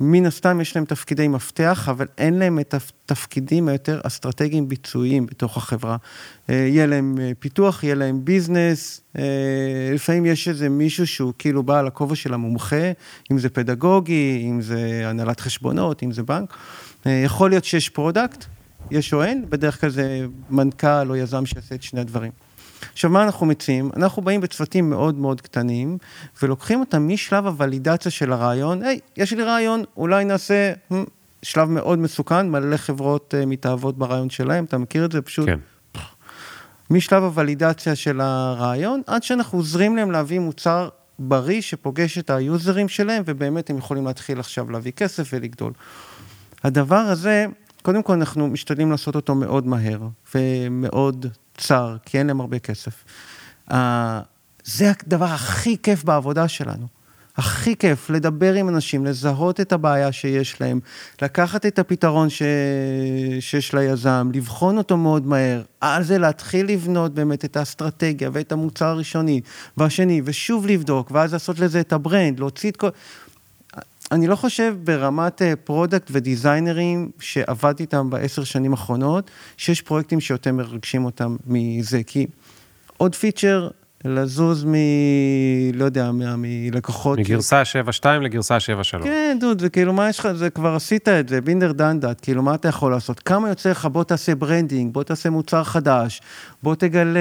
מן 0.00 0.26
הסתם 0.26 0.60
יש 0.60 0.76
להם 0.76 0.84
תפקידי 0.84 1.28
מפתח, 1.28 1.88
אבל 1.90 2.06
אין 2.18 2.34
להם 2.34 2.58
את 2.58 2.74
התפקידים 2.74 3.68
היותר 3.68 4.00
אסטרטגיים 4.02 4.68
ביצועיים 4.68 5.26
בתוך 5.26 5.56
החברה. 5.56 5.96
אה, 6.50 6.54
יהיה 6.54 6.86
להם 6.86 7.18
אה, 7.20 7.32
פיתוח, 7.38 7.84
יהיה 7.84 7.94
להם 7.94 8.24
ביזנס, 8.24 9.00
אה, 9.18 9.22
לפעמים 9.94 10.26
יש 10.26 10.48
איזה 10.48 10.68
מישהו 10.68 11.06
שהוא 11.06 11.32
כאילו 11.38 11.62
בעל 11.62 11.86
הכובע 11.86 12.14
של 12.14 12.34
המומחה, 12.34 12.92
אם 13.32 13.38
זה 13.38 13.48
פדגוגי, 13.48 14.46
אם 14.50 14.60
זה 14.60 15.02
הנהלת 15.04 15.40
חשבונות, 15.40 16.02
אם 16.02 16.12
זה 16.12 16.22
בנק. 16.22 16.56
יכול 17.06 17.50
להיות 17.50 17.64
שיש 17.64 17.88
product, 17.88 18.44
יש 18.90 19.12
או 19.14 19.22
אין, 19.22 19.44
בדרך 19.48 19.80
כלל 19.80 19.90
זה 19.90 20.26
מנכ"ל 20.50 21.10
או 21.10 21.16
יזם 21.16 21.46
שיעשה 21.46 21.74
את 21.74 21.82
שני 21.82 22.00
הדברים. 22.00 22.32
עכשיו, 22.92 23.10
מה 23.10 23.22
אנחנו 23.22 23.46
מציעים? 23.46 23.90
אנחנו 23.96 24.22
באים 24.22 24.40
בצוותים 24.40 24.90
מאוד 24.90 25.14
מאוד 25.14 25.40
קטנים, 25.40 25.98
ולוקחים 26.42 26.80
אותם 26.80 27.08
משלב 27.08 27.46
הוולידציה 27.46 28.10
של 28.10 28.32
הרעיון, 28.32 28.82
היי, 28.82 28.98
יש 29.16 29.32
לי 29.32 29.42
רעיון, 29.42 29.84
אולי 29.96 30.24
נעשה 30.24 30.72
hmm, 30.92 30.94
שלב 31.42 31.70
מאוד 31.70 31.98
מסוכן, 31.98 32.50
מלא 32.50 32.76
חברות 32.76 33.34
uh, 33.34 33.46
מתאהבות 33.46 33.98
ברעיון 33.98 34.30
שלהם, 34.30 34.64
אתה 34.64 34.78
מכיר 34.78 35.04
את 35.04 35.12
זה? 35.12 35.22
פשוט... 35.22 35.46
כן. 35.46 35.58
משלב 36.90 37.22
הוולידציה 37.22 37.96
של 37.96 38.20
הרעיון, 38.20 39.02
עד 39.06 39.22
שאנחנו 39.22 39.58
עוזרים 39.58 39.96
להם 39.96 40.10
להביא 40.10 40.38
מוצר 40.38 40.88
בריא 41.18 41.60
שפוגש 41.60 42.18
את 42.18 42.30
היוזרים 42.30 42.88
שלהם, 42.88 43.22
ובאמת 43.26 43.70
הם 43.70 43.78
יכולים 43.78 44.06
להתחיל 44.06 44.40
עכשיו 44.40 44.70
להביא 44.70 44.92
כסף 44.92 45.30
ולגדול. 45.32 45.72
הדבר 46.64 46.96
הזה, 46.96 47.46
קודם 47.82 48.02
כל 48.02 48.12
אנחנו 48.12 48.48
משתדלים 48.48 48.90
לעשות 48.90 49.14
אותו 49.14 49.34
מאוד 49.34 49.66
מהר 49.66 50.00
ומאוד 50.34 51.26
צר, 51.56 51.96
כי 52.04 52.18
אין 52.18 52.26
להם 52.26 52.40
הרבה 52.40 52.58
כסף. 52.58 53.04
Uh, 53.70 53.74
זה 54.64 54.92
הדבר 55.06 55.24
הכי 55.24 55.76
כיף 55.82 56.04
בעבודה 56.04 56.48
שלנו. 56.48 56.86
הכי 57.36 57.76
כיף 57.76 58.10
לדבר 58.10 58.54
עם 58.54 58.68
אנשים, 58.68 59.04
לזהות 59.04 59.60
את 59.60 59.72
הבעיה 59.72 60.12
שיש 60.12 60.60
להם, 60.60 60.80
לקחת 61.22 61.66
את 61.66 61.78
הפתרון 61.78 62.30
ש... 62.30 62.42
שיש 63.40 63.74
ליזם, 63.74 64.30
לבחון 64.34 64.78
אותו 64.78 64.96
מאוד 64.96 65.26
מהר, 65.26 65.62
על 65.80 66.02
זה 66.02 66.18
להתחיל 66.18 66.66
לבנות 66.66 67.14
באמת 67.14 67.44
את 67.44 67.56
האסטרטגיה 67.56 68.30
ואת 68.32 68.52
המוצר 68.52 68.86
הראשוני 68.86 69.40
והשני, 69.76 70.22
ושוב 70.24 70.66
לבדוק, 70.66 71.10
ואז 71.10 71.32
לעשות 71.32 71.58
לזה 71.58 71.80
את 71.80 71.92
ה 71.92 71.99
brand, 71.99 72.40
להוציא 72.40 72.70
את 72.70 72.76
כל... 72.76 72.88
אני 74.14 74.26
לא 74.26 74.36
חושב 74.36 74.76
ברמת 74.84 75.42
product 75.64 76.10
אה, 76.10 76.16
ודיזיינרים 76.16 77.10
שעבדתי 77.20 77.82
איתם 77.82 78.10
בעשר 78.10 78.44
שנים 78.44 78.70
האחרונות, 78.70 79.30
שיש 79.56 79.82
פרויקטים 79.82 80.20
שיותר 80.20 80.52
מרגשים 80.52 81.04
אותם 81.04 81.36
מזה, 81.46 82.02
כי 82.02 82.26
עוד 82.96 83.14
feature 83.14 83.68
לזוז 84.04 84.64
מ... 84.64 84.74
לא 85.74 85.84
יודע, 85.84 86.10
מלקוחות... 86.14 87.18
מגרסה 87.18 87.62
7.2 88.02 88.06
לגרסה 88.08 88.56
7.3. 88.56 89.02
כן, 89.02 89.36
דוד, 89.40 89.60
זה 89.60 89.68
כאילו, 89.68 89.92
מה 89.92 90.08
יש 90.08 90.18
לך, 90.18 90.32
זה 90.32 90.50
כבר 90.50 90.74
עשית 90.74 91.08
את 91.08 91.28
זה, 91.28 91.40
been 91.40 91.54
there 91.54 91.72
done 91.72 91.92
that, 91.92 92.18
כאילו, 92.22 92.42
מה 92.42 92.54
אתה 92.54 92.68
יכול 92.68 92.92
לעשות? 92.92 93.20
כמה 93.20 93.48
יוצא 93.48 93.70
לך, 93.70 93.86
בוא 93.86 94.04
תעשה 94.04 94.34
branding, 94.34 94.92
בוא 94.92 95.02
תעשה 95.02 95.30
מוצר 95.30 95.64
חדש, 95.64 96.20
בוא 96.62 96.74
תגלה, 96.74 97.20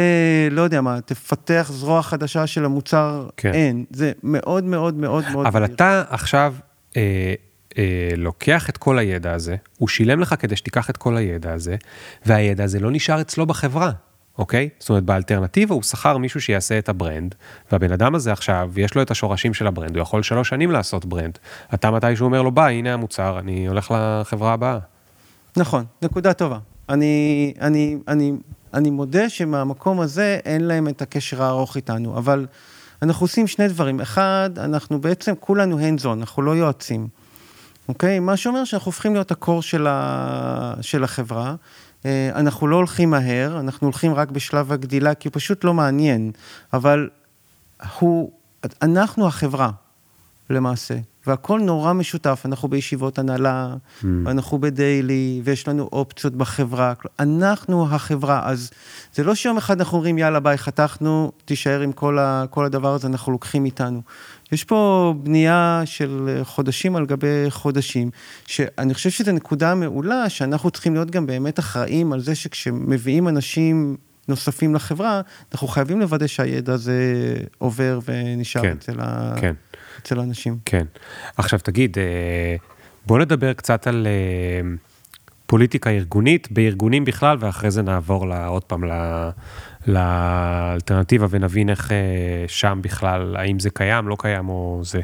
לא 0.52 0.62
יודע 0.62 0.82
מה, 0.82 1.02
תפתח 1.02 1.70
זרוע 1.74 2.02
חדשה 2.02 2.48
של 2.48 2.66
המוצר, 2.66 3.30
כן. 3.38 3.54
אין. 3.54 3.86
זה 3.92 4.12
מאוד 4.24 4.64
מאוד 4.64 4.96
מאוד 4.96 5.24
מאוד... 5.32 5.46
אבל 5.46 5.62
מהיר. 5.62 5.76
אתה 5.76 6.04
עכשיו... 6.10 6.54
אה... 6.98 7.34
אה, 7.78 8.10
לוקח 8.18 8.70
את 8.70 8.78
כל 8.78 9.00
הידע 9.00 9.34
הזה, 9.34 9.56
הוא 9.78 9.88
שילם 9.88 10.20
לך 10.20 10.36
כדי 10.40 10.56
שתיקח 10.56 10.90
את 10.90 10.98
כל 10.98 11.18
הידע 11.18 11.54
הזה, 11.54 11.76
והידע 12.26 12.64
הזה 12.64 12.80
לא 12.80 12.92
נשאר 12.92 13.22
אצלו 13.22 13.46
בחברה. 13.46 13.92
אוקיי? 14.38 14.70
זאת 14.80 14.90
אומרת, 14.90 15.04
באלטרנטיבה 15.04 15.76
הוא 15.76 15.84
שכר 15.84 16.18
מישהו 16.18 16.42
שיעשה 16.42 16.80
את 16.80 16.90
ה 16.90 16.97
brand, 16.97 17.36
והבן 17.72 17.92
אדם 17.92 18.16
הזה 18.16 18.32
עכשיו, 18.32 18.72
יש 18.78 18.96
לו 18.96 19.02
את 19.02 19.12
השורשים 19.12 19.54
של 19.54 19.68
ה 19.68 19.72
brand, 19.72 19.96
הוא 19.96 20.02
יכול 20.02 20.24
שלוש 20.24 20.50
שנים 20.50 20.72
לעשות 20.72 21.06
brand. 21.06 21.40
אתה 21.74 21.92
מתישהו 21.92 22.26
אומר 22.26 22.42
לו, 22.42 22.52
ביי, 22.52 22.76
הנה 22.76 22.94
המוצר, 22.94 23.40
אני 23.40 23.68
הולך 23.68 23.94
לחברה 23.98 24.54
הבאה. 24.54 24.80
נכון, 25.58 25.86
נקודה 26.02 26.34
טובה. 26.34 26.58
אני, 26.90 27.54
אני, 27.62 27.98
אני, 28.08 28.34
אני 28.74 28.90
מודה 28.90 29.30
שמהמקום 29.30 30.00
הזה 30.00 30.40
אין 30.46 30.64
להם 30.64 30.88
את 30.88 31.02
הקשר 31.02 31.44
הארוך 31.44 31.76
איתנו, 31.76 32.18
אבל 32.18 32.46
אנחנו 33.04 33.24
עושים 33.24 33.48
שני 33.48 33.68
דברים. 33.68 34.00
אחד, 34.00 34.50
אנחנו 34.58 35.02
בעצם 35.02 35.34
כולנו 35.40 35.80
hands 35.80 36.04
on, 36.04 36.08
אנחנו 36.14 36.42
לא 36.42 36.52
יועצים. 36.52 37.08
אוקיי? 37.88 38.20
מה 38.20 38.38
שאומר 38.38 38.64
שאנחנו 38.64 38.86
הופכים 38.86 39.14
להיות 39.14 39.32
הקור 39.32 39.62
של, 39.62 39.88
ה... 39.88 40.74
של 40.82 41.04
החברה. 41.04 41.56
אה, 42.06 42.30
אנחנו 42.36 42.68
לא 42.68 42.76
הולכים 42.76 43.10
מהר, 43.10 43.60
אנחנו 43.60 43.88
הולכים 43.88 44.14
רק 44.14 44.32
בשלב 44.32 44.72
הגדילה, 44.72 45.16
כי 45.16 45.28
הוא 45.28 45.34
פשוט 45.34 45.64
לא 45.64 45.74
מעניין, 45.74 46.32
אבל 46.74 47.10
הוא, 48.00 48.32
אנחנו 48.82 49.28
החברה, 49.28 49.70
למעשה, 50.50 50.96
והכל 51.28 51.60
נורא 51.60 51.94
משותף, 51.94 52.42
אנחנו 52.46 52.68
בישיבות 52.68 53.20
הנהלה, 53.20 53.74
mm. 53.74 54.06
ואנחנו 54.26 54.60
בדיילי, 54.60 55.42
ויש 55.44 55.68
לנו 55.68 55.90
אופציות 55.92 56.36
בחברה, 56.36 56.94
אנחנו 57.20 57.88
החברה, 57.92 58.42
אז 58.50 58.72
זה 59.14 59.24
לא 59.24 59.36
שיום 59.36 59.58
אחד 59.58 59.80
אנחנו 59.80 59.98
אומרים, 59.98 60.18
יאללה, 60.18 60.40
ביי, 60.40 60.58
חתכנו, 60.58 61.32
תישאר 61.46 61.82
עם 61.82 61.92
כל, 61.92 62.20
ה, 62.20 62.46
כל 62.50 62.66
הדבר 62.66 62.94
הזה, 62.94 63.08
אנחנו 63.08 63.32
לוקחים 63.32 63.66
איתנו. 63.66 64.02
יש 64.52 64.64
פה 64.64 65.14
בנייה 65.24 65.82
של 65.86 66.40
חודשים 66.44 66.96
על 66.96 67.06
גבי 67.06 67.46
חודשים, 67.50 68.10
שאני 68.46 68.94
חושב 68.94 69.10
שזו 69.10 69.32
נקודה 69.32 69.76
מעולה, 69.76 70.30
שאנחנו 70.30 70.72
צריכים 70.72 70.94
להיות 70.94 71.12
גם 71.12 71.26
באמת 71.26 71.60
אחראים 71.60 72.14
על 72.14 72.20
זה 72.20 72.36
שכשמביאים 72.36 73.28
אנשים 73.28 73.98
נוספים 74.28 74.76
לחברה, 74.76 75.22
אנחנו 75.54 75.68
חייבים 75.68 76.00
לוודא 76.00 76.28
שהידע 76.28 76.74
הזה 76.74 77.04
עובר 77.58 78.00
ונשאר 78.06 78.62
כן, 78.62 78.76
אצל, 78.78 79.00
ה... 79.00 79.34
כן. 79.38 79.54
אצל 80.04 80.20
האנשים. 80.20 80.58
כן. 80.66 80.86
עכשיו 81.38 81.60
תגיד, 81.60 81.98
אה, 81.98 82.56
בוא 83.06 83.20
נדבר 83.20 83.54
קצת 83.54 83.88
על 83.88 84.08
אה, 84.08 84.70
פוליטיקה 85.46 85.90
ארגונית, 85.90 86.52
בארגונים 86.52 87.06
בכלל, 87.06 87.38
ואחרי 87.40 87.72
זה 87.72 87.82
נעבור 87.82 88.28
לה, 88.28 88.46
עוד 88.46 88.64
פעם 88.64 88.84
לאלטרנטיבה 89.88 91.28
ונבין 91.30 91.70
איך 91.70 91.92
אה, 91.92 91.98
שם 92.48 92.80
בכלל, 92.84 93.36
האם 93.36 93.60
זה 93.60 93.70
קיים, 93.70 94.08
לא 94.08 94.16
קיים 94.20 94.50
או 94.50 94.82
זה. 94.84 95.02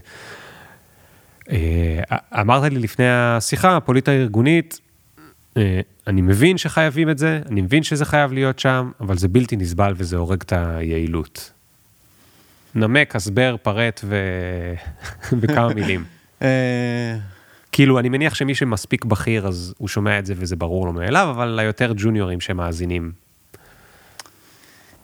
אמרת 2.40 2.72
לי 2.72 2.80
לפני 2.80 3.10
השיחה, 3.10 3.80
פוליטה 3.80 4.12
ארגונית, 4.12 4.80
אה, 5.58 5.82
אני 6.08 6.22
מבין 6.22 6.58
שחייבים 6.58 7.10
את 7.10 7.18
זה, 7.18 7.42
אני 7.50 7.62
מבין 7.62 7.84
שזה 7.84 8.06
חייב 8.06 8.32
להיות 8.32 8.60
שם, 8.60 8.92
אבל 9.00 9.18
זה 9.18 9.28
בלתי 9.28 9.56
נסבל 9.56 9.94
וזה 9.98 10.18
הורג 10.18 10.42
את 10.42 10.54
היעילות. 10.56 11.52
נמק, 12.76 13.16
הסבר, 13.16 13.56
פרט 13.62 14.02
ו... 14.04 14.16
בכמה 15.42 15.74
מילים. 15.74 16.04
כאילו, 17.72 18.00
אני 18.00 18.10
מניח 18.10 18.36
שמי 18.36 18.56
שמספיק 18.56 19.06
בכיר, 19.06 19.48
אז 19.48 19.74
הוא 19.78 19.88
שומע 19.88 20.20
את 20.20 20.26
זה 20.26 20.34
וזה 20.38 20.56
ברור 20.56 20.86
לו 20.86 20.94
מאליו, 20.94 21.28
אבל 21.32 21.60
היותר 21.60 21.94
ג'וניורים 21.96 22.42
שמאזינים, 22.42 23.12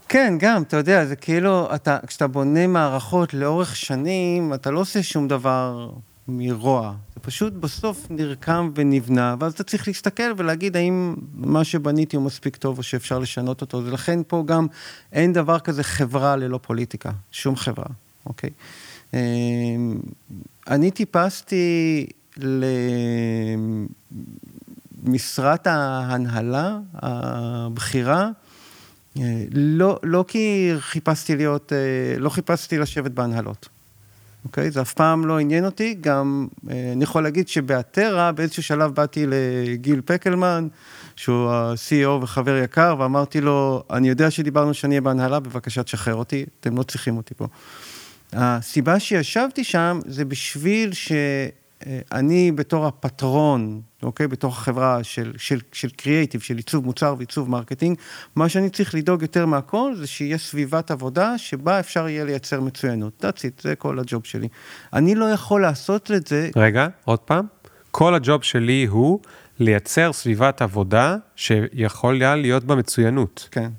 כן, 0.10 0.34
גם, 0.40 0.62
אתה 0.62 0.78
יודע, 0.78 1.06
זה 1.06 1.16
כאילו, 1.16 1.76
אתה, 1.76 1.98
כשאתה 2.08 2.28
בונה 2.28 2.68
מערכות 2.68 3.34
לאורך 3.34 3.76
שנים, 3.76 4.54
אתה 4.54 4.72
לא 4.72 4.80
עושה 4.80 5.04
שום 5.04 5.28
דבר 5.28 5.90
מרוע. 6.28 6.94
זה 7.14 7.20
פשוט 7.20 7.54
בסוף 7.54 8.08
נרקם 8.10 8.72
ונבנה, 8.76 9.36
ואז 9.40 9.54
אתה 9.54 9.64
צריך 9.64 9.88
להסתכל 9.88 10.34
ולהגיד 10.38 10.76
האם 10.78 11.16
מה 11.34 11.64
שבניתי 11.64 12.16
הוא 12.16 12.26
מספיק 12.26 12.56
טוב 12.56 12.78
או 12.78 12.84
שאפשר 12.84 13.20
לשנות 13.20 13.62
אותו. 13.62 13.82
ולכן 13.86 14.20
פה 14.28 14.44
גם 14.48 14.68
אין 15.12 15.34
דבר 15.34 15.60
כזה 15.60 15.84
חברה 15.84 16.36
ללא 16.36 16.58
פוליטיקה, 16.58 17.12
שום 17.32 17.56
חברה, 17.56 17.90
אוקיי? 18.26 18.50
אמ, 19.14 19.20
אני 20.68 20.92
טיפסתי 20.92 22.06
למשרת 25.04 25.68
ההנהלה, 25.68 26.78
הבכירה, 26.94 28.30
אה, 29.20 29.44
לא, 29.52 30.00
לא 30.04 30.26
כי 30.28 30.72
חיפשתי 30.80 31.36
להיות, 31.36 31.74
אה, 31.74 32.20
לא 32.20 32.30
חיפשתי 32.30 32.78
לשבת 32.78 33.12
בהנהלות, 33.12 33.70
אוקיי? 34.46 34.72
זה 34.72 34.82
אף 34.82 34.94
פעם 34.94 35.26
לא 35.26 35.40
עניין 35.40 35.66
אותי, 35.66 35.96
גם 36.02 36.48
אה, 36.70 36.92
אני 36.94 37.04
יכול 37.04 37.24
להגיד 37.24 37.48
שבאתרה 37.48 38.32
באיזשהו 38.32 38.64
שלב 38.64 38.96
באתי 38.96 39.26
לגיל 39.28 40.02
פקלמן, 40.06 40.68
שהוא 41.16 41.50
ה-CEO 41.50 42.08
וחבר 42.08 42.58
יקר, 42.58 42.96
ואמרתי 43.00 43.42
לו, 43.42 43.84
אני 43.90 44.10
יודע 44.10 44.32
שדיברנו 44.32 44.74
שאני 44.74 44.94
אהיה 44.94 45.02
בהנהלה, 45.02 45.40
בבקשה 45.40 45.84
תשחרר 45.84 46.16
אותי, 46.16 46.46
אתם 46.60 46.78
לא 46.78 46.84
צריכים 46.84 47.18
אותי 47.18 47.34
פה. 47.34 47.48
הסיבה 48.34 49.00
שישבתי 49.00 49.64
שם 49.64 50.00
זה 50.06 50.26
בשביל 50.26 50.94
ש... 50.94 51.12
אה, 51.86 52.00
אני 52.12 52.52
בתור 52.52 52.86
הפטרון, 52.86 53.82
אוקיי? 54.04 54.28
בתוך 54.28 54.58
החברה 54.58 55.04
של, 55.04 55.34
של, 55.38 55.60
של 55.72 55.90
קריאייטיב, 55.90 56.42
של 56.42 56.58
עיצוב 56.58 56.86
מוצר 56.86 57.16
ועיצוב 57.18 57.50
marketing, 57.50 57.98
מה 58.36 58.50
שאני 58.50 58.70
צריך 58.70 58.96
לדאוג 58.96 59.22
יותר 59.22 59.46
מהכל 59.46 59.94
זה 59.96 60.08
שיהיה 60.08 60.38
סביבת 60.38 60.92
עבודה 60.92 61.38
שבה 61.38 61.80
אפשר 61.80 62.08
יהיה 62.08 62.26
לייצר 62.26 62.62
מצוינות. 62.62 63.26
That's 63.26 63.40
it, 63.40 63.62
זה 63.62 63.76
כל 63.76 64.00
ה 64.00 64.06
job 64.06 64.26
שלי. 64.26 64.48
אני 64.94 65.16
לא 65.16 65.26
יכול 65.26 65.62
לעשות 65.62 66.12
את 66.12 66.28
זה... 66.28 66.50
רגע, 66.56 66.88
עוד 67.06 67.20
פעם. 67.20 67.46
כל 67.92 68.16
ה 68.16 68.23
job 68.23 68.44
שלי 68.44 68.86
הוא 68.86 69.20
לייצר 69.60 70.14
סביבת 70.14 70.62
עבודה 70.62 71.16
שיכולה 71.36 72.36
להיות 72.36 72.64
בה 72.64 72.76
מצוינות. 72.76 73.48
כן. 73.52 73.70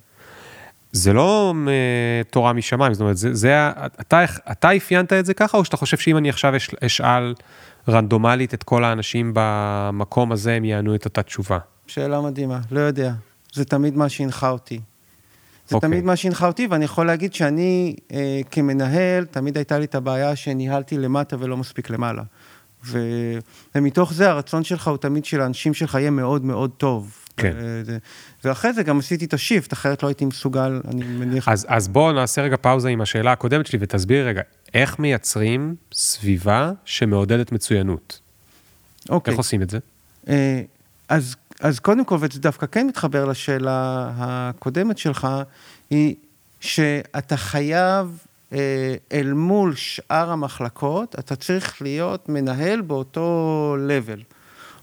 זה 0.93 1.13
לא 1.13 1.55
uh, 1.67 2.31
תורה 2.31 2.53
משמיים, 2.53 2.95
זאת 2.95 3.01
אומרת, 3.01 3.17
זה, 3.17 3.35
זה, 3.35 3.71
אתה, 4.01 4.25
אתה 4.51 4.77
אפיינת 4.77 5.13
את 5.13 5.27
זה 5.27 5.35
ככה, 5.35 5.59
או 5.59 5.65
שאתה 5.65 5.77
חושב 5.77 5.97
שאם 5.97 6.17
אני 6.17 6.29
עכשיו 6.29 6.53
אשאל 6.81 7.35
רנדומלית 7.89 8.55
את 8.55 8.63
כל 8.63 8.85
האנשים 8.85 9.33
במקום 9.35 10.33
הזה, 10.33 10.53
הם 10.53 10.65
יענו 10.65 10.95
את 10.95 11.05
אותה 11.05 11.23
תשובה? 11.23 11.59
שאלה 11.87 12.21
מדהימה, 12.21 12.61
לא 12.71 12.81
יודע. 12.81 13.13
זה 13.53 13.65
תמיד 13.65 13.97
מה 13.97 14.09
שהנחה 14.09 14.51
אותי. 14.51 14.75
זה 14.77 14.83
okay. 15.73 15.75
אוקיי. 15.75 15.91
תמיד 15.91 16.05
מה 16.05 16.17
שהנחה 16.17 16.47
אותי, 16.47 16.67
ואני 16.67 16.85
יכול 16.85 17.07
להגיד 17.07 17.35
שאני 17.35 17.97
אה, 18.13 18.41
כמנהל, 18.51 19.25
תמיד 19.25 19.57
הייתה 19.57 19.79
לי 19.79 19.85
את 19.85 19.95
הבעיה 19.95 20.37
שניהלתי 20.37 20.99
למטה 20.99 21.37
ולא 21.41 21.57
מספיק 21.57 21.91
למעלה. 21.91 22.23
ו... 22.85 22.99
ומתוך 23.75 24.13
זה 24.13 24.31
הרצון 24.31 24.65
שלך 24.65 24.89
הוא 24.89 24.97
תמיד 24.97 25.25
שלאנשים 25.25 25.75
שלך 25.75 25.95
יהיה 25.95 26.11
מאוד 26.11 26.45
מאוד 26.45 26.71
טוב. 26.77 27.26
כן. 27.37 27.57
ואחרי 28.45 28.73
זה 28.73 28.83
גם 28.83 28.99
עשיתי 28.99 29.25
את 29.25 29.35
השיפט, 29.35 29.73
אחרת 29.73 30.03
לא 30.03 30.09
הייתי 30.09 30.25
מסוגל, 30.25 30.81
אני 30.89 31.05
מניח... 31.05 31.49
אז, 31.49 31.67
אז 31.69 31.89
בואו 31.89 32.13
נעשה 32.13 32.43
רגע 32.43 32.57
פאוזה 32.57 32.89
עם 32.89 33.01
השאלה 33.01 33.33
הקודמת 33.33 33.67
שלי 33.67 33.79
ותסביר 33.83 34.27
רגע, 34.27 34.43
איך 34.75 34.99
מייצרים 34.99 35.75
סביבה 35.93 36.73
שמעודדת 36.85 37.53
מצוינות? 37.53 38.21
אוקיי. 39.09 39.31
איך 39.31 39.39
עושים 39.39 39.63
את 39.63 39.71
זה? 39.71 39.79
אה, 40.29 40.63
אז, 41.09 41.37
אז 41.61 41.79
קודם 41.79 42.05
כל, 42.05 42.17
וזה 42.21 42.41
דווקא 42.41 42.67
כן 42.67 42.87
מתחבר 42.87 43.25
לשאלה 43.25 44.11
הקודמת 44.17 44.99
שלך, 44.99 45.29
היא 45.91 46.15
שאתה 46.61 47.37
חייב 47.37 48.19
אה, 48.53 48.95
אל 49.13 49.33
מול 49.33 49.75
שאר 49.75 50.31
המחלקות, 50.31 51.17
אתה 51.19 51.37
צריך 51.37 51.83
להיות 51.83 52.29
מנהל 52.29 52.81
באותו 52.81 53.77
level. 53.89 54.36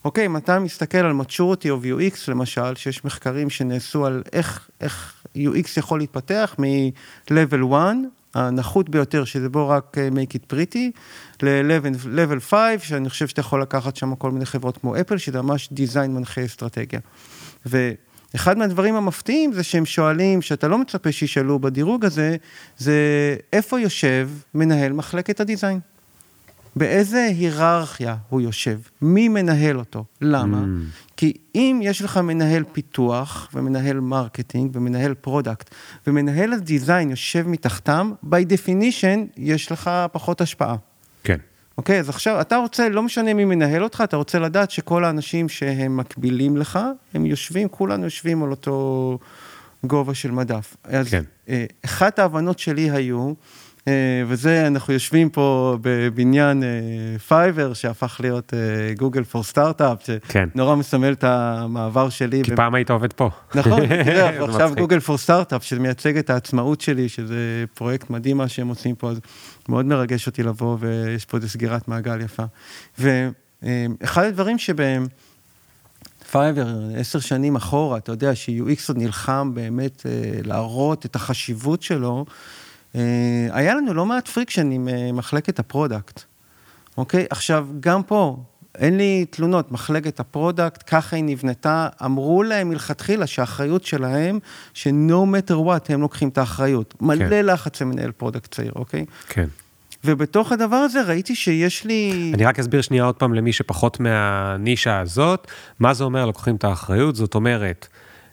אוקיי, 0.05 0.25
אם 0.25 0.37
אתה 0.37 0.59
מסתכל 0.59 0.97
על 0.97 1.21
maturity 1.21 1.65
of 1.65 1.85
UX 1.85 2.17
למשל, 2.27 2.75
שיש 2.75 3.05
מחקרים 3.05 3.49
שנעשו 3.49 4.05
על 4.05 4.23
איך, 4.33 4.69
איך 4.81 5.23
UX 5.35 5.67
יכול 5.77 5.99
להתפתח 5.99 6.55
מ-level 6.59 7.65
1, 7.75 7.95
הנחות 8.33 8.89
ביותר, 8.89 9.25
שזה 9.25 9.49
בו 9.49 9.69
רק 9.69 9.97
אה, 9.97 10.09
make 10.13 10.33
it 10.33 10.53
pretty, 10.53 10.97
ל-level 11.43 12.39
5, 12.39 12.87
שאני 12.87 13.09
חושב 13.09 13.27
שאתה 13.27 13.39
יכול 13.39 13.61
לקחת 13.61 13.95
שם 13.95 14.15
כל 14.15 14.31
מיני 14.31 14.45
חברות 14.45 14.77
כמו 14.77 14.99
אפל, 15.01 15.17
שזה 15.17 15.41
ממש 15.41 15.69
דיזיין 15.71 16.13
מנחה 16.13 16.45
אסטרטגיה. 16.45 16.99
ואחד 17.65 18.57
מהדברים 18.57 18.95
המפתיעים 18.95 19.53
זה 19.53 19.63
שהם 19.63 19.85
שואלים, 19.85 20.41
שאתה 20.41 20.67
לא 20.67 20.77
מצפה 20.77 21.11
שישאלו 21.11 21.59
בדירוג 21.59 22.05
הזה, 22.05 22.35
זה 22.77 22.95
איפה 23.53 23.79
יושב 23.79 24.29
מנהל 24.53 24.93
מחלקת 24.93 25.39
הדיזיין. 25.39 25.79
באיזה 26.75 27.23
היררכיה 27.23 28.15
הוא 28.29 28.41
יושב? 28.41 28.79
מי 29.01 29.27
מנהל 29.27 29.79
אותו? 29.79 30.05
למה? 30.21 30.57
Mm. 30.57 31.13
כי 31.17 31.33
אם 31.55 31.79
יש 31.83 32.01
לך 32.01 32.17
מנהל 32.17 32.63
פיתוח, 32.71 33.49
ומנהל 33.53 33.99
marketing, 33.99 34.71
ומנהל 34.75 35.13
product, 35.13 35.69
ומנהל 36.07 36.53
ה 36.53 36.61
design 36.61 37.09
יושב 37.09 37.47
מתחתם, 37.47 38.11
by 38.25 38.27
definition 38.27 39.19
יש 39.37 39.71
לך 39.71 39.91
פחות 40.11 40.41
השפעה. 40.41 40.75
כן. 41.23 41.37
אוקיי, 41.77 41.99
אז 41.99 42.09
עכשיו, 42.09 42.41
אתה 42.41 42.57
רוצה, 42.57 42.89
לא 42.89 43.03
משנה 43.03 43.33
מי 43.33 43.45
מנהל 43.45 43.83
אותך, 43.83 44.03
אתה 44.03 44.17
רוצה 44.17 44.39
לדעת 44.39 44.71
שכל 44.71 45.05
האנשים 45.05 45.49
שהם 45.49 45.97
מקבילים 45.97 46.57
לך, 46.57 46.79
הם 47.13 47.25
יושבים, 47.25 47.67
כולנו 47.67 48.03
יושבים 48.03 48.43
על 48.43 48.51
אותו 48.51 49.19
גובה 49.83 50.13
של 50.13 50.31
מדף. 50.31 50.77
אז 50.83 51.09
כן. 51.09 51.23
אה, 51.49 51.65
אחת 51.85 52.19
ההבנות 52.19 52.59
שלי 52.59 52.91
היו, 52.91 53.33
וזה, 54.27 54.67
אנחנו 54.67 54.93
יושבים 54.93 55.29
פה 55.29 55.77
בבניין 55.81 56.63
Fiverr, 57.27 57.69
אה, 57.69 57.75
שהפך 57.75 58.17
להיות 58.23 58.53
Google 58.97 59.23
for 59.23 59.43
Startup, 59.43 60.09
שנורא 60.31 60.75
מסמל 60.75 61.13
את 61.13 61.23
המעבר 61.23 62.09
שלי. 62.09 62.43
כי 62.43 62.55
פעם 62.55 62.75
היית 62.75 62.89
עובד 62.89 63.13
פה. 63.13 63.29
נכון, 63.55 63.87
תראה, 64.05 64.43
עכשיו 64.43 64.71
Google 64.77 64.99
for 64.99 65.17
Startup, 65.17 65.63
שמייצג 65.63 66.17
את 66.17 66.29
העצמאות 66.29 66.81
שלי, 66.81 67.09
שזה 67.09 67.65
פרויקט 67.73 68.09
מדהים 68.09 68.37
מה 68.37 68.47
שהם 68.47 68.67
עושים 68.67 68.95
פה, 68.95 69.09
אז 69.09 69.19
מאוד 69.69 69.85
מרגש 69.85 70.27
אותי 70.27 70.43
לבוא, 70.43 70.77
ויש 70.79 71.25
פה 71.25 71.37
איזו 71.37 71.49
סגירת 71.49 71.87
מעגל 71.87 72.21
יפה. 72.21 72.43
ואחד 72.99 74.23
הדברים 74.23 74.57
שבהם, 74.57 75.07
Fiverr, 76.31 76.67
עשר 76.97 77.19
שנים 77.19 77.55
אחורה, 77.55 77.97
אתה 77.97 78.11
יודע 78.11 78.35
ש-UX 78.35 78.81
עוד 78.87 78.97
נלחם 78.97 79.51
באמת 79.53 80.05
להראות 80.43 81.05
את 81.05 81.15
החשיבות 81.15 81.81
שלו, 81.81 82.25
אה, 82.27 82.33
היה 83.51 83.75
לנו 83.75 83.93
לא 83.93 84.05
מעט 84.05 84.27
friction 84.27 84.71
עם 84.71 84.87
אה, 84.87 85.11
מחלקת 85.11 85.59
ה 85.59 85.66
product, 85.66 86.21
אוקיי? 86.97 87.25
עכשיו, 87.29 87.67
גם 87.79 88.03
פה, 88.03 88.37
אין 88.77 88.97
לי 88.97 89.25
תלונות, 89.29 89.71
מחלקת 89.71 90.19
ה 90.19 90.26
product, 90.26 90.83
ככה 90.87 91.15
היא 91.15 91.23
נבנתה, 91.23 91.87
אמרו 92.05 92.43
להם 92.43 92.69
מלכתחילה 92.69 93.27
שהאחריות 93.27 93.85
שלהם, 93.85 94.39
ש-no 94.73 95.11
matter 95.11 95.53
what, 95.53 95.93
הם 95.93 96.01
לוקחים 96.01 96.29
את 96.29 96.37
האחריות. 96.37 96.93
כן. 96.99 97.05
מלא 97.05 97.41
לחץ 97.41 97.81
למנהל 97.81 98.11
product 98.11 98.55
צעיר, 98.55 98.71
אוקיי? 98.75 99.05
כן. 99.27 99.47
ובתוך 100.05 100.51
הדבר 100.51 100.75
הזה 100.75 101.01
ראיתי 101.01 101.35
שיש 101.35 101.85
לי... 101.85 102.31
אני 102.33 102.45
רק 102.45 102.59
אסביר 102.59 102.81
שנייה 102.81 103.03
עוד 103.03 103.15
פעם 103.15 103.33
למי 103.33 103.53
שפחות 103.53 103.99
מהנישה 103.99 104.99
הזאת, 104.99 105.47
מה 105.79 105.93
זה 105.93 106.03
אומר 106.03 106.25
לוקחים 106.25 106.55
את 106.55 106.63
האחריות, 106.63 107.15
זאת 107.15 107.35
אומרת 107.35 107.87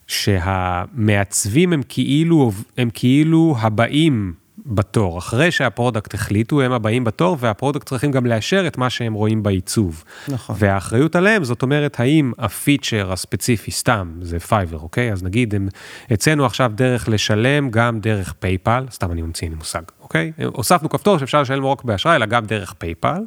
שהמעצבים 0.07 1.73
הם 1.73 1.83
כאילו, 1.89 2.53
הם 2.77 2.91
כאילו 2.95 3.57
הבאים 3.61 4.33
בתור. 4.71 5.19
אחרי 5.19 5.51
שה 5.51 5.70
product 5.70 6.15
החליטו, 6.15 6.61
הם 6.61 6.73
הבאים 6.73 7.05
בתור, 7.05 7.37
וה 7.41 7.51
product 7.51 7.89
צריכים 7.89 8.11
גם 8.11 8.27
לאשר 8.27 8.67
את 8.67 8.79
מה 8.79 8.91
שהם 8.91 9.13
רואים 9.13 9.43
בעיצוב. 9.43 10.05
נכון. 10.29 10.57
והאחריות 10.59 11.17
עליהם, 11.17 11.45
זאת 11.45 11.63
אומרת, 11.63 12.01
האם 12.01 12.33
ה 12.39 12.48
feature 12.48 13.13
הספציפי, 13.13 13.71
סתם, 13.71 14.13
זה 14.23 14.39
Fiverr, 14.39 14.79
אוקיי? 14.79 15.13
אז 15.13 15.23
נגיד, 15.23 15.55
הם 15.55 15.69
מצאנו 16.11 16.47
עכשיו 16.47 16.73
דרך 16.75 17.09
לשלם 17.09 17.71
גם 17.71 18.01
דרך 18.01 18.33
PayPal, 18.39 18.85
סתם 18.91 19.13
אני 19.13 19.23
ממציא, 19.23 19.49
אין 19.49 19.57
מושג, 19.57 19.83
אוקיי? 20.01 20.33
הוספנו 20.45 20.89
כפתור 20.89 21.19
שאפשר 21.19 21.43
לשלם 21.43 21.63
לא 21.63 21.67
רק 21.67 21.85
באשראי, 21.85 22.17
אלא 22.17 22.27
גם 22.27 22.47
דרך 22.47 22.73
PayPal, 22.73 23.23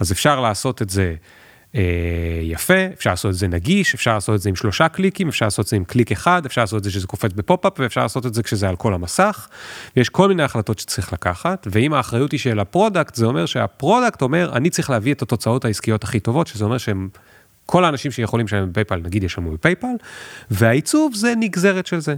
אז 0.00 0.12
אפשר 0.12 0.40
לעשות 0.40 0.82
את 0.82 0.90
זה. 0.90 1.14
אה, 1.74 1.82
יפה, 2.42 2.86
אפשר 2.92 3.10
לעשות 3.10 3.30
את 3.30 3.34
זה 3.34 3.48
נגיש, 3.48 3.94
אפשר 3.94 4.14
לעשות 4.14 4.34
את 4.34 4.40
זה 4.40 4.48
עם 4.48 4.56
שלושה 4.56 4.88
קליקים, 4.88 5.28
אפשר 5.28 5.46
לעשות 5.46 5.64
את 5.64 5.70
זה 5.70 5.76
עם 5.76 5.84
קליק 5.84 6.12
אחד, 6.12 6.46
אפשר 6.46 6.60
לעשות 6.60 6.78
את 6.78 6.84
זה 6.84 6.90
שזה 6.90 7.06
קופץ 7.06 7.32
ב 7.32 7.37
pop-up, 7.37 7.72
ואפשר 7.78 8.02
לעשות 8.02 8.26
את 8.26 8.34
זה 8.34 8.42
כשזה 8.42 8.68
על 8.68 8.76
כל 8.76 8.94
המסך. 8.94 9.48
ויש 9.96 10.08
כל 10.08 10.28
מיני 10.28 10.42
החלטות 10.42 10.78
שצריך 10.78 11.12
לקחת, 11.12 11.66
ואם 11.70 11.94
האחריות 11.94 12.32
היא 12.32 12.40
של 12.40 12.60
ה 12.60 12.66
product, 12.66 13.14
זה 13.14 13.26
אומר 13.26 13.46
שה 13.46 13.69
product 13.69 14.22
אומר, 14.22 14.50
אני 14.56 14.70
צריך 14.70 14.90
להביא 14.90 15.14
את 15.14 15.22
התוצאות 15.22 15.64
העסקיות 15.64 16.04
הכי 16.04 16.20
טובות, 16.20 16.46
שזה 16.46 16.64
אומר 16.64 16.78
שהם... 16.78 17.08
כל 17.66 17.84
האנשים 17.84 18.10
שיכולים 18.10 18.46
לשלם 18.46 18.70
ב 18.70 18.74
PayPal, 18.74 19.00
נגיד 19.04 19.24
ישלמו 19.24 19.52
ב 19.52 19.56
PayPal, 19.56 19.86
והעיצוב 20.50 21.14
זה 21.14 21.34
נגזרת 21.36 21.86
של 21.86 22.00
זה. 22.00 22.14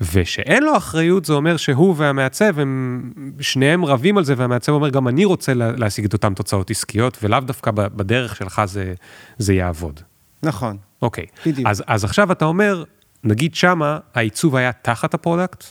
ושאין 0.00 0.62
לו 0.62 0.76
אחריות, 0.76 1.24
זה 1.24 1.32
אומר 1.32 1.56
שהוא 1.56 1.94
והמעצב, 1.98 2.58
הם 2.58 3.12
שניהם 3.40 3.84
רבים 3.84 4.18
על 4.18 4.24
זה, 4.24 4.34
והמעצב 4.36 4.72
אומר, 4.72 4.88
גם 4.88 5.08
אני 5.08 5.24
רוצה 5.24 5.54
להשיג 5.54 6.04
את 6.04 6.12
אותן 6.12 6.34
תוצאות 6.34 6.70
עסקיות, 6.70 7.18
ולאו 7.22 7.40
דווקא 7.40 7.70
בדרך 7.70 8.36
שלך 8.36 8.62
זה, 8.64 8.94
זה 9.38 9.54
יעבוד. 9.54 10.00
נכון. 10.42 10.76
אוקיי. 11.02 11.26
בדיוק. 11.46 11.68
אז, 11.68 11.84
אז 11.86 12.04
עכשיו 12.04 12.32
אתה 12.32 12.44
אומר, 12.44 12.84
נגיד 13.24 13.54
שמה, 13.54 13.98
העיצוב 14.14 14.56
היה 14.56 14.72
תחת 14.72 15.14
ה 15.14 15.20
product? 15.20 15.64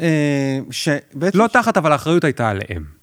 אה, 0.00 0.58
שבעצם... 0.70 1.38
לא 1.38 1.46
תחת, 1.52 1.76
אבל 1.76 1.92
האחריות 1.92 2.24
הייתה 2.24 2.48
עליהם. 2.48 2.95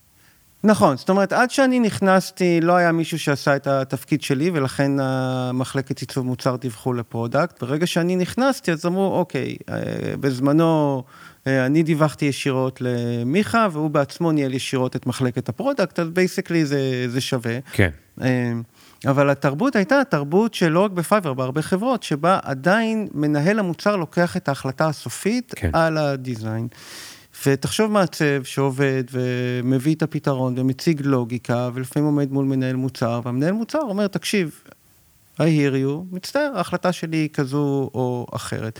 נכון, 0.63 0.97
זאת 0.97 1.09
אומרת, 1.09 1.33
עד 1.33 1.51
שאני 1.51 1.79
נכנסתי, 1.79 2.61
לא 2.61 2.75
היה 2.75 2.91
מישהו 2.91 3.19
שעשה 3.19 3.55
את 3.55 3.67
התפקיד 3.67 4.21
שלי, 4.21 4.51
ולכן 4.53 4.91
המחלקת 4.99 5.99
עיצוב 5.99 6.25
מוצר 6.25 6.55
דיווחו 6.55 6.93
ל 6.93 7.01
product. 7.01 7.63
ברגע 7.63 7.87
שאני 7.87 8.15
נכנסתי, 8.15 8.71
אז 8.71 8.85
אמרו, 8.85 9.15
אוקיי, 9.19 9.55
אה, 9.69 9.77
בזמנו 10.19 11.03
אה, 11.47 11.65
אני 11.65 11.83
דיווחתי 11.83 12.25
ישירות 12.25 12.81
למיכה, 12.81 13.67
והוא 13.71 13.89
בעצמו 13.89 14.31
ניהל 14.31 14.53
ישירות 14.53 14.95
את 14.95 15.05
מחלקת 15.05 15.49
ה 15.49 15.55
product, 15.55 15.99
אז 15.99 16.09
basically 16.09 16.65
זה, 16.65 17.05
זה 17.07 17.21
שווה. 17.21 17.59
כן. 17.71 17.89
אה, 18.21 18.51
אבל 19.07 19.29
התרבות 19.29 19.75
הייתה 19.75 20.01
תרבות 20.09 20.53
שלא 20.53 20.79
רק 20.79 20.91
ב 20.91 20.97
Fiverr, 20.97 21.33
בהרבה 21.33 21.61
חברות, 21.61 22.03
שבה 22.03 22.39
עדיין 22.43 23.07
מנהל 23.13 23.59
המוצר 23.59 23.95
לוקח 23.95 24.37
את 24.37 24.49
ההחלטה 24.49 24.87
הסופית 24.87 25.53
כן. 25.55 25.69
על 25.73 25.97
ה 25.97 26.06
design. 26.06 26.67
ותחשוב 27.45 27.91
מעצב 27.91 28.43
שעובד 28.43 29.03
ומביא 29.11 29.95
את 29.95 30.03
הפתרון 30.03 30.59
ומציג 30.59 31.01
לוגיקה, 31.05 31.69
ולפעמים 31.73 32.05
עומד 32.05 32.31
מול 32.31 32.45
מנהל 32.45 32.75
מוצר, 32.75 33.21
והמנהל 33.25 33.51
מוצר 33.51 33.79
אומר, 33.81 34.07
תקשיב, 34.07 34.61
I 35.37 35.41
hear 35.41 35.73
you, 35.73 36.15
מצטער, 36.15 36.51
ההחלטה 36.55 36.91
שלי 36.91 37.17
היא 37.17 37.29
כזו 37.29 37.89
או 37.93 38.27
אחרת. 38.33 38.79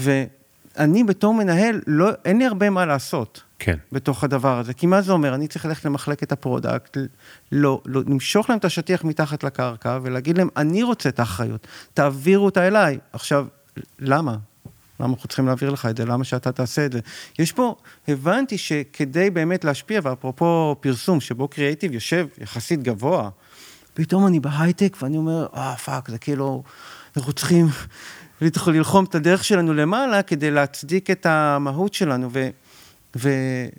ואני 0.00 1.04
בתור 1.04 1.34
מנהל, 1.34 1.80
לא, 1.86 2.10
אין 2.24 2.38
לי 2.38 2.46
הרבה 2.46 2.70
מה 2.70 2.86
לעשות. 2.86 3.42
כן. 3.58 3.76
בתוך 3.92 4.24
הדבר 4.24 4.58
הזה. 4.58 4.74
כי 4.74 4.86
מה 4.86 5.02
זה 5.02 5.12
אומר? 5.12 5.34
אני 5.34 5.48
צריך 5.48 5.66
ללכת 5.66 5.84
למחלקת 5.84 6.32
ה 6.32 6.39
product, 6.39 6.98
לא, 7.52 7.80
לא, 7.86 8.02
למשוך 8.06 8.50
להם 8.50 8.58
את 8.58 8.64
השטיח 8.64 9.04
מתחת 9.04 9.44
לקרקע 9.44 9.98
ולהגיד 10.02 10.38
להם, 10.38 10.48
אני 10.56 10.82
רוצה 10.82 11.08
את 11.08 11.20
האחריות, 11.20 11.66
תעבירו 11.94 12.44
אותה 12.44 12.66
אליי. 12.66 12.98
עכשיו, 13.12 13.46
למה? 13.98 14.36
למה 15.00 15.12
אנחנו 15.12 15.28
צריכים 15.28 15.46
להעביר 15.46 15.70
לך 15.70 15.86
את 15.86 15.96
זה? 15.96 16.04
למה 16.04 16.24
שאתה 16.24 16.52
תעשה 16.52 16.86
את 16.86 16.92
זה? 16.92 17.00
יש 17.38 17.52
פה, 17.52 17.74
הבנתי 18.08 18.58
שכדי 18.58 19.30
באמת 19.30 19.64
להשפיע, 19.64 20.00
ואפרופו 20.02 20.76
פרסום, 20.80 21.20
שבו 21.20 21.48
קריאייטיב 21.48 21.92
יושב 21.92 22.26
יחסית 22.38 22.82
גבוה, 22.82 23.30
פתאום 23.94 24.26
אני 24.26 24.40
בהייטק 24.40 24.96
ואני 25.02 25.16
אומר, 25.16 25.46
אה, 25.56 25.76
fuck, 25.76 26.08
זה 26.08 26.18
כאילו, 26.18 26.62
אנחנו 27.16 27.32
צריכים 27.32 27.66
ללחום 28.66 29.04
את 29.04 29.14
הדרך 29.14 29.44
שלנו 29.44 29.74
למעלה 29.74 30.22
כדי 30.22 30.50
להצדיק 30.50 31.10
את 31.10 31.26
המהות 31.26 31.94
שלנו. 31.94 32.28
ו... 32.32 32.48
ו, 33.16 33.30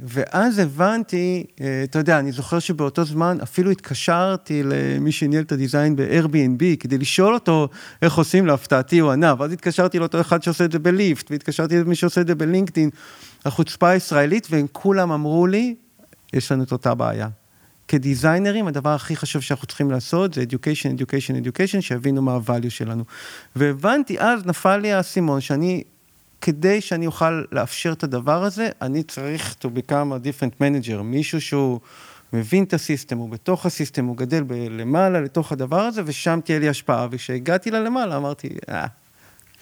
ואז 0.03 0.59
הבנתי, 0.59 1.45
אה, 1.61 1.81
אתה 1.83 1.99
יודע, 1.99 2.19
אני 2.19 2.31
זוכר 2.31 2.59
שבאותו 2.59 3.05
זמן 3.05 3.37
אפילו 3.43 3.71
התקשרתי 3.71 4.63
למי 4.63 5.11
שניהל 5.11 5.43
את 5.43 5.51
ה 5.51 5.57
design 5.57 5.95
ב-Airbnb 5.95 6.77
כדי 6.79 6.97
לשאול 6.97 7.33
אותו 7.33 7.69
איך 8.01 8.17
עושים, 8.17 8.45
להפתעתי 8.45 8.99
הוא 8.99 9.11
ענה, 9.11 9.33
ואז 9.37 9.51
התקשרתי 9.51 9.99
לאותו 9.99 10.21
אחד 10.21 10.43
שעושה 10.43 10.65
את 10.65 10.71
זה 10.71 10.79
ב-Lyft, 10.79 11.31
והתקשרתי 11.31 11.79
למי 11.79 11.95
שעושה 11.95 12.21
את 12.21 12.27
זה 12.27 12.35
ב-LinkedIn, 12.35 12.89
החוצפה 13.45 13.89
הישראלית, 13.89 14.47
והם 14.49 14.65
כולם 14.71 15.11
אמרו 15.11 15.47
לי, 15.47 15.75
יש 16.33 16.51
לנו 16.51 16.63
את 16.63 16.71
אותה 16.71 16.95
בעיה. 16.95 17.27
כדיזיינרים, 17.87 18.67
הדבר 18.67 18.89
הכי 18.89 19.15
חשוב 19.15 19.41
שאנחנו 19.41 19.67
צריכים 19.67 19.91
לעשות 19.91 20.33
זה 20.33 20.43
education, 20.49 20.99
education, 20.99 21.45
education, 21.45 21.81
שיבינו 21.81 22.21
מה 22.21 22.33
ה-value 22.33 22.69
שלנו. 22.69 23.03
והבנתי, 23.55 24.19
אז 24.19 24.45
נפל 24.45 24.77
לי 24.77 24.93
האסימון 24.93 25.41
שאני 25.41 25.83
כדי 26.41 26.81
שאני 26.81 27.07
אוכל 27.07 27.43
לאפשר 27.51 27.91
את 27.91 28.03
הדבר 28.03 28.43
הזה, 28.43 28.69
אני 28.81 29.03
צריך 29.03 29.55
to 29.61 29.65
become 29.65 29.91
a 29.91 30.27
different 30.27 30.61
manager, 30.61 31.01
מישהו 31.03 31.41
שהוא 31.41 31.79
מבין 32.33 32.63
את 32.63 32.73
הסיסטם, 32.73 33.17
הוא 33.17 33.29
בתוך 33.29 33.65
הסיסטם, 33.65 34.05
הוא 34.05 34.17
גדל 34.17 34.43
למעלה 34.69 35.21
לתוך 35.21 35.51
הדבר 35.51 35.79
הזה, 35.79 36.01
ושם 36.05 36.39
תהיה 36.43 36.59
לי 36.59 36.69
השפעה, 36.69 37.07
וכשהגעתי 37.11 37.71
ללמעלה 37.71 38.17
אמרתי, 38.17 38.49
אה, 38.69 38.85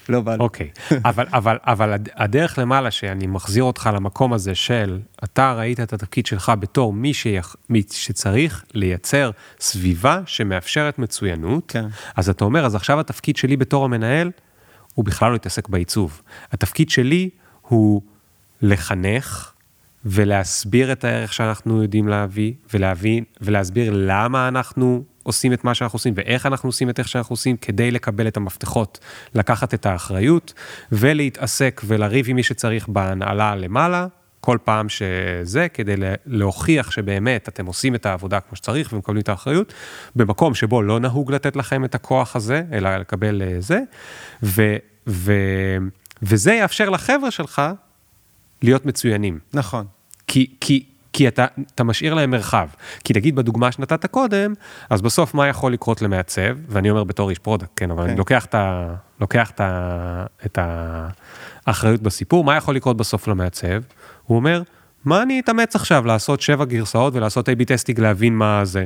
לא 0.09 0.21
בא 0.21 0.35
לי. 0.35 0.39
אוקיי, 0.39 0.69
אבל, 1.05 1.25
אבל, 1.33 1.57
אבל 1.61 1.93
הדרך 2.15 2.59
למעלה 2.59 2.91
שאני 2.91 3.27
מחזיר 3.27 3.63
אותך 3.63 3.89
למקום 3.93 4.33
הזה 4.33 4.55
של, 4.55 4.99
אתה 5.23 5.53
ראית 5.53 5.79
את 5.79 5.93
התפקיד 5.93 6.25
שלך 6.25 6.51
בתור 6.59 6.93
מי, 6.93 7.13
שיח, 7.13 7.55
מי 7.69 7.83
שצריך 7.91 8.63
לייצר 8.73 9.31
סביבה 9.59 10.21
שמאפשרת 10.25 10.99
מצוינות, 10.99 11.63
כן. 11.71 11.85
אז 12.15 12.29
אתה 12.29 12.45
אומר, 12.45 12.65
אז 12.65 12.75
עכשיו 12.75 12.99
התפקיד 12.99 13.37
שלי 13.37 13.57
בתור 13.57 13.85
המנהל, 13.85 14.31
הוא 14.93 15.05
בכלל 15.05 15.31
לא 15.31 15.35
התעסק 15.35 15.67
בעיצוב. 15.67 16.21
התפקיד 16.51 16.89
שלי 16.89 17.29
הוא 17.61 18.01
לחנך 18.61 19.53
ולהסביר 20.05 20.91
את 20.91 21.03
הערך 21.03 21.33
שאנחנו 21.33 21.81
יודעים 21.81 22.07
להביא, 22.07 22.53
ולהבין, 22.73 23.23
ולהסביר 23.41 23.93
למה 23.95 24.47
אנחנו 24.47 25.03
עושים 25.23 25.53
את 25.53 25.63
מה 25.63 25.73
שאנחנו 25.73 25.97
עושים, 25.97 26.13
ואיך 26.17 26.45
אנחנו 26.45 26.69
עושים 26.69 26.89
את 26.89 26.99
איך 26.99 27.07
שאנחנו 27.07 27.33
עושים, 27.33 27.57
כדי 27.57 27.91
לקבל 27.91 28.27
את 28.27 28.37
המפתחות, 28.37 28.99
לקחת 29.35 29.73
את 29.73 29.85
האחריות, 29.85 30.53
ולהתעסק 30.91 31.81
ולריב 31.87 32.25
עם 32.29 32.35
מי 32.35 32.43
שצריך 32.43 32.89
בהנהלה 32.89 33.55
למעלה, 33.55 34.07
כל 34.45 34.57
פעם 34.63 34.89
שזה, 34.89 35.67
כדי 35.73 35.95
להוכיח 36.25 36.91
שבאמת 36.91 37.49
אתם 37.49 37.65
עושים 37.65 37.95
את 37.95 38.05
העבודה 38.05 38.39
כמו 38.39 38.55
שצריך 38.55 38.93
ומקבלים 38.93 39.21
את 39.21 39.29
האחריות, 39.29 39.73
במקום 40.15 40.55
שבו 40.55 40.81
לא 40.81 40.99
נהוג 40.99 41.31
לתת 41.31 41.55
לכם 41.55 41.85
את 41.85 41.95
הכוח 41.95 42.35
הזה, 42.35 42.63
אלא 42.71 42.97
לקבל 42.97 43.41
אה, 43.41 43.55
זה, 43.59 43.79
ו, 44.43 44.75
ו, 45.07 45.33
וזה 46.21 46.53
יאפשר 46.53 46.89
לחבר'ה 46.89 47.31
שלך 47.31 47.61
להיות 48.61 48.85
מצוינים. 48.85 49.39
נכון. 49.53 49.85
כי, 50.27 50.55
כי, 50.61 50.83
כי 51.13 51.27
אתה, 51.27 51.45
אתה 51.75 51.83
משאיר 51.83 52.13
להם 52.13 52.31
מרחב. 52.31 52.67
כי 53.03 53.13
נגיד 53.15 53.35
בדוגמה 53.35 53.71
שנתת 53.71 54.05
קודם, 54.05 54.53
אז 54.89 55.01
בסוף 55.01 55.33
מה 55.33 55.47
יכול 55.47 55.73
לקרות 55.73 56.01
למעצב, 56.01 56.57
ואני 56.67 56.89
אומר 56.89 57.03
בתור 57.03 57.29
איש 57.29 57.39
product, 57.39 57.71
כן, 57.75 57.91
אבל 57.91 58.01
okay. 58.01 58.05
אני 58.05 58.13
כן. 58.13 58.17
לוקח, 58.17 58.45
את, 58.45 58.55
ה, 58.55 58.93
לוקח 59.19 59.51
את, 59.51 59.61
ה, 59.61 60.25
את 60.45 60.57
האחריות 61.67 62.01
בסיפור, 62.01 62.43
מה 62.43 62.55
יכול 62.55 62.75
לקרות 62.75 62.97
בסוף 62.97 63.27
למעצב? 63.27 63.81
הוא 64.25 64.35
אומר, 64.35 64.61
מה 65.05 65.21
אני 65.21 65.39
אתאמץ 65.39 65.75
עכשיו 65.75 66.05
לעשות 66.05 66.41
שבע 66.41 66.65
גרסאות 66.65 67.15
ולעשות 67.15 67.49
A-B 67.49 67.65
testing 67.67 67.99
להבין 67.99 68.35
מה 68.35 68.65
זה? 68.65 68.85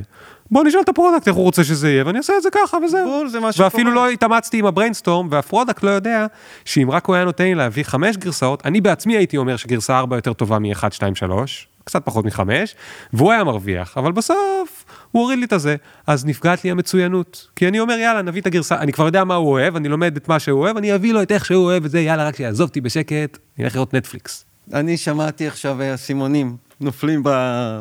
בוא 0.50 0.64
נשאל 0.64 0.80
את 0.80 0.88
ה 0.88 0.93
product 0.93 1.28
איך 1.28 1.36
הוא 1.36 1.44
רוצה 1.44 1.64
שזה 1.64 1.90
יהיה, 1.90 2.06
ואני 2.06 2.18
אעשה 2.18 2.32
את 2.36 2.42
זה 2.42 2.48
ככה 2.52 2.76
וזהו. 2.84 3.04
בול, 3.04 3.28
זה 3.28 3.40
מה 3.40 3.52
שקורה. 3.52 3.66
ואפילו 3.66 3.90
לא 3.90 4.10
התאמצתי 4.10 4.58
עם 4.58 4.66
ה 4.66 4.71
brainstorm, 4.71 5.28
וה 5.30 5.42
product 5.42 5.82
לא 5.82 5.90
יודע 5.90 6.26
שאם 6.64 6.90
רק 6.90 7.06
הוא 7.06 7.14
היה 7.14 7.24
נותן 7.24 7.44
לי 7.44 7.54
להביא 7.54 7.84
חמש 7.84 8.16
גרסאות, 8.16 8.66
אני 8.66 8.80
בעצמי 8.80 9.16
הייתי 9.16 9.36
אומר 9.36 9.56
שגרסה 9.56 9.98
4 9.98 10.16
יותר 10.16 10.32
טובה 10.32 10.58
מ-1, 10.58 10.90
2, 10.90 11.14
3, 11.14 11.68
קצת 11.84 12.04
פחות 12.04 12.24
מחמש, 12.24 12.74
והוא 13.12 13.32
היה 13.32 13.44
מרוויח, 13.44 13.98
אבל 13.98 14.12
בסוף 14.12 14.84
הוא 15.10 15.22
הוריד 15.22 15.38
לי 15.38 15.44
את 15.44 15.52
הזה, 15.52 15.76
אז 16.06 16.26
נפגמת 16.26 16.64
לי 16.64 16.70
המצוינות. 16.70 17.48
כי 17.56 17.68
אני 17.68 17.80
אומר, 17.80 17.94
יאללה, 17.98 18.22
נביא 18.22 18.40
את 18.40 18.46
הגרסה, 18.46 18.78
אני 18.78 18.92
כבר 18.92 19.06
יודע 19.06 19.24
מה 19.24 19.34
הוא 19.34 19.50
אוהב, 19.50 19.76
אני 19.76 19.88
לומד 19.88 20.16
את 20.16 20.28
מה 20.28 20.38
שהוא 20.38 20.60
אוהב, 20.60 20.76
אני 20.76 20.94
אביא 20.94 21.12
לו 21.12 21.22
את 21.22 21.32
איך 21.32 21.44
שהוא 21.44 21.64
אוהב 21.64 21.84
את 21.84 21.90
זה, 21.90 22.00
יאללה, 22.00 22.28
רק 22.28 22.36
שיעזוב 22.36 22.68
אותי 22.68 22.80
בשקט, 22.80 23.38
נלך 23.58 23.74
לראות 23.74 23.94
נטפליקס. 23.94 24.47
אני 24.72 24.96
שמעתי 24.96 25.46
עכשיו 25.46 25.78
אסימונים 25.94 26.56
נופלים 26.80 27.22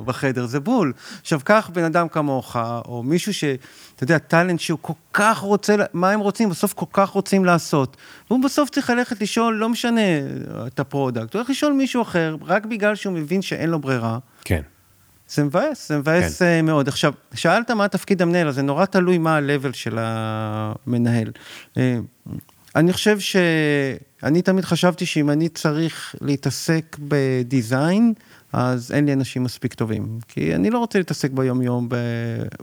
בחדר, 0.06 0.46
זה 0.46 0.60
בול. 0.60 0.94
עכשיו, 1.22 1.40
קח 1.44 1.70
בן 1.74 1.84
אדם 1.84 2.08
כמוך, 2.08 2.56
או 2.86 3.04
מישהו 3.04 3.34
ש... 3.34 3.44
אתה 3.96 4.04
יודע, 4.04 4.18
טאלנט 4.18 4.60
שהוא 4.60 4.80
כל 4.82 4.94
כך 5.14 5.38
רוצה, 5.38 5.76
מה 5.94 6.12
הם 6.12 6.20
רוצים, 6.20 6.50
בסוף 6.50 6.74
כל 6.74 6.86
כך 6.92 7.10
רוצים 7.10 7.46
לעשות. 7.46 7.98
והוא 8.30 8.44
בסוף 8.44 8.70
צריך 8.70 8.90
ללכת 8.90 9.22
לשאול, 9.22 9.56
לא 9.56 9.70
משנה 9.70 10.02
את 10.68 10.80
ה 10.80 10.86
product, 10.86 11.34
הוא 11.34 11.40
הולך 11.40 11.50
לשאול 11.50 11.74
מישהו 11.74 12.02
אחר, 12.02 12.36
רק 12.46 12.66
בגלל 12.66 12.96
שהוא 12.96 13.14
מבין 13.14 13.42
שאין 13.42 13.70
לו 13.70 13.80
ברירה. 13.80 14.18
כן. 14.44 14.62
זה 15.30 15.44
מבאס, 15.44 15.90
זה 15.90 15.98
מבאס 15.98 16.40
כן. 16.40 16.46
אה, 16.46 16.62
מאוד. 16.62 16.88
עכשיו, 16.88 17.14
שאלת 17.34 17.72
מה 17.72 17.88
תפקיד 17.88 18.22
המנהל, 18.22 18.48
אז 18.48 18.56
זה 18.56 18.62
נורא 18.62 18.86
תלוי 18.86 19.18
מה 19.18 19.38
ה-level 19.38 19.74
של 19.74 19.98
המנהל. 20.00 21.32
אני 22.78 22.94
חושב 22.94 23.20
ש... 23.20 23.36
אני 24.24 24.42
תמיד 24.42 24.66
חשבתי 24.66 25.06
שאם 25.06 25.30
אני 25.30 25.50
צריך 25.50 26.16
להתעסק 26.22 26.98
ב 27.00 27.14
design, 27.14 28.14
אז 28.54 28.92
אין 28.92 29.06
לי 29.06 29.14
אנשים 29.14 29.44
מספיק 29.44 29.74
טובים. 29.74 30.20
כי 30.28 30.56
אני 30.56 30.70
לא 30.70 30.80
רוצה 30.80 31.00
להתעסק 31.00 31.32
ביום-יום 31.32 31.90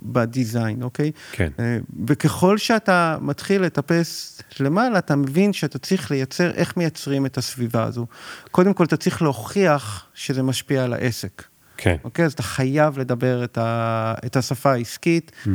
בדיזיין, 0.02 0.82
אוקיי? 0.82 1.10
כן. 1.32 1.48
אה, 1.58 1.78
וככל 2.06 2.58
שאתה 2.58 3.18
מתחיל 3.20 3.62
לטפס 3.62 4.42
למעלה, 4.60 4.98
אתה 4.98 5.16
מבין 5.16 5.52
שאתה 5.52 5.78
צריך 5.78 6.10
לייצר, 6.10 6.50
איך 6.50 6.76
מייצרים 6.76 7.26
את 7.26 7.38
הסביבה 7.38 7.84
הזו. 7.84 8.06
קודם 8.50 8.74
כל, 8.74 8.84
אתה 8.84 8.96
צריך 8.96 9.22
להוכיח 9.22 10.06
שזה 10.14 10.42
משפיע 10.42 10.84
על 10.84 10.92
העסק. 10.92 11.42
כן. 11.76 11.96
אוקיי? 12.04 12.24
אז 12.24 12.32
אתה 12.32 12.42
חייב 12.42 12.98
לדבר 12.98 13.44
את, 13.44 13.58
ה, 13.58 14.14
את 14.26 14.36
השפה 14.36 14.72
העסקית. 14.72 15.32
Mm. 15.44 15.48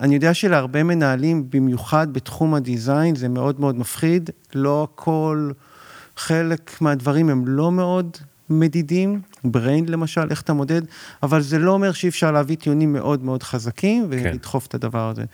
אני 0.00 0.14
יודע 0.14 0.34
שלהרבה 0.34 0.82
מנהלים, 0.82 1.46
במיוחד 1.50 2.12
בתחום 2.12 2.54
הדיזיין, 2.54 3.14
זה 3.14 3.28
מאוד 3.28 3.60
מאוד 3.60 3.78
מפחיד. 3.78 4.30
לא 4.54 4.88
כל, 4.94 5.50
חלק 6.16 6.80
מהדברים 6.80 7.28
הם 7.28 7.48
לא 7.48 7.72
מאוד 7.72 8.16
מדידים, 8.50 9.20
בריין 9.44 9.84
למשל, 9.88 10.30
איך 10.30 10.42
אתה 10.42 10.52
מודד, 10.52 10.82
אבל 11.22 11.42
זה 11.42 11.58
לא 11.58 11.72
אומר 11.72 11.92
שאי 11.92 12.08
אפשר 12.08 12.32
להביא 12.32 12.56
טיעונים 12.56 12.92
מאוד 12.92 13.24
מאוד 13.24 13.42
חזקים 13.42 14.02
כן. 14.02 14.08
ולדחוף 14.10 14.62
כן. 14.62 14.68
את 14.68 14.74
הדבר 14.74 15.08
הזה. 15.08 15.24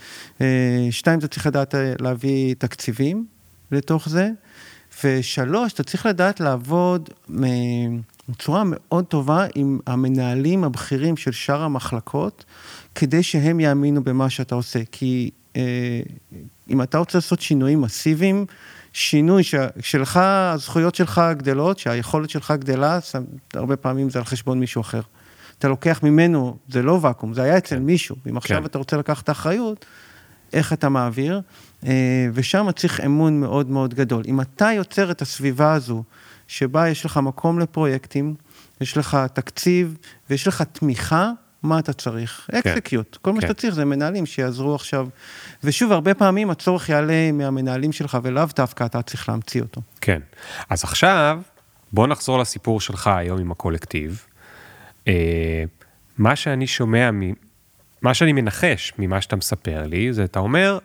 אה, 0.40 0.88
שתיים, 0.90 1.18
אתה 1.18 1.28
צריך 1.28 1.46
לדעת 1.46 1.74
אה, 1.74 1.92
להביא 2.00 2.54
תקציבים 2.58 3.26
לתוך 3.72 4.08
זה, 4.08 4.30
ושלוש, 5.04 5.72
אתה 5.72 5.82
צריך 5.82 6.06
לדעת 6.06 6.40
לעבוד 6.40 7.10
בצורה 8.30 8.62
מאוד 8.66 9.04
טובה 9.04 9.46
עם 9.54 9.78
המנהלים 9.86 10.64
הבכירים 10.64 11.16
של 11.16 11.32
שאר 11.32 11.62
המחלקות, 11.62 12.44
כדי 12.94 13.22
שהם 13.22 13.60
יאמינו 13.60 14.04
במה 14.04 14.30
שאתה 14.30 14.54
עושה. 14.54 14.78
כי 14.92 15.30
אה, 15.56 16.00
אם 16.70 16.82
אתה 16.82 16.98
רוצה 16.98 17.18
לעשות 17.18 17.40
שינויים 17.40 17.80
מסיביים, 17.80 18.46
שינוי 18.92 19.42
ש... 19.42 19.54
שלך, 19.80 20.20
הזכויות 20.52 20.94
שלך 20.94 21.20
גדלות, 21.36 21.78
שהיכולת 21.78 22.30
שלך 22.30 22.54
גדלה, 22.58 22.98
הרבה 23.54 23.76
פעמים 23.76 24.10
זה 24.10 24.18
על 24.18 24.24
חשבון 24.24 24.60
מישהו 24.60 24.80
אחר. 24.80 25.00
אתה 25.58 25.68
לוקח 25.68 26.00
ממנו, 26.02 26.56
זה 26.68 26.82
לא 26.82 26.98
ואקום, 27.02 27.34
זה 27.34 27.42
היה 27.42 27.58
אצל 27.58 27.76
כן. 27.76 27.82
מישהו. 27.82 28.16
אם 28.30 28.36
עכשיו 28.36 28.58
כן. 28.58 28.64
אתה 28.64 28.78
רוצה 28.78 28.96
לקחת 28.96 29.24
את 29.24 29.28
האחריות, 29.28 29.84
איך 30.52 30.72
אתה 30.72 30.88
מעביר, 30.88 31.40
אה, 31.86 32.28
ושם 32.32 32.66
צריך 32.76 33.00
אמון 33.00 33.40
מאוד 33.40 33.70
מאוד 33.70 33.94
גדול. 33.94 34.22
אם 34.26 34.40
אתה 34.40 34.70
יוצר 34.76 35.10
את 35.10 35.22
הסביבה 35.22 35.72
הזו, 35.72 36.02
שבה 36.50 36.88
יש 36.88 37.04
לך 37.04 37.16
מקום 37.16 37.58
לפרויקטים, 37.58 38.34
יש 38.80 38.96
לך 38.96 39.18
תקציב 39.32 39.96
ויש 40.30 40.46
לך 40.46 40.62
תמיכה, 40.62 41.30
מה 41.62 41.78
אתה 41.78 41.92
צריך? 41.92 42.50
אקסקיוט. 42.52 43.12
כן. 43.12 43.18
כל 43.22 43.32
מה 43.32 43.40
כן. 43.40 43.46
שאתה 43.46 43.60
צריך 43.60 43.74
זה 43.74 43.84
מנהלים 43.84 44.26
שיעזרו 44.26 44.74
עכשיו. 44.74 45.08
ושוב, 45.64 45.92
הרבה 45.92 46.14
פעמים 46.14 46.50
הצורך 46.50 46.88
יעלה 46.88 47.32
מהמנהלים 47.32 47.92
שלך, 47.92 48.18
ולאו 48.22 48.44
דווקא 48.56 48.84
אתה 48.84 49.02
צריך 49.02 49.28
להמציא 49.28 49.62
אותו. 49.62 49.80
כן. 50.00 50.20
אז 50.70 50.84
עכשיו, 50.84 51.40
בוא 51.92 52.06
נחזור 52.06 52.38
לסיפור 52.38 52.80
שלך 52.80 53.06
היום 53.06 53.40
עם 53.40 53.50
הקולקטיב. 53.50 54.24
אה, 55.08 55.64
מה 56.18 56.36
שאני 56.36 56.66
שומע, 56.66 57.10
מה 58.02 58.14
שאני 58.14 58.32
מנחש 58.32 58.92
ממה 58.98 59.20
שאתה 59.20 59.36
מספר 59.36 59.86
לי, 59.86 60.12
זה 60.12 60.24
אתה 60.24 60.38
אומר, 60.38 60.78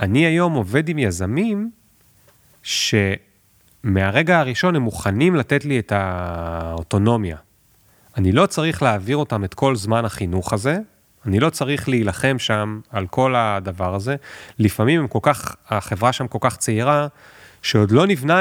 אני 0.00 0.26
היום 0.26 0.52
עובד 0.52 0.88
עם 0.88 0.98
יזמים 0.98 1.70
שמהרגע 3.82 4.38
הראשון 4.38 4.76
הם 4.76 4.82
מוכנים 4.82 5.34
לתת 5.34 5.64
לי 5.64 5.78
את 5.78 5.92
האוטונומיה. 5.96 7.36
אני 8.16 8.32
לא 8.32 8.46
צריך 8.46 8.82
להעביר 8.82 9.16
אותם 9.16 9.44
את 9.44 9.54
כל 9.54 9.76
זמן 9.76 10.04
החינוך 10.04 10.52
הזה, 10.52 10.78
אני 11.26 11.40
לא 11.40 11.50
צריך 11.50 11.88
להילחם 11.88 12.38
שם 12.38 12.80
על 12.90 13.06
כל 13.06 13.34
הדבר 13.36 13.94
הזה. 13.94 14.16
לפעמים 14.58 15.00
הם 15.00 15.08
כל 15.08 15.18
כך, 15.22 15.56
החברה 15.68 16.12
שם 16.12 16.28
כל 16.28 16.38
כך 16.40 16.56
צעירה, 16.56 17.06
שעוד 17.62 17.90
לא, 17.90 18.06
נבנה, 18.06 18.40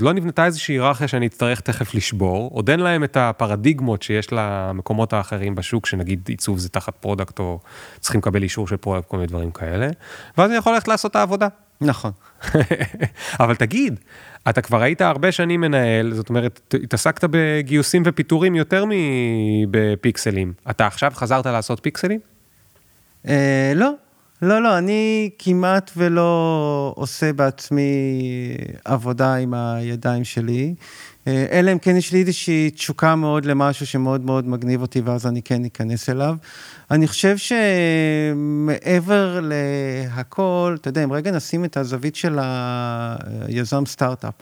לא 0.00 0.12
נבנתה 0.12 0.44
איזושהי 0.44 0.74
היררכיה 0.74 1.08
שאני 1.08 1.26
אצטרך 1.26 1.60
תכף 1.60 1.94
לשבור, 1.94 2.50
עוד 2.52 2.70
אין 2.70 2.80
להם 2.80 3.04
את 3.04 3.16
הפרדיגמות 3.16 4.02
שיש 4.02 4.32
למקומות 4.32 5.12
האחרים 5.12 5.54
בשוק, 5.54 5.86
שנגיד 5.86 6.28
עיצוב 6.28 6.58
זה 6.58 6.68
תחת 6.68 6.94
product, 7.00 7.38
או 7.38 7.60
צריכים 8.00 8.20
לקבל 8.20 8.42
אישור 8.42 8.68
של 8.68 8.76
product, 8.76 9.08
כל 9.08 9.16
מיני 9.16 9.26
דברים 9.26 9.50
כאלה, 9.50 9.88
ואז 10.38 10.50
אני 10.50 10.58
יכול 10.58 10.72
ללכת 10.72 10.88
לעשות 10.88 11.10
את 11.10 11.16
העבודה. 11.16 11.48
נכון. 11.80 12.12
אבל 13.40 13.54
תגיד, 13.54 14.00
אתה 14.48 14.60
כבר 14.60 14.82
היית 14.82 15.00
הרבה 15.00 15.32
שנים 15.32 15.60
מנהל, 15.60 16.14
זאת 16.14 16.28
אומרת, 16.28 16.74
התעסקת 16.82 17.24
בגיוסים 17.30 18.02
ופיטורים 18.06 18.54
יותר 18.54 18.84
מבפיקסלים. 18.88 20.52
אתה 20.70 20.86
עכשיו 20.86 21.12
חזרת 21.14 21.46
לעשות 21.46 21.80
פיקסלים? 21.82 22.20
אה, 23.28 23.72
לא, 23.74 23.92
לא, 24.42 24.62
לא, 24.62 24.78
אני 24.78 25.30
כמעט 25.38 25.90
ולא 25.96 26.92
עושה 26.96 27.32
בעצמי 27.32 27.82
עבודה 28.84 29.34
עם 29.34 29.54
הידיים 29.54 30.24
שלי. 30.24 30.74
אה, 31.26 31.46
אלא 31.50 31.72
אם 31.72 31.78
כן 31.78 31.96
יש 31.96 32.12
לי 32.12 32.20
איזושהי 32.20 32.70
תשוקה 32.70 33.14
מאוד 33.14 33.44
למשהו 33.44 33.86
שמאוד 33.86 34.24
מאוד 34.24 34.48
מגניב 34.48 34.82
אותי, 34.82 35.00
ואז 35.00 35.26
אני 35.26 35.42
כן 35.42 35.64
אכנס 35.64 36.08
אליו. 36.08 36.34
אני 36.90 37.08
חושב 37.08 37.36
שמעבר 37.36 39.40
להכל, 39.42 40.76
אתה 40.80 40.88
יודע, 40.88 41.04
אם 41.04 41.12
רגע 41.12 41.30
נשים 41.30 41.64
את 41.64 41.76
הזווית 41.76 42.16
של 42.16 42.38
היזם 43.46 43.86
סטארט-אפ, 43.86 44.34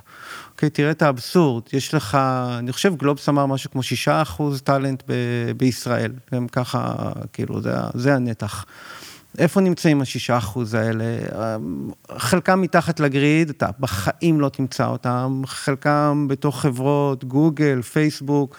אוקיי, 0.52 0.70
תראה 0.70 0.90
את 0.90 1.02
האבסורד, 1.02 1.62
יש 1.72 1.94
לך, 1.94 2.18
אני 2.58 2.72
חושב 2.72 2.96
גלובס 2.96 3.28
אמר 3.28 3.46
משהו 3.46 3.70
כמו 3.70 3.82
שישה 3.82 4.22
אחוז 4.22 4.62
טאלנט 4.62 5.02
ב- 5.08 5.52
בישראל, 5.56 6.12
הם 6.32 6.48
ככה, 6.48 6.94
כאילו, 7.32 7.62
זה, 7.62 7.72
זה 7.94 8.14
הנתח. 8.14 8.64
איפה 9.38 9.60
נמצאים 9.60 10.00
השישה 10.00 10.38
אחוז 10.38 10.74
האלה? 10.74 11.04
חלקם 12.16 12.60
מתחת 12.60 13.00
ל 13.00 13.09
grid, 13.09 13.50
אתה 13.50 13.68
בחיים 13.80 14.40
לא 14.40 14.48
תמצא 14.48 14.86
אותם, 14.86 15.42
חלקם 15.46 16.26
בתוך 16.28 16.60
חברות, 16.60 17.24
גוגל, 17.24 17.82
פייסבוק, 17.82 18.56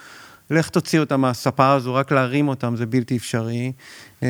לך 0.50 0.68
תוציא 0.68 1.00
אותם 1.00 1.20
מהספה 1.20 1.72
הזו, 1.72 1.94
רק 1.94 2.12
להרים 2.12 2.48
אותם 2.48 2.76
זה 2.76 2.86
בלתי 2.86 3.16
אפשרי. 3.16 3.72
אה, 4.22 4.28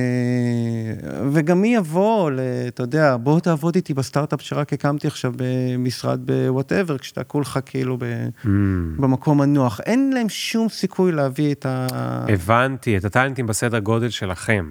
וגם 1.33 1.61
מי 1.61 1.75
יבוא, 1.75 2.31
אתה 2.69 2.83
יודע, 2.83 3.17
בוא 3.17 3.41
תעבוד 3.41 3.75
איתי 3.75 3.95
בסטארט-אפ 3.95 4.43
שרק 4.43 4.73
הקמתי 4.73 5.07
עכשיו 5.07 5.33
במשרד 5.37 6.21
ב 6.27 6.34
whatever, 6.34 6.99
כשאתה 6.99 7.25
כולך 7.25 7.59
כאילו 7.67 7.99
mm. 8.01 8.47
במקום 8.97 9.41
הנוח. 9.41 9.81
אין 9.87 10.13
להם 10.15 10.29
שום 10.29 10.69
סיכוי 10.69 11.13
להביא 11.13 11.53
את 11.53 11.67
ה... 11.67 11.87
הבנתי, 12.29 12.97
את 12.97 13.05
הטאלנטים 13.05 13.47
בסדר 13.47 13.79
גודל 13.79 14.11
שלכם. 14.11 14.67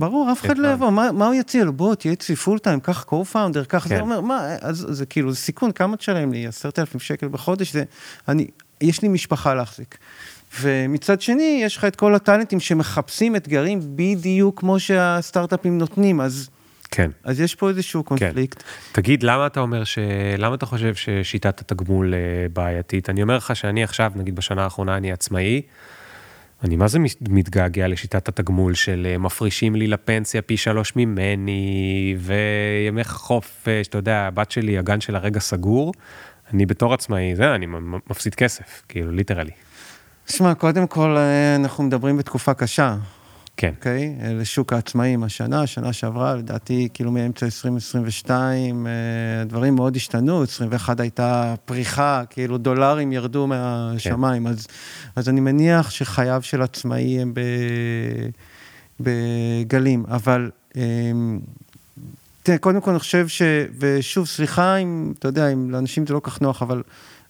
ברור, 0.00 0.32
אף 0.32 0.44
אחד 0.44 0.58
לא 0.58 0.68
יבוא, 0.68 0.90
מה, 0.90 1.12
מה 1.12 1.26
הוא 1.26 1.34
יציע 1.34 1.64
לו? 1.64 1.72
בוא, 1.72 1.94
תהיה 1.94 2.12
אצלי 2.12 2.36
פול 2.36 2.58
טיים, 2.58 2.80
קח 2.80 3.04
co-founder, 3.08 3.64
קח 3.68 3.88
כן. 3.88 3.96
זה, 3.96 4.00
אומר, 4.00 4.20
מה, 4.20 4.56
אז 4.60 4.86
זה 4.90 5.06
כאילו, 5.06 5.32
זה 5.32 5.36
סיכון, 5.36 5.72
כמה 5.72 5.96
תשלם 5.96 6.32
לי? 6.32 6.46
עשרת 6.46 6.78
אלפים 6.78 7.00
שקל 7.00 7.28
בחודש, 7.28 7.72
זה, 7.72 7.84
אני, 8.28 8.46
יש 8.80 9.02
לי 9.02 9.08
משפחה 9.08 9.54
להחזיק. 9.54 9.98
ומצד 10.60 11.20
שני, 11.20 11.60
יש 11.64 11.76
לך 11.76 11.84
את 11.84 11.96
כל 11.96 12.14
הטאלנטים 12.14 12.60
שמחפשים 12.60 13.36
אתגרים 13.36 13.80
בדיוק 13.96 14.60
כמו 14.60 14.80
שהסטארט-אפים 14.80 15.78
נותנים, 15.78 16.20
אז... 16.20 16.50
כן. 16.90 17.10
אז 17.24 17.40
יש 17.40 17.54
פה 17.54 17.68
איזשהו 17.68 18.04
קונפליקט. 18.04 18.62
כן. 18.62 18.68
תגיד, 18.92 19.22
למה 19.22 19.46
אתה 19.46 19.60
אומר 19.60 19.84
ש... 19.84 19.98
למה 20.38 20.54
אתה 20.54 20.66
חושב 20.66 20.94
ששיטת 20.94 21.60
התגמול 21.60 22.14
אה, 22.14 22.18
בעייתית? 22.52 23.10
אני 23.10 23.22
אומר 23.22 23.36
לך 23.36 23.56
שאני 23.56 23.84
עכשיו, 23.84 24.12
נגיד 24.16 24.36
בשנה 24.36 24.64
האחרונה 24.64 24.96
אני 24.96 25.12
עצמאי, 25.12 25.62
אני 26.64 26.76
מה 26.76 26.88
זה 26.88 26.98
מתגעגע 27.28 27.88
לשיטת 27.88 28.28
התגמול 28.28 28.74
של 28.74 29.06
אה, 29.10 29.18
מפרישים 29.18 29.74
לי 29.74 29.86
לפנסיה 29.86 30.42
פי 30.42 30.56
שלוש 30.56 30.92
ממני, 30.96 32.16
וימי 32.18 33.04
חופש, 33.04 33.88
אתה 33.88 33.98
יודע, 33.98 34.16
הבת 34.16 34.50
שלי, 34.50 34.78
הגן 34.78 35.00
של 35.00 35.16
הרגע 35.16 35.40
סגור, 35.40 35.92
אני 36.54 36.66
בתור 36.66 36.94
עצמאי, 36.94 37.36
זה, 37.36 37.54
אני 37.54 37.66
מפסיד 38.10 38.34
כסף, 38.34 38.82
כאילו, 38.88 39.12
ליטרלי. 39.12 39.50
תשמע, 40.24 40.54
קודם 40.54 40.86
כל, 40.86 41.16
אה, 41.16 41.56
אנחנו 41.56 41.84
מדברים 41.84 42.16
בתקופה 42.16 42.54
קשה. 42.54 42.96
כן. 43.60 43.72
אוקיי? 43.78 44.16
Okay? 44.20 44.24
לשוק 44.26 44.72
העצמאים 44.72 45.22
השנה, 45.22 45.66
שנה 45.66 45.92
שעברה, 45.92 46.34
לדעתי, 46.34 46.88
כאילו 46.94 47.10
מאמצע 47.10 47.46
2022, 47.46 48.86
אה, 48.86 48.92
הדברים 49.42 49.74
מאוד 49.74 49.96
השתנו, 49.96 50.42
21 50.42 51.00
הייתה 51.00 51.54
פריחה, 51.64 52.22
כאילו 52.30 52.58
דולרים 52.58 53.12
ירדו 53.12 53.46
מהשמיים, 53.46 54.44
כן. 54.44 54.50
אז, 54.50 54.66
אז 55.16 55.28
אני 55.28 55.40
מניח 55.40 55.90
שחייו 55.90 56.42
של 56.42 56.62
עצמאי 56.62 57.20
הם 57.20 57.34
בגלים, 59.00 60.04
אבל... 60.08 60.50
אמ, 60.76 61.40
תראה, 62.42 62.58
קודם 62.58 62.80
כל 62.80 62.90
אני 62.90 62.98
חושב 62.98 63.28
ש... 63.28 63.42
ושוב, 63.78 64.26
סליחה 64.26 64.76
אם, 64.76 65.12
אתה 65.18 65.28
יודע, 65.28 65.48
אם 65.48 65.70
לאנשים 65.70 66.06
זה 66.06 66.14
לא 66.14 66.20
כך 66.24 66.40
נוח, 66.40 66.62
אבל 66.62 66.82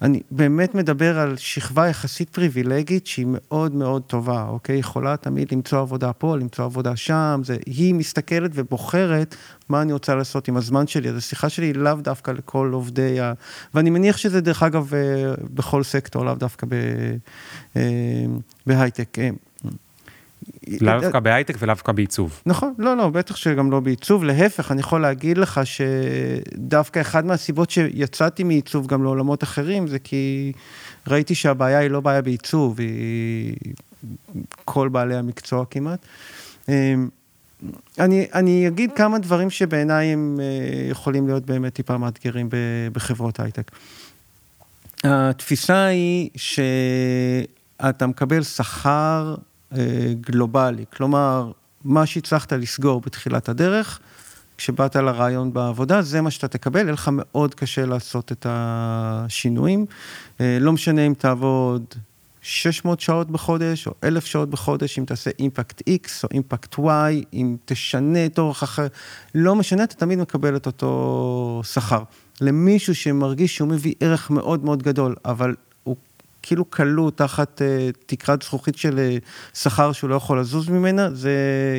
אני 0.03 0.21
באמת 0.31 0.75
מדבר 0.75 1.19
על 1.19 1.37
שכבה 1.37 1.89
יחסית 1.89 2.29
פריבילגית 2.31 3.07
שהיא 3.07 3.27
מאוד 3.29 3.75
מאוד 3.75 4.03
טובה, 4.03 4.47
אוקיי? 4.49 4.79
יכולה 4.79 5.17
תמיד 5.17 5.53
למצוא 5.53 5.79
עבודה 5.79 6.13
פה, 6.13 6.37
למצוא 6.37 6.65
עבודה 6.65 6.97
שם, 6.97 7.41
זה, 7.45 7.57
היא 7.67 7.95
מסתכלת 7.95 8.51
ובוחרת 8.55 9.37
מה 9.69 9.83
אני 9.83 9.93
רוצה 9.93 10.15
לעשות 10.15 10.49
עם 10.49 10.57
הזמן 10.57 10.87
שלי. 10.87 11.09
אז 11.09 11.17
השיחה 11.17 11.49
שלי 11.49 11.67
היא 11.67 11.75
לאו 11.75 11.95
דווקא 11.95 12.31
לכל 12.31 12.71
עובדי 12.73 13.21
ה... 13.21 13.33
ואני 13.75 13.91
מניח 13.91 14.17
שזה 14.17 14.41
דרך 14.41 14.63
אגב 14.63 14.95
אה, 14.95 15.35
בכל 15.55 15.83
סקטור, 15.83 16.25
לאו 16.25 16.35
דווקא 16.35 16.67
ב... 16.67 16.75
אה, 17.77 17.83
בהייטק. 18.67 19.19
אה, 20.69 20.77
לאו 20.81 21.01
דווקא 21.01 21.21
בהייטק 21.21 21.57
ולאו 21.59 21.75
דווקא 21.75 21.93
בעיצוב. 21.93 22.43
נכון, 22.47 22.75
לא, 22.79 22.97
לא, 22.97 23.09
בטח 23.09 23.37
שגם 23.37 23.71
לא 23.71 23.81
בעיצוב, 23.81 24.25
להפך, 24.25 24.73
אני 24.73 24.81
יכול 24.81 25.01
להגיד 25.01 25.39
לך 25.39 25.61
שדווקא 25.65 27.01
אחת 27.01 27.25
מהסיבות 27.25 27.71
שיצאתי 27.71 28.45
מעיצוב 28.45 28.87
גם 28.87 29.03
לעולמות 29.03 29.43
אחרים, 29.43 29.89
זה 29.89 29.99
כי 29.99 30.53
ראיתי 31.07 31.35
שהבעיה 31.35 31.79
היא 31.79 31.91
לא 31.91 32.01
בעיה 32.01 32.23
בעיצוב, 32.23 32.81
היא 32.81 33.55
כל 34.65 34.89
בעלי 34.89 35.17
המקצוע 35.17 35.65
כמעט. 35.71 35.99
אמ, 36.69 37.09
אני, 37.99 38.27
אני 38.35 38.69
אגיד 38.69 38.93
כמה 38.93 39.19
דברים 39.19 39.51
שבעיניי 39.51 40.07
הם 40.07 40.41
אה, 40.41 40.91
יכולים 40.91 41.27
להיות 41.27 41.47
באמת 41.47 41.75
טיפה 41.75 41.99
מאתגרים 41.99 42.49
בחברות 42.93 43.41
הייטק. 43.41 43.71
התפיסה 45.05 45.85
היא 45.85 46.31
שאתה 46.37 48.07
מקבל 48.07 48.43
שכר 48.43 49.35
אה, 49.39 49.50
גלובלי, 50.21 50.85
כלומר, 50.97 51.53
מה 51.85 52.07
שהצלחת 52.07 52.53
לסגור 52.53 53.01
בתחילת 53.01 53.49
הדרך, 53.49 54.01
כשבאת 54.61 54.97
לרעיון 54.97 55.53
בעבודה, 55.53 56.03
זה 56.03 56.21
מה 56.21 56.31
שאתה 56.31 56.49
תקבל, 56.49 56.81
יהיה 56.81 56.93
לך 56.93 57.11
מאוד 57.13 57.55
קשה 57.55 57.87
לעשות 57.87 58.33
את 58.33 58.47
השינויים. 58.49 59.87
אה, 60.41 60.59
לא 60.61 60.73
משנה 60.73 61.07
אם 61.07 61.15
תעבוד 61.19 61.85
600 62.43 63.01
שעות 63.01 63.31
בחודש 63.31 63.87
או 63.87 63.95
1,000 64.05 64.27
שעות 64.27 64.51
בחודש, 64.51 64.99
אם 64.99 65.05
תעשה 65.05 65.31
אימפקט 65.39 65.81
X 65.81 66.09
או 66.25 66.29
אימפקט 66.33 66.75
Y, 66.75 67.25
אם 67.33 67.57
תשנה 67.65 68.27
את 68.27 68.39
אורח 68.39 68.63
אחר, 68.63 68.87
לא 69.35 69.55
משנה, 69.55 69.85
אתה 69.85 69.95
תמיד 69.95 70.19
מקבל 70.19 70.57
את 70.57 70.67
אותו 70.67 71.61
שכר. 71.65 72.03
למישהו 72.41 72.95
שמרגיש 72.95 73.57
שהוא 73.57 73.69
מביא 73.69 73.95
ערך 74.01 74.31
מאוד 74.31 74.65
מאוד 74.65 74.83
גדול, 74.83 75.15
אבל 75.25 75.55
כאילו 76.43 76.71
כלוא 76.71 77.11
תחת 77.11 77.63
uh, 77.63 77.97
תקרת 78.07 78.43
זכוכית 78.43 78.77
של 78.77 78.99
uh, 78.99 79.59
שכר 79.59 79.93
שהוא 79.93 80.11
לא 80.11 80.15
יכול 80.15 80.41
לזוז 80.41 80.69
ממנה, 80.69 81.11
זה 81.15 81.33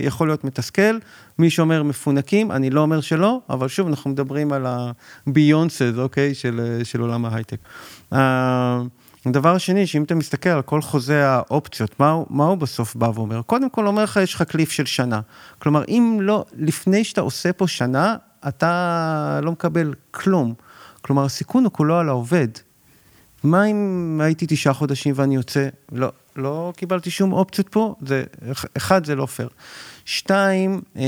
יכול 0.03 0.27
להיות 0.27 0.43
מתסכל. 0.43 0.97
מי 1.39 1.49
שאומר 1.49 1.83
מפונקים, 1.83 2.51
אני 2.51 2.69
לא 2.69 2.81
אומר 2.81 3.01
שלא, 3.01 3.39
אבל 3.49 3.67
שוב, 3.67 3.87
אנחנו 3.87 4.09
מדברים 4.09 4.53
על 4.53 4.65
הביונסד, 4.67 5.97
אוקיי, 5.97 6.33
של, 6.33 6.79
uh, 6.81 6.85
של 6.85 7.01
עולם 7.01 7.25
ההייטק. 7.25 7.59
Uh, 8.13 8.17
הדבר 9.25 9.55
השני, 9.55 9.87
שאם 9.87 10.03
אתה 10.03 10.15
מסתכל 10.15 10.49
על 10.49 10.61
כל 10.61 10.81
חוזה 10.81 11.27
האופציות, 11.27 11.99
מה, 11.99 12.15
מה 12.29 12.45
הוא 12.45 12.57
בסוף 12.57 12.95
בא 12.95 13.11
ואומר? 13.15 13.41
קודם 13.41 13.69
כל 13.69 13.87
אומר 13.87 14.03
לך, 14.03 14.19
יש 14.23 14.33
לך 14.33 14.41
קליף 14.41 14.71
של 14.71 14.85
שנה. 14.85 15.21
כלומר, 15.59 15.83
אם 15.87 16.17
לא, 16.21 16.45
לפני 16.57 17.03
שאתה 17.03 17.21
עושה 17.21 17.53
פה 17.53 17.67
שנה, 17.67 18.15
אתה 18.47 19.39
לא 19.43 19.51
מקבל 19.51 19.93
כלום. 20.11 20.53
כלומר, 21.01 21.25
הסיכון 21.25 21.63
הוא 21.63 21.73
כולו 21.73 21.97
על 21.97 22.09
העובד. 22.09 22.47
מה 23.43 23.65
אם 23.65 24.19
הייתי 24.23 24.45
תשעה 24.49 24.73
חודשים 24.73 25.13
ואני 25.17 25.35
יוצא? 25.35 25.67
לא, 25.91 26.11
לא 26.35 26.73
קיבלתי 26.75 27.11
שום 27.11 27.33
אופציות 27.33 27.69
פה, 27.69 27.95
זה, 28.05 28.23
אחד, 28.77 29.05
זה 29.05 29.15
לא 29.15 29.25
פייר. 29.25 29.49
שתיים, 30.05 30.81
אה, 30.97 31.03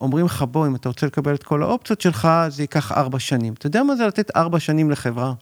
אומרים 0.00 0.26
לך, 0.26 0.44
בוא, 0.50 0.66
אם 0.66 0.74
אתה 0.74 0.88
רוצה 0.88 1.06
לקבל 1.06 1.34
את 1.34 1.42
כל 1.42 1.62
האופציות 1.62 2.00
שלך, 2.00 2.28
זה 2.48 2.62
ייקח 2.62 2.92
ארבע 2.92 3.18
שנים. 3.18 3.52
אתה 3.52 3.66
יודע 3.66 3.82
מה 3.82 3.96
זה 3.96 4.06
לתת 4.06 4.36
ארבע 4.36 4.60
שנים 4.60 4.90
לחברה? 4.90 5.32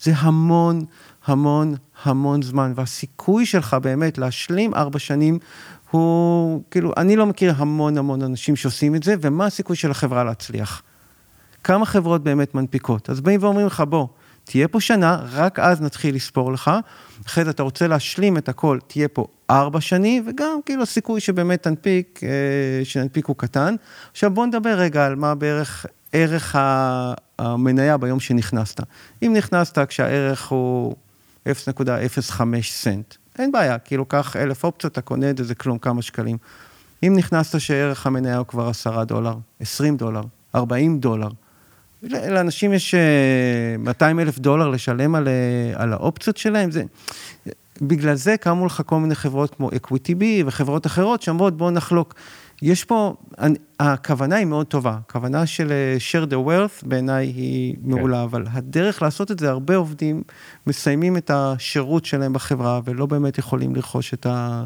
זה 0.00 0.12
המון, 0.16 0.84
המון, 1.26 1.74
המון 2.04 2.42
זמן, 2.42 2.72
והסיכוי 2.76 3.46
שלך 3.46 3.74
באמת 3.74 4.18
להשלים 4.18 4.74
ארבע 4.74 4.98
שנים 4.98 5.38
הוא, 5.90 6.62
כאילו, 6.70 6.92
אני 6.96 7.16
לא 7.16 7.26
מכיר 7.26 7.54
המון 7.56 7.98
המון 7.98 8.22
אנשים 8.22 8.56
שעושים 8.56 8.94
את 8.94 9.02
זה, 9.02 9.14
ומה 9.20 9.46
הסיכוי 9.46 9.76
של 9.76 9.90
החברה 9.90 10.24
להצליח? 10.24 10.82
כמה 11.64 11.86
חברות 11.86 12.22
באמת 12.22 12.54
מנפיקות? 12.54 13.10
אז 13.10 13.20
באים 13.20 13.42
ואומרים 13.42 13.66
לך, 13.66 13.80
בוא, 13.88 14.06
תהיה 14.44 14.68
פה 14.68 14.80
שנה, 14.80 15.18
רק 15.32 15.58
אז 15.58 15.80
נתחיל 15.80 16.14
לספור 16.14 16.52
לך. 16.52 16.70
אחרי 17.26 17.44
זה 17.44 17.50
אתה 17.50 17.62
רוצה 17.62 17.86
להשלים 17.86 18.36
את 18.38 18.48
הכל, 18.48 18.78
תהיה 18.86 19.08
פה 19.08 19.26
ארבע 19.50 19.80
שנים, 19.80 20.24
וגם 20.26 20.58
כאילו 20.66 20.82
הסיכוי 20.82 21.20
שבאמת 21.20 21.62
תנפיק, 21.62 22.20
אה, 22.22 22.84
שננפיק 22.84 23.26
הוא 23.26 23.36
קטן. 23.36 23.74
עכשיו 24.10 24.30
בוא 24.30 24.46
נדבר 24.46 24.70
רגע 24.70 25.06
על 25.06 25.14
מה 25.14 25.34
בערך 25.34 25.86
ערך 26.12 26.56
המניה 27.38 27.96
ביום 27.96 28.20
שנכנסת. 28.20 28.80
אם 29.22 29.32
נכנסת 29.36 29.78
כשהערך 29.88 30.48
הוא 30.48 30.94
0.05 31.48 32.42
סנט, 32.62 33.14
אין 33.38 33.52
בעיה, 33.52 33.78
כאילו 33.78 34.04
קח 34.04 34.36
אלף 34.36 34.64
אופציות, 34.64 34.92
אתה 34.92 35.00
קונה 35.00 35.30
את 35.30 35.38
זה, 35.38 35.44
זה 35.44 35.54
כלום, 35.54 35.78
כמה 35.78 36.02
שקלים. 36.02 36.36
אם 37.02 37.14
נכנסת 37.16 37.60
שערך 37.60 38.06
המניה 38.06 38.38
הוא 38.38 38.46
כבר 38.46 38.68
10 38.68 39.04
דולר, 39.04 39.34
20 39.60 39.96
דולר, 39.96 40.22
40 40.54 41.00
דולר, 41.00 41.28
לאנשים 42.02 42.72
יש 42.72 42.94
200 43.78 44.18
אה, 44.18 44.24
אלף 44.24 44.38
דולר 44.38 44.68
לשלם 44.68 45.14
על, 45.14 45.28
אה, 45.28 45.82
על 45.82 45.92
האופציות 45.92 46.36
שלהם, 46.36 46.70
זה... 46.70 46.84
בגלל 47.82 48.14
זה 48.14 48.36
קמו 48.36 48.66
לך 48.66 48.82
כל 48.86 48.98
מיני 48.98 49.14
חברות 49.14 49.54
כמו 49.54 49.70
Equity 49.70 50.12
B 50.20 50.22
וחברות 50.46 50.86
אחרות 50.86 51.22
שאומרות 51.22 51.56
בואו 51.56 51.70
נחלוק. 51.70 52.14
יש 52.62 52.84
פה, 52.84 53.14
הכוונה 53.80 54.36
היא 54.36 54.46
מאוד 54.46 54.66
טובה, 54.66 54.98
הכוונה 55.06 55.46
של 55.46 55.72
אה, 55.72 55.96
share 56.10 56.26
the 56.26 56.48
wealth 56.48 56.86
בעיניי 56.86 57.26
היא 57.26 57.76
מעולה, 57.82 58.16
כן. 58.16 58.22
אבל 58.22 58.44
הדרך 58.52 59.02
לעשות 59.02 59.30
את 59.30 59.38
זה, 59.38 59.50
הרבה 59.50 59.76
עובדים 59.76 60.22
מסיימים 60.66 61.16
את 61.16 61.30
השירות 61.34 62.04
שלהם 62.04 62.32
בחברה 62.32 62.80
ולא 62.84 63.06
באמת 63.06 63.38
יכולים 63.38 63.74
לרכוש 63.74 64.14
את, 64.14 64.26
ה, 64.26 64.64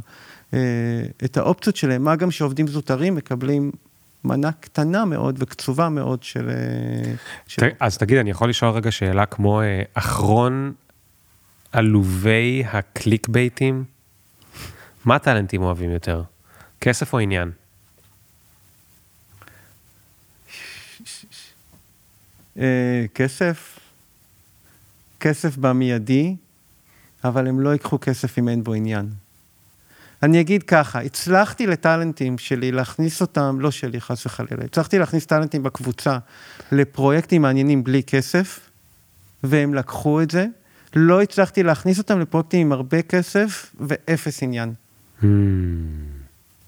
את 1.25 1.37
האופציות 1.37 1.77
שלהם, 1.77 2.05
מה 2.05 2.17
גם 2.17 2.31
שעובדים 2.31 2.67
זוטרים 2.67 3.15
מקבלים 3.15 3.71
מנה 4.27 4.53
קטנה 4.53 5.05
מאוד 5.05 5.37
וקצובה 5.39 5.89
מאוד 5.89 6.23
של... 6.23 6.51
אה, 6.51 7.13
של... 7.47 7.67
אז 7.81 7.99
תגיד, 7.99 8.19
אני 8.19 8.31
יכול 8.31 8.49
לשאול 8.49 8.71
רגע 8.71 8.91
שאלה 8.91 9.27
כמו 9.27 9.61
אה, 9.63 9.83
אחרון 9.95 10.73
עלובי 11.73 12.65
הקליק 12.67 13.29
בייטים? 13.29 13.85
מה 15.05 15.19
טאלנטים 15.19 15.63
אוהבים 15.63 15.91
יותר? 15.91 16.23
כסף 16.81 17.13
או 17.13 17.19
עניין? 17.19 17.51
אה, 22.59 23.05
כסף, 23.15 23.79
כסף 25.21 25.57
במיידי, 25.57 26.37
אבל 27.25 27.47
הם 27.47 27.61
לא 27.61 27.69
ייקחו 27.69 27.99
כסף 28.01 28.39
אם 28.39 28.49
אין 28.49 28.65
בו 28.65 28.75
עניין. 28.75 29.26
אני 30.27 30.41
אגיד 30.41 30.63
ככה, 30.63 31.01
הצלחתי 31.01 31.67
לטאלנטים 31.67 32.39
שלי 32.39 32.73
להכניס 32.73 33.21
אותם, 33.21 33.57
לא 33.61 33.71
שלי 33.71 34.01
חס 34.01 34.27
וחלילה, 34.27 34.65
הצלחתי 34.65 34.99
להכניס 34.99 35.27
טאלנטים 35.27 35.63
בקבוצה 35.63 36.19
לפרויקטים 36.73 37.43
מעניינים 37.43 37.85
בלי 37.85 38.03
כסף, 38.03 38.61
והם 39.43 39.75
לקחו 39.75 40.23
את 40.23 40.31
זה. 40.31 40.47
לא 40.97 41.23
הצלחתי 41.23 41.63
להכניס 41.63 41.99
אותם 41.99 42.21
לפרויקטים 42.21 42.67
עם 42.67 42.73
הרבה 42.73 43.03
כסף 43.03 43.75
ואפס 43.81 44.43
עניין. 44.43 44.73
Hmm. 45.21 45.25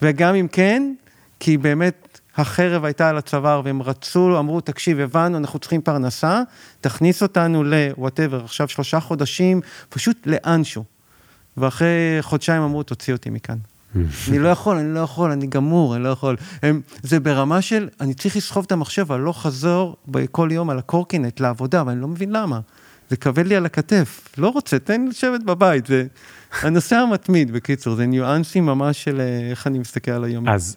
וגם 0.03 0.35
אם 0.35 0.49
כן, 0.53 0.93
כי 1.41 1.57
באמת 1.57 2.21
החרב 2.37 2.85
הייתה 2.85 3.09
על 3.09 3.19
הצוואר 3.19 3.61
והם 3.65 3.83
רצו, 3.83 4.39
אמרו, 4.39 4.61
תקשיב, 4.61 5.01
הבנו, 5.01 5.39
אנחנו 5.39 5.59
צריכים 5.59 5.81
פרנסה, 5.81 6.43
תכניס 6.81 7.23
אותנו 7.23 7.65
ל-whatever, 7.65 8.45
עכשיו 8.45 8.69
שלושה 8.69 9.01
חודשים, 9.01 9.61
פשוט 9.89 10.17
לאנשהו. 10.27 10.98
ואחרי 11.61 12.19
חודשיים 12.21 12.63
אמרו, 12.63 12.83
תוציא 12.83 13.13
אותי 13.13 13.31
מכאן. 13.31 13.57
אני 14.29 14.39
לא 14.39 14.49
יכול, 14.49 14.77
אני 14.77 14.95
לא 14.95 15.01
יכול, 15.01 15.31
אני 15.31 15.47
גמור, 15.47 15.97
אני 15.97 16.05
לא 16.05 16.09
יכול. 16.09 16.37
הם, 16.63 16.81
זה 17.03 17.21
ברמה 17.21 17.63
של, 17.63 17.89
אני 18.01 18.15
צריך 18.15 18.37
לסחוב 18.37 18.65
את 18.65 18.73
המחשב 18.73 19.13
אני 19.13 19.25
לא 19.25 19.33
חזור 19.33 19.97
כל 20.31 20.49
יום 20.53 20.71
על 20.71 20.79
הקורקינט 20.79 21.41
לעבודה, 21.41 21.83
ואני 21.87 22.01
לא 22.01 22.09
מבין 22.09 22.33
למה. 22.33 22.61
זה 23.11 23.17
כבד 23.17 23.47
לי 23.47 23.57
על 23.57 23.67
הכתף, 23.67 24.29
לא 24.39 24.49
רוצה, 24.49 24.79
תן 24.79 25.03
לי 25.03 25.09
לשבת 25.09 25.43
בבית. 25.43 25.87
זה 25.87 26.07
הנושא 26.63 26.97
המתמיד, 26.97 27.51
בקיצור, 27.53 27.95
זה 27.95 28.07
ניואנסים 28.07 28.67
ממש 28.67 29.05
של 29.05 29.21
אה, 29.21 29.51
איך 29.51 29.67
אני 29.67 29.79
מסתכל 29.79 30.11
על 30.11 30.25
היום. 30.25 30.49
אז, 30.49 30.77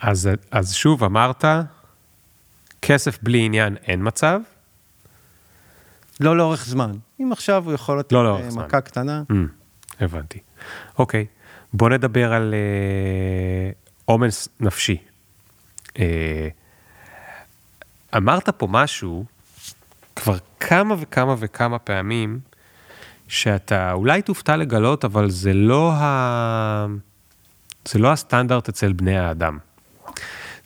אז, 0.00 0.30
אז 0.50 0.74
שוב, 0.74 1.04
אמרת, 1.04 1.44
כסף 2.82 3.18
בלי 3.22 3.44
עניין 3.44 3.76
אין 3.86 4.00
מצב. 4.02 4.40
לא 6.20 6.36
לאורך 6.36 6.64
זמן. 6.64 6.92
אם 7.20 7.32
עכשיו 7.32 7.64
הוא 7.64 7.72
יכול 7.72 7.98
לתת 7.98 8.12
לא 8.12 8.38
אה, 8.38 8.48
מכה. 8.56 8.80
קטנה. 8.80 9.22
Mm, 9.32 9.34
הבנתי. 10.02 10.38
אוקיי. 10.98 11.26
בוא 11.72 11.88
נדבר 11.88 12.32
על 12.32 12.54
אה, 12.54 13.70
עומס 14.04 14.48
נפשי. 14.60 14.96
אה, 15.98 16.48
אמרת 18.16 18.48
פה 18.48 18.66
משהו 18.70 19.24
כבר 20.16 20.36
כמה 20.60 20.94
וכמה 20.98 21.34
וכמה 21.38 21.78
פעמים, 21.78 22.40
שאתה 23.28 23.92
אולי 23.92 24.22
תופתע 24.22 24.56
לגלות, 24.56 25.04
אבל 25.04 25.30
זה 25.30 25.52
לא, 25.52 25.92
ה... 25.92 26.86
זה 27.84 27.98
לא 27.98 28.12
הסטנדרט 28.12 28.68
אצל 28.68 28.92
בני 28.92 29.18
האדם. 29.18 29.58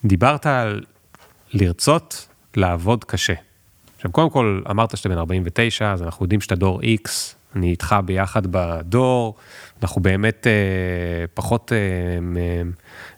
דיברת 0.04 0.46
על 0.46 0.84
לרצות 1.52 2.28
לעבוד 2.56 3.04
קשה. 3.04 3.34
עכשיו, 3.96 4.12
קודם 4.12 4.30
כל, 4.30 4.62
אמרת 4.70 4.96
שאתה 4.96 5.08
בן 5.08 5.18
49, 5.18 5.92
אז 5.92 6.02
אנחנו 6.02 6.24
יודעים 6.24 6.40
שאתה 6.40 6.54
דור 6.54 6.80
X, 6.82 7.10
אני 7.56 7.70
איתך 7.70 7.96
ביחד 8.04 8.46
בדור, 8.46 9.34
אנחנו 9.82 10.02
באמת 10.02 10.46
אה, 10.46 11.26
פחות 11.34 11.72
אה, 11.72 11.78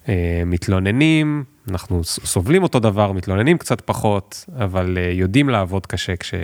אה, 0.08 0.42
מתלוננים, 0.46 1.44
אנחנו 1.70 2.04
סובלים 2.04 2.62
אותו 2.62 2.80
דבר, 2.80 3.12
מתלוננים 3.12 3.58
קצת 3.58 3.80
פחות, 3.80 4.44
אבל 4.58 4.98
אה, 5.00 5.10
יודעים 5.12 5.48
לעבוד 5.48 5.86
קשה 5.86 6.16
כש, 6.16 6.34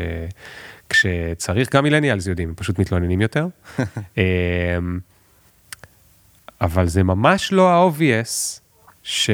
כשצריך, 0.88 1.74
גם 1.74 1.84
מילניאלס 1.84 2.26
יודעים, 2.26 2.48
הם 2.48 2.54
פשוט 2.54 2.78
מתלוננים 2.78 3.20
יותר. 3.20 3.46
אה, 4.18 4.22
אבל 6.60 6.88
זה 6.88 7.02
ממש 7.02 7.52
לא 7.52 7.70
ה-obvious 7.70 8.60
ש... 9.02 9.30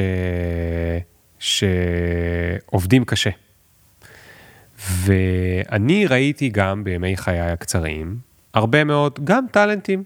שעובדים 1.38 3.04
קשה. 3.04 3.30
ואני 4.88 6.06
ראיתי 6.06 6.48
גם 6.48 6.84
בימי 6.84 7.16
חיי 7.16 7.40
הקצרים, 7.40 8.16
הרבה 8.54 8.84
מאוד, 8.84 9.18
גם 9.24 9.46
טאלנטים, 9.50 10.04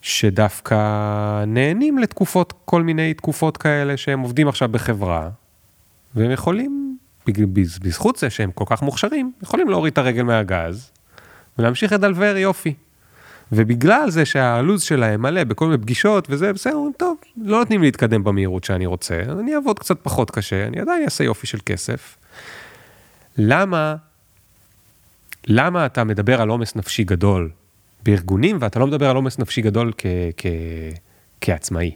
שדווקא 0.00 0.74
נהנים 1.46 1.98
לתקופות, 1.98 2.52
כל 2.64 2.82
מיני 2.82 3.14
תקופות 3.14 3.56
כאלה 3.56 3.96
שהם 3.96 4.20
עובדים 4.20 4.48
עכשיו 4.48 4.68
בחברה, 4.68 5.28
והם 6.14 6.30
יכולים, 6.30 6.98
בזכות 7.82 8.16
זה 8.16 8.30
שהם 8.30 8.50
כל 8.52 8.64
כך 8.68 8.82
מוכשרים, 8.82 9.32
יכולים 9.42 9.70
להוריד 9.70 9.92
את 9.92 9.98
הרגל 9.98 10.22
מהגז 10.22 10.90
ולהמשיך 11.58 11.92
לדלבר 11.92 12.36
יופי. 12.36 12.74
ובגלל 13.52 14.10
זה 14.10 14.24
שהלו"ז 14.24 14.82
שלהם 14.82 15.22
מלא 15.22 15.44
בכל 15.44 15.66
מיני 15.66 15.78
פגישות 15.78 16.26
וזה, 16.30 16.52
בסדר, 16.52 16.74
אומרים, 16.74 16.92
טוב, 16.96 17.16
לא 17.36 17.58
נותנים 17.58 17.82
להתקדם 17.82 18.24
במהירות 18.24 18.64
שאני 18.64 18.86
רוצה, 18.86 19.22
אני 19.40 19.54
אעבוד 19.54 19.78
קצת 19.78 19.96
פחות 20.02 20.30
קשה, 20.30 20.66
אני 20.66 20.80
עדיין 20.80 21.04
אעשה 21.04 21.24
יופי 21.24 21.46
של 21.46 21.58
כסף. 21.66 22.16
למה, 23.38 23.96
למה 25.46 25.86
אתה 25.86 26.04
מדבר 26.04 26.40
על 26.40 26.48
עומס 26.48 26.76
נפשי 26.76 27.04
גדול 27.04 27.50
בארגונים, 28.02 28.58
ואתה 28.60 28.78
לא 28.78 28.86
מדבר 28.86 29.10
על 29.10 29.16
עומס 29.16 29.38
נפשי 29.38 29.62
גדול 29.62 29.92
כעצמאי. 31.40 31.94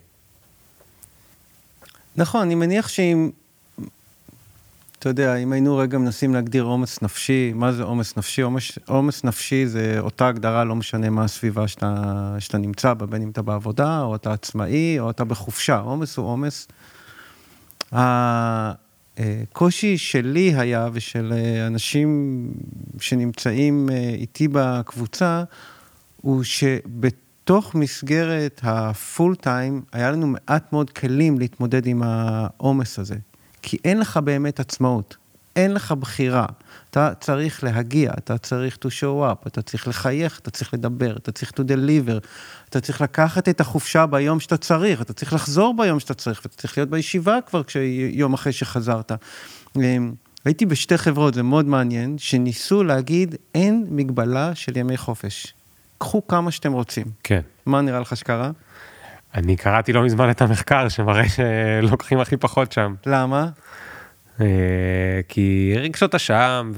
נכון, 2.16 2.40
אני 2.40 2.55
מניח 2.55 2.88
שאם, 2.88 3.30
אתה 4.99 5.09
יודע, 5.09 5.36
אם 5.36 5.53
היינו 5.53 5.76
רגע 5.76 5.99
מנסים 5.99 6.34
להגדיר 6.34 6.64
עומס 6.64 7.03
נפשי, 7.03 7.53
מה 7.55 7.72
זה 7.72 7.82
עומס 7.82 8.16
נפשי? 8.16 8.42
עומס, 8.42 8.78
עומס 8.86 9.24
נפשי 9.24 9.66
זה 9.66 9.96
אותה 9.99 10.28
הגדרה, 10.28 10.64
לא 10.64 10.76
משנה 10.76 11.11
מה 11.11 11.24
הסביבה 11.24 11.68
שאתה, 11.68 12.36
שאתה 12.38 12.59
נמצא 12.59 12.94
בה, 12.94 13.07
בין 13.07 13.22
אם 13.22 13.30
אתה 13.30 13.42
בעבודה, 13.42 14.03
או 14.03 14.14
אתה 14.14 14.32
עצמאי, 14.32 14.99
או 15.01 15.11
אתה 15.11 15.24
בחופשה. 15.24 15.78
עומס 15.78 16.16
הוא 16.16 16.26
עומס. 16.26 16.68
הקושי 19.19 19.99
שלי 19.99 20.55
היה, 20.57 20.89
ושל 20.93 21.33
אנשים 21.66 22.43
שנמצאים 23.01 23.89
אה, 23.93 24.11
איתי 24.14 24.49
בקבוצה, 24.53 25.45
הוא 26.16 26.43
שבתוך 26.43 27.75
מסגרת 27.75 28.61
הפול 28.62 29.35
טיים, 29.35 29.83
היה 29.93 30.11
לנו 30.11 30.27
מעט 30.27 30.73
מאוד 30.73 30.91
כלים 30.91 31.39
להתמודד 31.39 31.87
עם 31.87 32.03
העומס 32.03 32.99
הזה. 32.99 33.16
כי 33.62 33.77
אין 33.85 33.99
לך 33.99 34.16
באמת 34.16 34.61
עצמאות, 34.61 35.16
אין 35.59 35.75
לך 35.75 35.93
בחירה. 35.93 36.47
אתה 36.91 37.13
צריך 37.21 37.65
להגיע, 37.65 38.13
אתה 38.19 38.39
צריך 38.39 38.79
to 38.85 38.89
show 38.89 39.33
up, 39.33 39.47
אתה 39.47 39.63
צריך 39.63 39.89
לחייך, 39.89 40.39
אתה 40.39 40.51
צריך 40.51 40.75
לדבר, 40.75 41.17
אתה 41.17 41.33
צריך 41.33 41.51
to 41.51 41.63
deliver, 41.63 42.27
אתה 42.69 42.81
צריך 42.81 43.01
לקחת 43.01 43.49
את 43.49 43.61
החופשה 43.61 44.07
ביום 44.07 44.41
שאתה 44.41 44.57
צריך, 44.57 45.03
אתה 45.03 45.13
צריך 45.13 45.33
לחזור 45.33 45.75
ביום 45.77 46.01
שאתה 46.01 46.15
צריך, 46.15 46.41
ואתה 46.45 46.57
צריך 46.57 46.79
להיות 46.79 46.91
בישיבה 46.91 47.39
כבר 47.47 47.63
כשיום 47.63 48.35
אחרי 48.35 48.53
שחזרת. 48.53 49.13
אמ, 49.77 50.13
הייתי 50.45 50.67
בשתי 50.67 50.99
חברות, 50.99 51.35
זה 51.35 51.43
מאוד 51.43 51.67
מעניין, 51.67 52.19
שניסו 52.19 52.85
להגיד, 52.85 53.35
אין 53.55 53.87
מגבלה 53.91 54.55
של 54.55 54.77
ימי 54.77 54.97
חופש. 54.97 55.55
קחו 55.99 56.27
כמה 56.27 56.51
שאתם 56.51 56.73
רוצים. 56.73 57.07
כן. 57.23 57.41
מה 57.67 57.81
נראה 57.81 58.01
לך 58.01 58.17
שקרה? 58.17 58.51
אני 59.35 59.57
קראתי 59.57 59.93
לא 59.93 60.03
מזמן 60.03 60.31
את 60.31 60.43
המחקר 60.43 60.89
שמראה 60.89 61.25
שלוקחים 61.29 62.21
הכי 62.21 62.37
פחות 62.37 62.73
שם. 62.73 62.95
למה? 63.07 63.49
אה, 64.41 64.47
כי 65.28 65.74
רגשות 65.76 66.14
אשם 66.14 66.72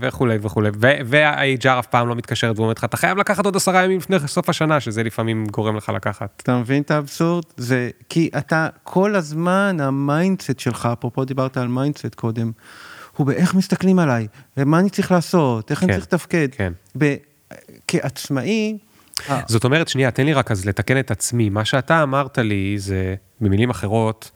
וכולי 0.00 0.38
וכולי 0.42 0.70
וה-HR 1.06 1.78
אף 1.78 1.86
פעם 1.86 2.08
לא 2.08 2.14
מתקשרת 2.14 2.58
ואומרת 2.58 2.78
לך 2.78 2.84
אתה 2.84 2.96
חייב 2.96 3.18
לקחת 3.18 3.44
עוד 3.44 3.56
עשרה 3.56 3.84
ימים 3.84 3.98
לפני 3.98 4.16
סוף 4.26 4.48
השנה 4.48 4.80
שזה 4.80 5.02
לפעמים 5.02 5.46
גורם 5.46 5.76
לך 5.76 5.92
לקחת. 5.94 6.40
אתה 6.42 6.58
מבין 6.58 6.82
את 6.82 6.90
האבסורד? 6.90 7.44
זה 7.56 7.90
כי 8.08 8.30
אתה 8.38 8.68
כל 8.84 9.16
הזמן 9.16 9.76
ה 9.80 9.90
mindset 9.90 10.58
שלך 10.58 10.88
אפרופו 10.92 11.24
דיברת 11.24 11.56
על 11.56 11.68
mindset 11.68 12.14
קודם. 12.14 12.52
הוא 13.16 13.26
באיך 13.26 13.54
מסתכלים 13.54 13.98
עליי 13.98 14.26
ומה 14.56 14.78
אני 14.78 14.90
צריך 14.90 15.12
לעשות 15.12 15.70
איך 15.70 15.82
אני 15.82 15.88
כן, 15.88 15.94
צריך 15.94 16.06
לתפקד. 16.06 16.48
כן. 16.52 16.72
כעצמאי... 17.88 18.78
זאת 19.46 19.64
אומרת, 19.64 19.88
שנייה, 19.88 20.10
תן 20.10 20.26
לי 20.26 20.32
רק 20.32 20.50
אז 20.50 20.64
לתקן 20.64 20.98
את 20.98 21.10
עצמי. 21.10 21.48
מה 21.48 21.64
שאתה 21.64 22.02
אמרת 22.02 22.38
לי 22.38 22.74
זה, 22.78 23.14
במילים 23.40 23.70
אחרות, 23.70 24.30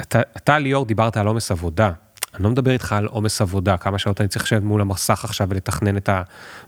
אתה, 0.00 0.20
אתה 0.36 0.58
ליאור, 0.58 0.84
דיברת 0.86 1.16
על 1.16 1.26
עומס 1.26 1.50
עבודה. 1.50 1.90
אני 2.34 2.42
לא 2.42 2.50
מדבר 2.50 2.70
איתך 2.70 2.92
על 2.92 3.06
עומס 3.06 3.40
עבודה, 3.40 3.76
כמה 3.76 3.98
שעות 3.98 4.20
אני 4.20 4.28
צריך 4.28 4.44
לשבת 4.44 4.62
מול 4.62 4.80
המסך 4.80 5.24
עכשיו 5.24 5.48
ולתכנן 5.50 5.96
את 5.96 6.10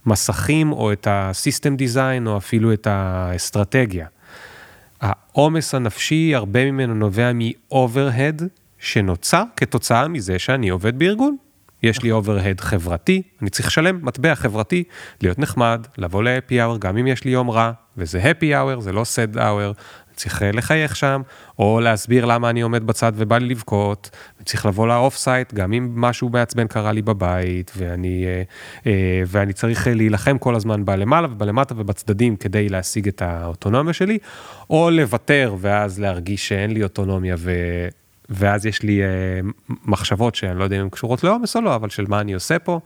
המסכים, 0.07 0.73
או 0.73 0.93
את 0.93 1.07
הסיסטם 1.11 1.77
דיזיין, 1.77 2.27
או 2.27 2.37
אפילו 2.37 2.73
את 2.73 2.87
האסטרטגיה. 2.91 4.07
העומס 5.01 5.75
הנפשי, 5.75 6.35
הרבה 6.35 6.65
ממנו 6.65 6.95
נובע 6.95 7.33
מ-overhead 7.33 8.43
שנוצר 8.79 9.43
כתוצאה 9.57 10.09
מזה 10.09 10.39
שאני 10.39 10.69
עובד 10.69 10.99
בארגון. 10.99 11.37
יש 11.83 12.03
לי 12.03 12.11
overhead 12.11 12.61
חברתי, 12.61 13.23
אני 13.43 13.51
צריך 13.51 13.69
לשלם 13.69 13.99
מטבע 14.03 14.35
חברתי, 14.35 14.85
להיות 15.23 15.39
נחמד, 15.39 15.87
לבוא 15.99 16.23
ל-happy 16.23 16.53
hour, 16.53 16.79
גם 16.79 16.97
אם 16.97 17.07
יש 17.07 17.25
לי 17.25 17.31
יום 17.31 17.51
רע, 17.51 17.73
וזה 17.97 18.23
happy 18.23 18.45
hour, 18.77 18.81
זה 18.81 18.93
לא 18.93 19.03
sad 19.03 19.37
hour, 19.37 19.81
צריך 20.17 20.43
אה, 20.43 20.53
לחייך 20.53 20.97
שם, 20.97 21.23
או 21.59 21.81
להסביר 21.81 22.25
למה 22.25 22.51
אני 22.51 22.61
עומד 22.61 22.87
בצד 22.87 23.13
ובא 23.17 23.39
לי 23.39 23.49
לבכות, 23.49 24.11
צריך 24.45 24.67
לבוא 24.67 24.89
ל 24.89 25.17
offsite, 25.17 25.55
גם 25.55 25.73
אם 25.73 25.93
משהו 25.95 26.29
מעצבן 26.29 26.67
קרה 26.67 26.93
לי 26.93 27.03
בבית, 27.03 27.73
ואני, 27.77 28.25
אה, 28.27 28.43
אה, 28.87 29.23
ואני 29.27 29.53
צריך 29.53 29.87
להילחם 29.87 30.39
כל 30.39 30.55
הזמן 30.55 30.85
בלמעלה 30.85 31.29
ובלמטה 31.31 31.75
ובצדדים 31.77 32.37
כדי 32.37 32.69
להשיג 32.69 33.09
את 33.09 33.23
האוטונומיה 33.23 33.93
שלי, 33.93 34.19
או 34.71 34.91
לוותר 34.91 35.55
ואז 35.61 36.01
להרגיש 36.01 36.49
שאין 36.49 36.71
לי 36.71 36.83
אוטונומיה 36.83 37.35
ו... 37.39 37.53
ואז 38.29 38.67
יש 38.67 38.83
לי 38.83 39.03
אה, 39.03 39.09
מחשבות 39.85 40.35
שאני 40.35 40.59
לא 40.59 40.65
יודע 40.65 40.77
אם 40.77 40.81
הן 40.81 40.89
קשורות 40.89 41.25
לעומס 41.25 41.57
או 41.57 41.61
לא, 41.61 41.75
אבל 41.75 41.89
של 41.89 42.05
מה 42.09 42.21
אני 42.21 42.35
עושה 42.35 42.59
פה. 42.59 42.81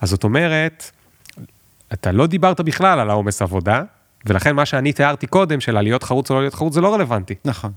אז 0.00 0.10
זאת 0.10 0.24
אומרת, 0.24 0.90
אתה 1.92 2.12
לא 2.12 2.26
דיברת 2.26 2.60
בכלל 2.60 3.00
על 3.00 3.10
העומס 3.10 3.42
עבודה, 3.42 3.82
ולכן 4.26 4.56
מה 4.56 4.66
שאני 4.66 4.92
תיארתי 4.92 5.26
קודם, 5.26 5.60
של 5.60 5.80
להיות 5.80 6.02
חרוץ 6.02 6.30
או 6.30 6.34
לא 6.34 6.40
להיות 6.40 6.54
חרוץ, 6.54 6.74
זה 6.74 6.80
לא 6.80 6.94
רלוונטי. 6.94 7.34
נכון. 7.44 7.72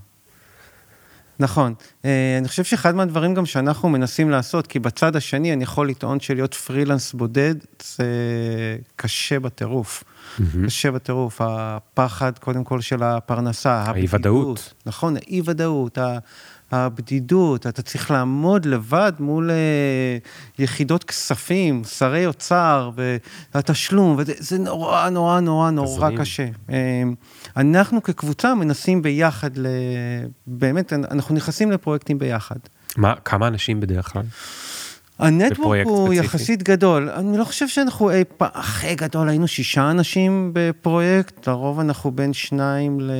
נכון. 1.40 1.74
אה, 2.04 2.36
אני 2.38 2.48
חושב 2.48 2.64
שאחד 2.64 2.94
מהדברים 2.94 3.34
גם 3.34 3.46
שאנחנו 3.46 3.88
מנסים 3.88 4.30
לעשות, 4.30 4.66
כי 4.66 4.78
בצד 4.78 5.16
השני 5.16 5.52
אני 5.52 5.62
יכול 5.62 5.88
לטעון 5.88 6.20
שלהיות 6.20 6.54
פרילנס 6.54 7.12
בודד, 7.12 7.54
זה 7.82 8.06
קשה 8.96 9.40
בטירוף. 9.40 10.04
Mm-hmm. 10.04 10.42
קשה 10.66 10.90
בטירוף. 10.90 11.40
הפחד, 11.44 12.38
קודם 12.38 12.64
כל, 12.64 12.80
של 12.80 13.02
הפרנסה, 13.02 13.72
האי-ודאות. 13.72 14.74
נכון, 14.86 15.16
האי-ודאות, 15.16 15.98
הבדידות, 16.70 17.66
אתה 17.66 17.82
צריך 17.82 18.10
לעמוד 18.10 18.66
לבד 18.66 19.12
מול 19.18 19.50
אה, 19.50 19.56
יחידות 20.58 21.04
כספים, 21.04 21.82
שרי 21.84 22.26
אוצר, 22.26 22.90
והתשלום, 23.54 24.16
וזה 24.18 24.58
נורא 24.58 25.08
נורא 25.08 25.40
נורא 25.40 25.70
נורא 25.70 26.10
קשה. 26.18 26.46
אה, 26.70 27.02
אנחנו 27.56 28.02
כקבוצה 28.02 28.54
מנסים 28.54 29.02
ביחד, 29.02 29.50
ל... 29.56 29.66
באמת, 30.46 30.92
אנחנו 30.92 31.34
נכנסים 31.34 31.70
לפרויקטים 31.70 32.18
ביחד. 32.18 32.56
מה, 32.96 33.14
כמה 33.24 33.46
אנשים 33.46 33.80
בדרך 33.80 34.12
כלל? 34.12 34.22
הנטוורק 35.18 35.86
הוא 35.86 36.06
ספציפי. 36.06 36.26
יחסית 36.26 36.62
גדול. 36.62 37.10
אני 37.10 37.38
לא 37.38 37.44
חושב 37.44 37.68
שאנחנו 37.68 38.10
אי 38.10 38.24
פעם, 38.36 38.48
הכי 38.54 38.94
גדול, 38.94 39.28
היינו 39.28 39.48
שישה 39.48 39.90
אנשים 39.90 40.50
בפרויקט, 40.52 41.48
לרוב 41.48 41.80
אנחנו 41.80 42.10
בין 42.10 42.32
שניים 42.32 43.00
ל... 43.00 43.10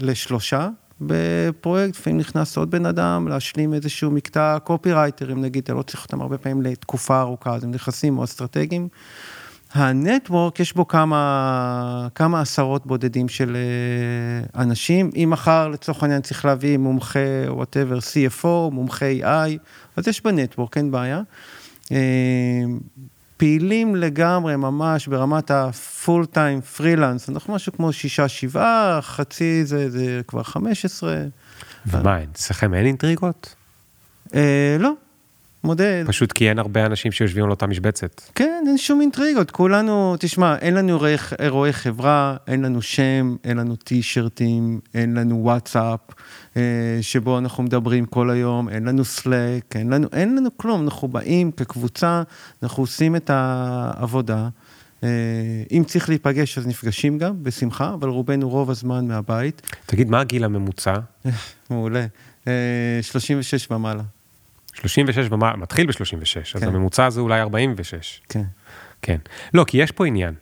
לשלושה. 0.00 0.68
בפרויקט, 1.00 1.98
לפעמים 1.98 2.18
נכנס 2.18 2.56
עוד 2.56 2.70
בן 2.70 2.86
אדם 2.86 3.28
להשלים 3.28 3.74
איזשהו 3.74 4.10
מקטע 4.10 4.58
קופירייטרים, 4.58 5.40
נגיד, 5.40 5.62
אתה 5.62 5.74
לא 5.74 5.82
צריך 5.82 6.04
אותם 6.04 6.20
הרבה 6.20 6.38
פעמים 6.38 6.62
לתקופה 6.62 7.20
ארוכה, 7.20 7.54
אז 7.54 7.64
הם 7.64 7.70
נכנסים 7.70 8.18
או 8.18 8.24
אסטרטגיים. 8.24 8.88
הנטוורק, 9.72 10.60
יש 10.60 10.72
בו 10.72 10.88
כמה, 10.88 12.08
כמה 12.14 12.40
עשרות 12.40 12.86
בודדים 12.86 13.28
של 13.28 13.56
אה, 13.56 14.62
אנשים. 14.62 15.10
אם 15.16 15.28
מחר, 15.30 15.68
לצורך 15.68 16.02
העניין, 16.02 16.22
צריך 16.22 16.44
להביא 16.44 16.76
מומחה, 16.76 17.18
whatever, 17.48 17.98
CFO, 17.98 18.70
מומחה 18.72 19.06
AI, 19.20 19.58
אז 19.96 20.08
יש 20.08 20.22
ב 20.22 20.28
network, 20.28 20.76
אין 20.76 20.90
בעיה. 20.90 21.22
פעילים 23.36 23.96
לגמרי, 23.96 24.56
ממש 24.56 25.06
ברמת 25.06 25.50
ה 25.50 25.65
full 25.65 26.26
time 26.26 26.60
freelance, 26.60 27.30
אנחנו 27.30 27.54
משהו 27.54 27.72
כמו 27.72 27.92
שישה, 27.92 28.28
שבעה, 28.28 28.98
חצי 29.02 29.64
זה, 29.64 29.90
זה 29.90 30.20
כבר 30.26 30.42
חמש 30.42 30.84
עשרה. 30.84 31.22
ומה, 31.86 32.22
אצלכם 32.22 32.74
אין 32.74 32.86
אינטריגות? 32.86 33.54
אה, 34.34 34.76
לא, 34.80 34.92
מודה. 35.66 36.06
פשוט 36.06 36.32
כי 36.32 36.48
אין 36.48 36.58
הרבה 36.58 36.86
אנשים 36.86 37.12
שיושבים 37.12 37.44
על 37.44 37.50
אותה 37.50 37.66
משבצת. 37.66 38.20
כן, 38.34 38.64
אין 38.66 38.78
שום 38.78 39.00
אינטריגות, 39.00 39.50
כולנו, 39.50 40.16
תשמע, 40.18 40.56
אין 40.58 40.74
לנו 40.74 40.98
אירועי 41.38 41.72
חברה, 41.72 42.36
אין 42.46 42.62
לנו 42.62 42.82
שם, 42.82 43.36
אין 43.44 43.56
לנו 43.56 43.76
טישרטים, 43.76 44.80
אין 44.94 45.14
לנו 45.14 45.42
וואטסאפ, 45.42 46.00
אה, 46.56 46.62
שבו 47.00 47.38
אנחנו 47.38 47.62
מדברים 47.62 48.06
כל 48.06 48.30
היום, 48.30 48.68
אין 48.68 48.84
לנו 48.84 49.04
סלק, 49.04 49.76
אין 49.76 49.90
לנו, 49.90 50.08
אין 50.12 50.36
לנו 50.36 50.56
כלום, 50.56 50.84
אנחנו 50.84 51.08
באים 51.08 51.50
כקבוצה, 51.50 52.22
אנחנו 52.62 52.82
עושים 52.82 53.16
את 53.16 53.30
העבודה. 53.30 54.48
אה, 55.04 55.08
אם 55.72 55.82
צריך 55.86 56.08
להיפגש 56.08 56.58
אז 56.58 56.66
נפגשים 56.66 57.18
גם, 57.18 57.42
בשמחה, 57.42 57.94
אבל 57.94 58.08
רובנו 58.08 58.48
רוב 58.48 58.70
הזמן 58.70 59.08
מהבית. 59.08 59.62
תגיד, 59.86 60.10
מה 60.10 60.20
הגיל 60.20 60.44
הממוצע? 60.44 60.94
מעולה, 61.70 62.06
36 63.02 63.70
אה, 63.70 63.76
ומעלה. 63.76 64.02
36 64.76 65.26
ומעלה, 65.30 65.56
מתחיל 65.56 65.86
ב-36, 65.86 66.24
כן. 66.34 66.40
אז 66.54 66.62
הממוצע 66.62 67.10
זה 67.10 67.20
אולי 67.20 67.40
46. 67.40 68.22
כן. 68.28 68.42
כן. 69.02 69.18
לא, 69.54 69.64
כי 69.64 69.78
יש 69.78 69.90
פה 69.90 70.06
עניין. 70.06 70.34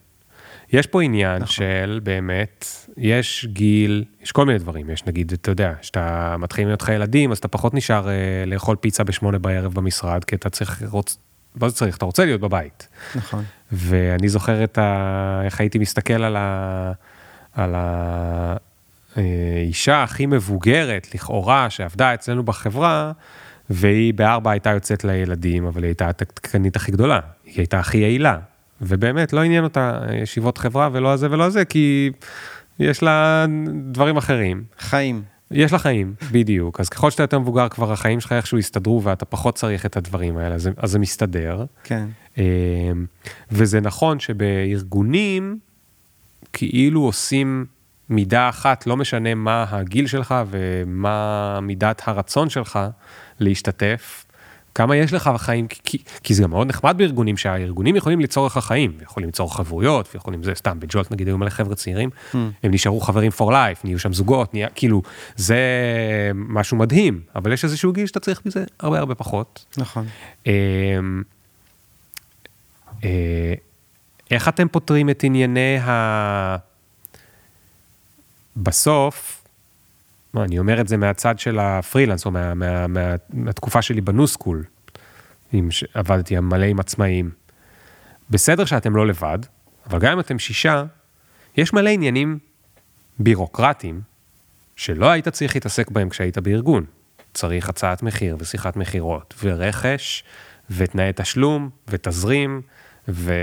יש 0.72 0.86
פה 0.86 1.02
עניין 1.02 1.34
נכון. 1.42 1.46
של 1.46 2.00
באמת, 2.02 2.66
יש 2.96 3.46
גיל, 3.52 4.04
יש 4.22 4.32
כל 4.32 4.46
מיני 4.46 4.58
דברים, 4.58 4.90
יש 4.90 5.06
נגיד, 5.06 5.32
אתה 5.32 5.50
יודע, 5.50 5.72
כשאתה 5.80 6.36
מתחיל 6.38 6.66
להיות 6.66 6.82
לך 6.82 6.88
ילדים, 6.88 7.32
אז 7.32 7.38
אתה 7.38 7.48
פחות 7.48 7.74
נשאר 7.74 8.08
אה, 8.08 8.14
לאכול 8.46 8.76
פיצה 8.76 9.04
בשמונה 9.04 9.38
בערב 9.38 9.74
במשרד, 9.74 10.24
כי 10.24 10.36
אתה 10.36 10.50
צריך, 10.50 10.82
רוצ... 10.90 11.18
מה 11.54 11.68
זה 11.68 11.74
צריך? 11.74 11.96
אתה 11.96 12.04
רוצה 12.04 12.24
להיות 12.24 12.40
בבית. 12.40 12.88
נכון. 13.14 13.44
ואני 13.72 14.28
זוכר 14.28 14.64
את 14.64 14.78
ה... 14.78 15.40
איך 15.44 15.60
הייתי 15.60 15.78
מסתכל 15.78 16.22
על 16.24 16.36
ה... 16.36 16.92
על 17.52 17.74
האישה 19.16 20.02
הכי 20.02 20.26
מבוגרת, 20.26 21.14
לכאורה, 21.14 21.70
שעבדה 21.70 22.14
אצלנו 22.14 22.42
בחברה, 22.42 23.12
והיא 23.70 24.14
בארבע 24.14 24.50
הייתה 24.50 24.70
יוצאת 24.70 25.04
לילדים, 25.04 25.66
אבל 25.66 25.82
היא 25.82 25.88
הייתה 25.88 26.08
התקנית 26.08 26.76
הכי 26.76 26.92
גדולה, 26.92 27.20
היא 27.44 27.54
הייתה 27.56 27.78
הכי 27.78 27.98
יעילה. 27.98 28.38
ובאמת, 28.80 29.32
לא 29.32 29.42
עניין 29.42 29.64
אותה 29.64 30.00
ישיבות 30.22 30.58
חברה 30.58 30.88
ולא 30.92 31.12
הזה 31.12 31.30
ולא 31.30 31.44
הזה, 31.44 31.64
כי 31.64 32.10
יש 32.78 33.02
לה 33.02 33.46
דברים 33.92 34.16
אחרים. 34.16 34.64
חיים. 34.78 35.22
יש 35.50 35.72
לה 35.72 35.78
חיים, 35.78 36.14
בדיוק. 36.32 36.80
אז 36.80 36.88
ככל 36.88 37.10
שאתה 37.10 37.22
יותר 37.22 37.38
מבוגר, 37.38 37.68
כבר 37.68 37.92
החיים 37.92 38.20
שלך 38.20 38.32
איכשהו 38.32 38.58
יסתדרו 38.58 39.02
ואתה 39.02 39.24
פחות 39.24 39.54
צריך 39.54 39.86
את 39.86 39.96
הדברים 39.96 40.36
האלה, 40.36 40.54
אז, 40.54 40.70
אז 40.76 40.90
זה 40.90 40.98
מסתדר. 40.98 41.64
כן. 41.84 42.06
אמ, 42.38 42.44
וזה 43.50 43.80
נכון 43.80 44.20
שבארגונים, 44.20 45.58
כאילו 46.52 47.00
עושים 47.00 47.66
מידה 48.08 48.48
אחת, 48.48 48.86
לא 48.86 48.96
משנה 48.96 49.34
מה 49.34 49.66
הגיל 49.68 50.06
שלך 50.06 50.34
ומה 50.50 51.58
מידת 51.62 52.02
הרצון 52.04 52.50
שלך 52.50 52.78
להשתתף, 53.40 54.24
כמה 54.74 54.96
יש 54.96 55.12
לך 55.12 55.28
בחיים, 55.34 55.68
כי, 55.68 55.98
כי 56.22 56.34
זה 56.34 56.42
גם 56.42 56.50
מאוד 56.50 56.68
נחמד 56.68 56.94
בארגונים, 56.98 57.36
שהארגונים 57.36 57.96
יכולים 57.96 58.20
ליצור 58.20 58.46
לך 58.46 58.58
חיים, 58.58 58.92
יכולים 59.02 59.28
ליצור 59.28 59.56
חברויות, 59.56 60.08
ויכולים, 60.14 60.42
זה 60.42 60.52
סתם, 60.54 60.80
בג'ולט 60.80 61.10
נגיד 61.12 61.26
היו 61.26 61.38
מלא 61.38 61.50
חבר'ה 61.50 61.74
צעירים, 61.74 62.10
mm. 62.10 62.36
הם 62.62 62.70
נשארו 62.74 63.00
חברים 63.00 63.30
for 63.38 63.50
life, 63.50 63.80
נהיו 63.84 63.98
שם 63.98 64.12
זוגות, 64.12 64.54
נהיה, 64.54 64.68
כאילו, 64.68 65.02
זה 65.36 65.58
משהו 66.34 66.76
מדהים, 66.76 67.20
אבל 67.34 67.52
יש 67.52 67.64
איזשהו 67.64 67.92
גיל 67.92 68.06
שאתה 68.06 68.20
צריך 68.20 68.40
מזה 68.46 68.64
הרבה 68.80 68.98
הרבה 68.98 69.14
פחות. 69.14 69.64
נכון. 69.76 70.06
אה, 70.46 70.52
אה, 73.04 73.54
איך 74.30 74.48
אתם 74.48 74.68
פותרים 74.68 75.10
את 75.10 75.24
ענייני 75.24 75.78
ה... 75.78 76.56
בסוף, 78.56 79.43
אני 80.42 80.58
אומר 80.58 80.80
את 80.80 80.88
זה 80.88 80.96
מהצד 80.96 81.38
של 81.38 81.58
הפרילנס, 81.58 82.26
או 82.26 82.30
מה, 82.30 82.54
מה, 82.54 82.86
מה, 82.86 83.14
מהתקופה 83.30 83.82
שלי 83.82 84.00
בניו 84.00 84.26
סקול, 84.26 84.64
עבדתי 85.94 86.40
מלא 86.40 86.64
עם 86.64 86.80
עצמאים. 86.80 87.30
בסדר 88.30 88.64
שאתם 88.64 88.96
לא 88.96 89.06
לבד, 89.06 89.38
אבל 89.86 89.98
גם 89.98 90.12
אם 90.12 90.20
אתם 90.20 90.38
שישה, 90.38 90.84
יש 91.56 91.72
מלא 91.72 91.90
עניינים 91.90 92.38
בירוקרטיים, 93.18 94.00
שלא 94.76 95.10
היית 95.10 95.28
צריך 95.28 95.54
להתעסק 95.54 95.90
בהם 95.90 96.08
כשהיית 96.08 96.38
בארגון. 96.38 96.84
צריך 97.34 97.68
הצעת 97.68 98.02
מחיר 98.02 98.36
ושיחת 98.40 98.76
מכירות, 98.76 99.34
ורכש, 99.42 100.24
ותנאי 100.70 101.10
תשלום, 101.14 101.70
ותזרים, 101.88 102.62
ו... 103.08 103.34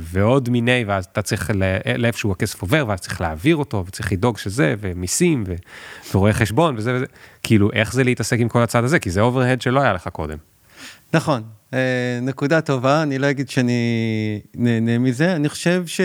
ועוד 0.00 0.48
מיני, 0.48 0.84
ואז 0.86 1.04
אתה 1.04 1.22
צריך 1.22 1.50
לאיפשהו 1.98 2.32
הכסף 2.32 2.62
עובר, 2.62 2.84
ואז 2.88 3.00
צריך 3.00 3.20
להעביר 3.20 3.56
אותו, 3.56 3.84
וצריך 3.86 4.12
לדאוג 4.12 4.38
שזה, 4.38 4.74
ומיסים, 4.80 5.44
ו... 5.46 5.54
ורואה 6.14 6.32
חשבון, 6.32 6.76
וזה 6.76 6.94
וזה. 6.94 7.04
כאילו, 7.42 7.70
איך 7.72 7.92
זה 7.92 8.04
להתעסק 8.04 8.38
עם 8.40 8.48
כל 8.48 8.62
הצד 8.62 8.84
הזה? 8.84 8.98
כי 8.98 9.10
זה 9.10 9.20
אוברהד 9.20 9.62
שלא 9.62 9.80
היה 9.80 9.92
לך 9.92 10.08
קודם. 10.08 10.38
נכון, 11.12 11.42
אה, 11.74 12.18
נקודה 12.22 12.60
טובה, 12.60 13.02
אני 13.02 13.18
לא 13.18 13.30
אגיד 13.30 13.48
שאני 13.48 14.40
נהנה 14.54 14.98
מזה, 14.98 15.36
אני 15.36 15.48
חושב 15.48 15.86
ש... 15.86 16.00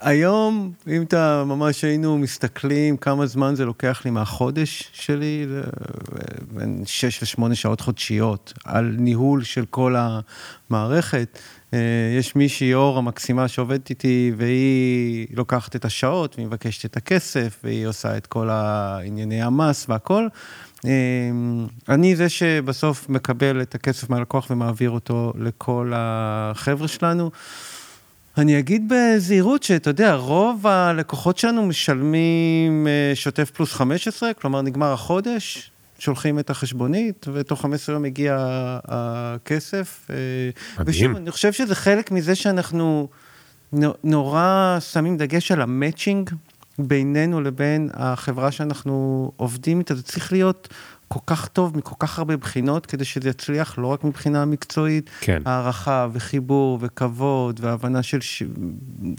היום, 0.00 0.72
אם 0.88 1.02
אתה 1.02 1.44
ממש 1.46 1.84
היינו 1.84 2.18
מסתכלים 2.18 2.96
כמה 2.96 3.26
זמן 3.26 3.54
זה 3.54 3.64
לוקח 3.64 4.02
לי 4.04 4.10
מהחודש 4.10 4.90
שלי, 4.92 5.46
בין 6.52 6.82
6 6.86 7.38
ל-8 7.38 7.54
שעות 7.54 7.80
חודשיות, 7.80 8.52
על 8.64 8.96
ניהול 8.98 9.44
של 9.44 9.64
כל 9.70 9.96
המערכת. 9.98 11.38
אה, 11.74 11.78
יש 12.18 12.36
מישהי, 12.36 12.74
אור 12.74 12.98
המקסימה 12.98 13.48
שעובדת 13.48 13.90
איתי, 13.90 14.32
והיא 14.36 15.26
לוקחת 15.34 15.76
את 15.76 15.84
השעות, 15.84 16.34
והיא 16.36 16.46
מבקשת 16.46 16.84
את 16.84 16.96
הכסף, 16.96 17.58
והיא 17.64 17.86
עושה 17.86 18.16
את 18.16 18.26
כל 18.26 18.48
הענייני 18.50 19.42
המס 19.42 19.86
והכל. 19.88 20.28
אה, 20.84 20.90
אני 21.88 22.16
זה 22.16 22.28
שבסוף 22.28 23.08
מקבל 23.08 23.62
את 23.62 23.74
הכסף 23.74 24.10
מהלקוח 24.10 24.50
ומעביר 24.50 24.90
אותו 24.90 25.32
לכל 25.38 25.92
החבר'ה 25.94 26.88
שלנו. 26.88 27.30
אני 28.38 28.58
אגיד 28.58 28.92
בזהירות 28.92 29.62
שאתה 29.62 29.90
יודע, 29.90 30.14
רוב 30.14 30.66
הלקוחות 30.66 31.38
שלנו 31.38 31.66
משלמים 31.66 32.86
אה, 32.86 33.12
שוטף 33.14 33.50
פלוס 33.50 33.72
15, 33.72 34.34
כלומר 34.34 34.62
נגמר 34.62 34.92
החודש, 34.92 35.70
שולחים 35.98 36.38
את 36.38 36.50
החשבונית, 36.50 37.26
ותוך 37.32 37.60
15 37.60 37.94
יום 37.94 38.02
מגיע 38.02 38.36
הכסף. 38.84 40.06
אה, 40.10 40.16
מדהים. 40.78 40.86
ושוב, 40.88 41.16
אני 41.16 41.30
חושב 41.30 41.52
שזה 41.52 41.74
חלק 41.74 42.10
מזה 42.10 42.34
שאנחנו 42.34 43.08
נורא 44.04 44.78
שמים 44.80 45.16
דגש 45.16 45.52
על 45.52 45.62
המצ'ינג 45.62 46.30
בינינו 46.78 47.40
לבין 47.40 47.90
החברה 47.94 48.52
שאנחנו 48.52 49.30
עובדים 49.36 49.78
איתה, 49.78 49.94
זה 49.94 50.02
צריך 50.02 50.32
להיות 50.32 50.68
כל 51.12 51.20
כך 51.26 51.48
טוב 51.48 51.76
מכל 51.78 51.94
כך 51.98 52.18
הרבה 52.18 52.36
בחינות, 52.36 52.86
כדי 52.86 53.04
שזה 53.04 53.28
יצליח 53.28 53.78
לא 53.78 53.86
רק 53.86 54.04
מבחינה 54.04 54.44
מקצועית, 54.44 55.10
כן. 55.20 55.42
הערכה 55.44 56.08
וחיבור 56.12 56.78
וכבוד 56.80 57.60
והבנה 57.62 58.02
של... 58.02 58.20
ש... 58.20 58.42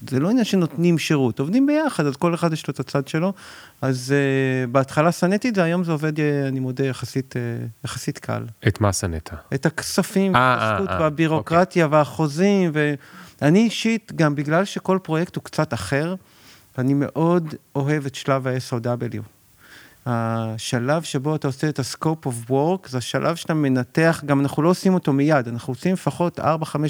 זה 0.09 0.19
לא 0.19 0.29
עניין 0.29 0.45
שנותנים 0.45 0.97
שירות, 0.97 1.39
עובדים 1.39 1.67
ביחד, 1.67 2.05
אז 2.05 2.15
כל 2.15 2.33
אחד 2.33 2.53
יש 2.53 2.67
לו 2.67 2.71
את 2.71 2.79
הצד 2.79 3.07
שלו. 3.07 3.33
אז 3.81 4.13
uh, 4.13 4.69
בהתחלה 4.71 5.11
שנאתי 5.11 5.49
את 5.49 5.55
זה, 5.55 5.63
היום 5.63 5.83
זה 5.83 5.91
עובד, 5.91 6.17
uh, 6.17 6.21
אני 6.47 6.59
מודה, 6.59 6.85
יחסית, 6.85 7.33
uh, 7.33 7.85
יחסית 7.85 8.17
קל. 8.17 8.45
את 8.67 8.81
מה 8.81 8.93
שנאת? 8.93 9.29
את 9.53 9.65
הכספים, 9.65 10.33
הזכות 10.35 10.89
והבירוקרטיה 10.99 11.85
אוקיי. 11.85 11.97
והחוזים, 11.97 12.71
ואני 13.41 13.59
אישית, 13.59 14.11
גם 14.15 14.35
בגלל 14.35 14.65
שכל 14.65 14.99
פרויקט 15.03 15.35
הוא 15.35 15.43
קצת 15.43 15.73
אחר, 15.73 16.15
אני 16.77 16.93
מאוד 16.93 17.53
אוהב 17.75 18.05
את 18.05 18.15
שלב 18.15 18.47
ה-SOW. 18.47 19.32
השלב 20.05 21.03
שבו 21.03 21.35
אתה 21.35 21.47
עושה 21.47 21.69
את 21.69 21.79
ה-scope 21.79 22.27
of 22.27 22.49
work, 22.49 22.89
זה 22.89 22.97
השלב 22.97 23.35
שאתה 23.35 23.53
מנתח, 23.53 24.23
גם 24.25 24.39
אנחנו 24.39 24.63
לא 24.63 24.69
עושים 24.69 24.93
אותו 24.93 25.13
מיד, 25.13 25.47
אנחנו 25.47 25.73
עושים 25.73 25.93
לפחות 25.93 26.39
4-5 26.39 26.43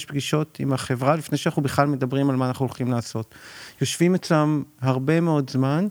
פגישות 0.08 0.58
עם 0.60 0.74
החברה, 0.74 1.16
לפני 1.16 1.38
שאנחנו 1.38 1.62
בכלל 1.62 1.88
מדברים 1.88 2.30
על 2.30 2.36
מה 2.36 2.48
אנחנו 2.48 2.66
הולכים 2.66 2.92
לעשות. 2.92 3.36
יושבים 3.82 4.16
אצלם 4.16 4.64
הרבה 4.82 5.20
מאוד 5.22 5.50
זמן, 5.50 5.88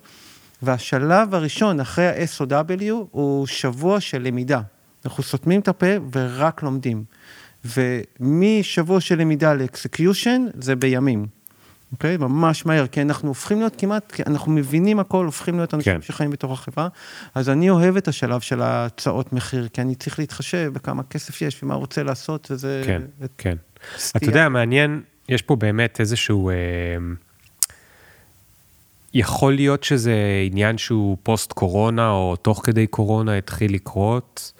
והשלב 0.62 1.34
הראשון, 1.34 1.80
אחרי 1.80 2.08
ה-SOW, 2.08 2.92
הוא 3.10 3.46
שבוע 3.46 4.00
של 4.00 4.22
למידה. 4.22 4.60
אנחנו 5.04 5.22
סותמים 5.22 5.60
את 5.60 5.68
הפה 5.68 5.86
ורק 6.12 6.62
לומדים. 6.62 7.04
ומשבוע 7.64 9.00
של 9.00 9.18
למידה 9.18 9.54
לאקסקיושן, 9.54 10.46
זה 10.54 10.76
בימים. 10.76 11.26
אוקיי? 11.92 12.16
ממש 12.16 12.66
מהר, 12.66 12.86
כי 12.86 13.02
אנחנו 13.02 13.28
הופכים 13.28 13.58
להיות 13.58 13.74
כמעט, 13.78 14.20
אנחנו 14.26 14.52
מבינים 14.52 15.00
הכל, 15.00 15.24
הופכים 15.24 15.56
להיות 15.56 15.74
אנשים 15.74 15.94
כן. 15.94 16.02
שחיים 16.02 16.30
בתוך 16.30 16.52
החברה. 16.52 16.88
אז 17.34 17.48
אני 17.48 17.70
אוהב 17.70 17.96
את 17.96 18.08
השלב 18.08 18.40
של 18.40 18.62
ההצעות 18.62 19.32
מחיר, 19.32 19.68
כי 19.68 19.80
אני 19.80 19.94
צריך 19.94 20.18
להתחשב 20.18 20.70
בכמה 20.74 21.02
כסף 21.02 21.42
יש 21.42 21.62
ומה 21.62 21.74
רוצה 21.74 22.02
לעשות, 22.02 22.50
וזה... 22.50 22.82
כן, 22.86 23.02
את... 23.24 23.30
כן. 23.38 23.56
סטייה. 23.96 24.20
אתה 24.22 24.30
יודע, 24.30 24.48
מעניין, 24.48 25.02
יש 25.28 25.42
פה 25.42 25.56
באמת 25.56 26.00
איזשהו... 26.00 26.50
אה, 26.50 26.54
יכול 29.14 29.54
להיות 29.54 29.84
שזה 29.84 30.14
עניין 30.46 30.78
שהוא 30.78 31.16
פוסט 31.22 31.52
קורונה, 31.52 32.10
או 32.10 32.36
תוך 32.36 32.60
כדי 32.64 32.86
קורונה 32.86 33.38
התחיל 33.38 33.74
לקרות. 33.74 34.52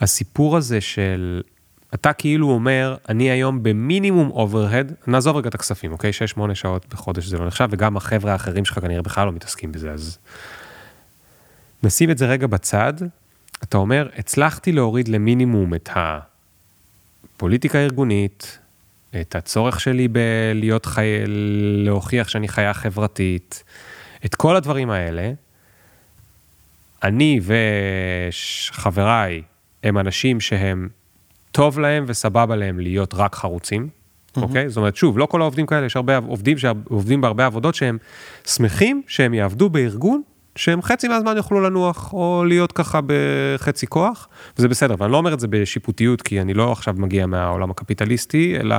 הסיפור 0.00 0.56
הזה 0.56 0.80
של 0.80 1.42
אתה 1.96 2.12
כאילו 2.12 2.50
אומר, 2.50 2.96
אני 3.08 3.30
היום 3.30 3.62
במינימום 3.62 4.30
overhead, 4.30 4.92
נעזוב 5.06 5.36
רגע 5.36 5.48
את 5.48 5.54
הכספים, 5.54 5.92
אוקיי? 5.92 6.10
6-8 6.38 6.54
שעות 6.54 6.86
בחודש 6.88 7.24
זה 7.24 7.38
לא 7.38 7.46
נחשב, 7.46 7.68
וגם 7.70 7.96
החבר'ה 7.96 8.32
האחרים 8.32 8.64
שלך 8.64 8.78
כנראה 8.78 9.02
בכלל 9.02 9.26
לא 9.26 9.32
מתעסקים 9.32 9.72
בזה, 9.72 9.92
אז... 9.92 10.18
נשים 11.82 12.10
את 12.10 12.18
זה 12.18 12.26
רגע 12.26 12.46
בצד, 12.46 12.92
אתה 13.62 13.76
אומר, 13.76 14.08
הצלחתי 14.18 14.72
להוריד 14.72 15.08
למינימום 15.08 15.74
את 15.74 15.90
הפוליטיקה 17.34 17.78
הארגונית, 17.78 18.58
את 19.20 19.36
הצורך 19.36 19.80
שלי 19.80 20.08
בלהיות 20.08 20.86
חי... 20.86 21.22
להוכיח 21.84 22.28
שאני 22.28 22.48
חיה 22.48 22.74
חברתית, 22.74 23.64
את 24.24 24.34
כל 24.34 24.56
הדברים 24.56 24.90
האלה. 24.90 25.32
אני 27.02 27.40
וחבריי 28.72 29.42
הם 29.84 29.98
אנשים 29.98 30.40
שהם 30.40 30.88
טוב 31.56 31.78
להם 31.78 32.04
וסבבה 32.06 32.56
להם 32.56 32.80
להיות 32.80 33.14
רק 33.14 33.34
חרוצים. 33.34 33.88
אוקיי? 34.36 34.68
זאת 34.68 34.76
אומרת, 34.76 34.96
שוב, 34.96 35.18
לא 35.18 35.26
כל 35.26 35.40
העובדים 35.40 35.66
כאלה, 35.66 35.86
יש 35.86 35.96
הרבה 35.96 36.16
עובדים 36.16 36.58
שעובדים 36.58 37.20
בהרבה 37.20 37.46
עבודות 37.46 37.74
שהם 37.74 37.98
שמחים 38.46 39.02
שהם 39.06 39.34
יעבדו 39.34 39.70
בארגון, 39.70 40.22
שהם 40.56 40.82
חצי 40.82 41.08
מהזמן 41.08 41.36
יוכלו 41.36 41.60
לנוח, 41.60 42.12
או 42.12 42.44
להיות 42.48 42.72
ככה 42.72 43.00
בחצי 43.06 43.86
כוח, 43.86 44.28
וזה 44.58 44.68
בסדר, 44.68 44.94
ואני 44.98 45.12
לא 45.12 45.16
אומר 45.16 45.34
את 45.34 45.40
זה 45.40 45.48
בשיפוטיות, 45.48 46.22
כי 46.22 46.40
אני 46.40 46.54
לא 46.54 46.72
עכשיו 46.72 46.94
מגיע 46.98 47.26
מהעולם 47.26 47.70
הקפיטליסטי, 47.70 48.56
אלא 48.60 48.76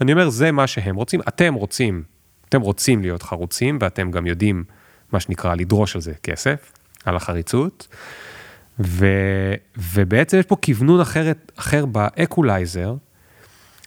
אני 0.00 0.12
אומר, 0.12 0.28
זה 0.28 0.52
מה 0.52 0.66
שהם 0.66 0.96
רוצים, 0.96 1.20
אתם 1.28 1.54
רוצים, 1.54 2.02
אתם 2.48 2.60
רוצים 2.60 3.02
להיות 3.02 3.22
חרוצים, 3.22 3.78
ואתם 3.80 4.10
גם 4.10 4.26
יודעים, 4.26 4.64
מה 5.12 5.20
שנקרא, 5.20 5.54
לדרוש 5.54 5.94
על 5.94 6.00
זה 6.00 6.12
כסף, 6.22 6.72
על 7.04 7.16
החריצות. 7.16 7.88
ו, 8.80 9.06
ובעצם 9.76 10.38
יש 10.38 10.46
פה 10.46 10.56
כוונון 10.64 11.00
אחרת, 11.00 11.52
אחר 11.56 11.86
באקולייזר, 11.86 12.94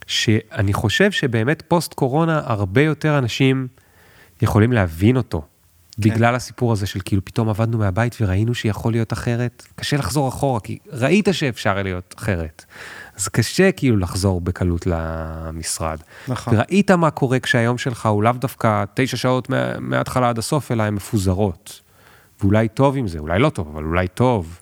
שאני 0.08 0.74
חושב 0.74 1.12
שבאמת 1.12 1.64
פוסט 1.68 1.94
קורונה 1.94 2.42
הרבה 2.46 2.82
יותר 2.82 3.18
אנשים 3.18 3.68
יכולים 4.42 4.72
להבין 4.72 5.18
אותו. 5.18 5.42
כן. 6.02 6.10
בגלל 6.10 6.36
הסיפור 6.36 6.72
הזה 6.72 6.86
של 6.86 7.00
כאילו 7.06 7.26
פתאום 7.26 7.50
עבדנו 7.50 7.78
מהבית 7.78 8.18
וראינו 8.22 8.54
שיכול 8.54 8.92
להיות 8.92 9.14
אחרת, 9.14 9.68
קשה 9.76 9.98
לחזור 9.98 10.30
אחורה, 10.30 10.60
כי 10.60 10.78
ראית 10.92 11.28
שאפשר 11.32 11.84
להיות 11.84 12.16
אחרת. 12.18 12.66
אז 13.16 13.28
קשה 13.28 13.72
כאילו 13.72 13.98
לחזור 13.98 14.42
בקלות 14.42 14.88
למשרד. 14.88 16.00
נכון. 16.28 16.54
וראית 16.56 16.92
מה 16.92 17.12
קורה 17.12 17.39
כשהיום 17.39 17.78
שלך 17.78 18.06
הוא 18.06 18.24
לאו 18.24 18.32
דווקא 18.32 18.84
תשע 18.94 19.18
שעות 19.18 19.50
מההתחלה 19.80 20.30
עד 20.30 20.38
הסוף, 20.38 20.72
אלא 20.72 20.84
הן 20.84 20.94
מפוזרות. 20.94 21.82
ואולי 22.42 22.68
טוב 22.68 22.98
עם 22.98 23.08
זה, 23.08 23.20
אולי 23.20 23.39
לא 23.39 23.50
טוב, 23.50 23.68
אבל 23.74 23.84
אולי 23.84 24.08
טוב. 24.08 24.61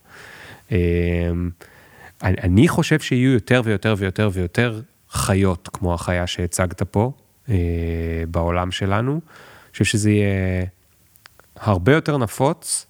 אמ, 0.72 1.50
אני 2.24 2.68
חושב 2.68 3.00
שיהיו 3.00 3.32
יותר 3.32 3.62
ויותר 3.66 3.96
ויותר 3.98 4.30
ויותר 4.34 4.82
חיות 5.10 5.70
כמו 5.74 5.94
החיה 5.94 6.28
שהצגת 6.28 6.84
פה 6.84 7.12
אה, 7.50 7.56
בעולם 8.32 8.72
שלנו. 8.72 9.12
אני 9.12 9.72
חושב 9.72 9.86
שזה 9.86 10.12
יהיה 10.12 10.66
הרבה 11.56 11.94
יותר 11.94 12.18
נפוץ, 12.18 12.86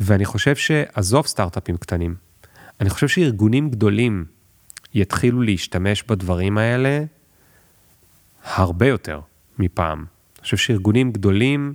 ואני 0.00 0.24
חושב 0.24 0.56
שעזוב 0.56 1.26
סטארט-אפים 1.26 1.76
קטנים, 1.76 2.14
אני 2.80 2.90
חושב 2.90 3.08
שארגונים 3.08 3.70
גדולים 3.70 4.24
יתחילו 4.94 5.42
להשתמש 5.42 6.02
בדברים 6.02 6.58
האלה 6.58 7.04
הרבה 8.44 8.88
יותר 8.88 9.20
מפעם. 9.58 9.98
אני 9.98 10.42
חושב 10.42 10.56
שארגונים 10.56 11.12
גדולים, 11.12 11.74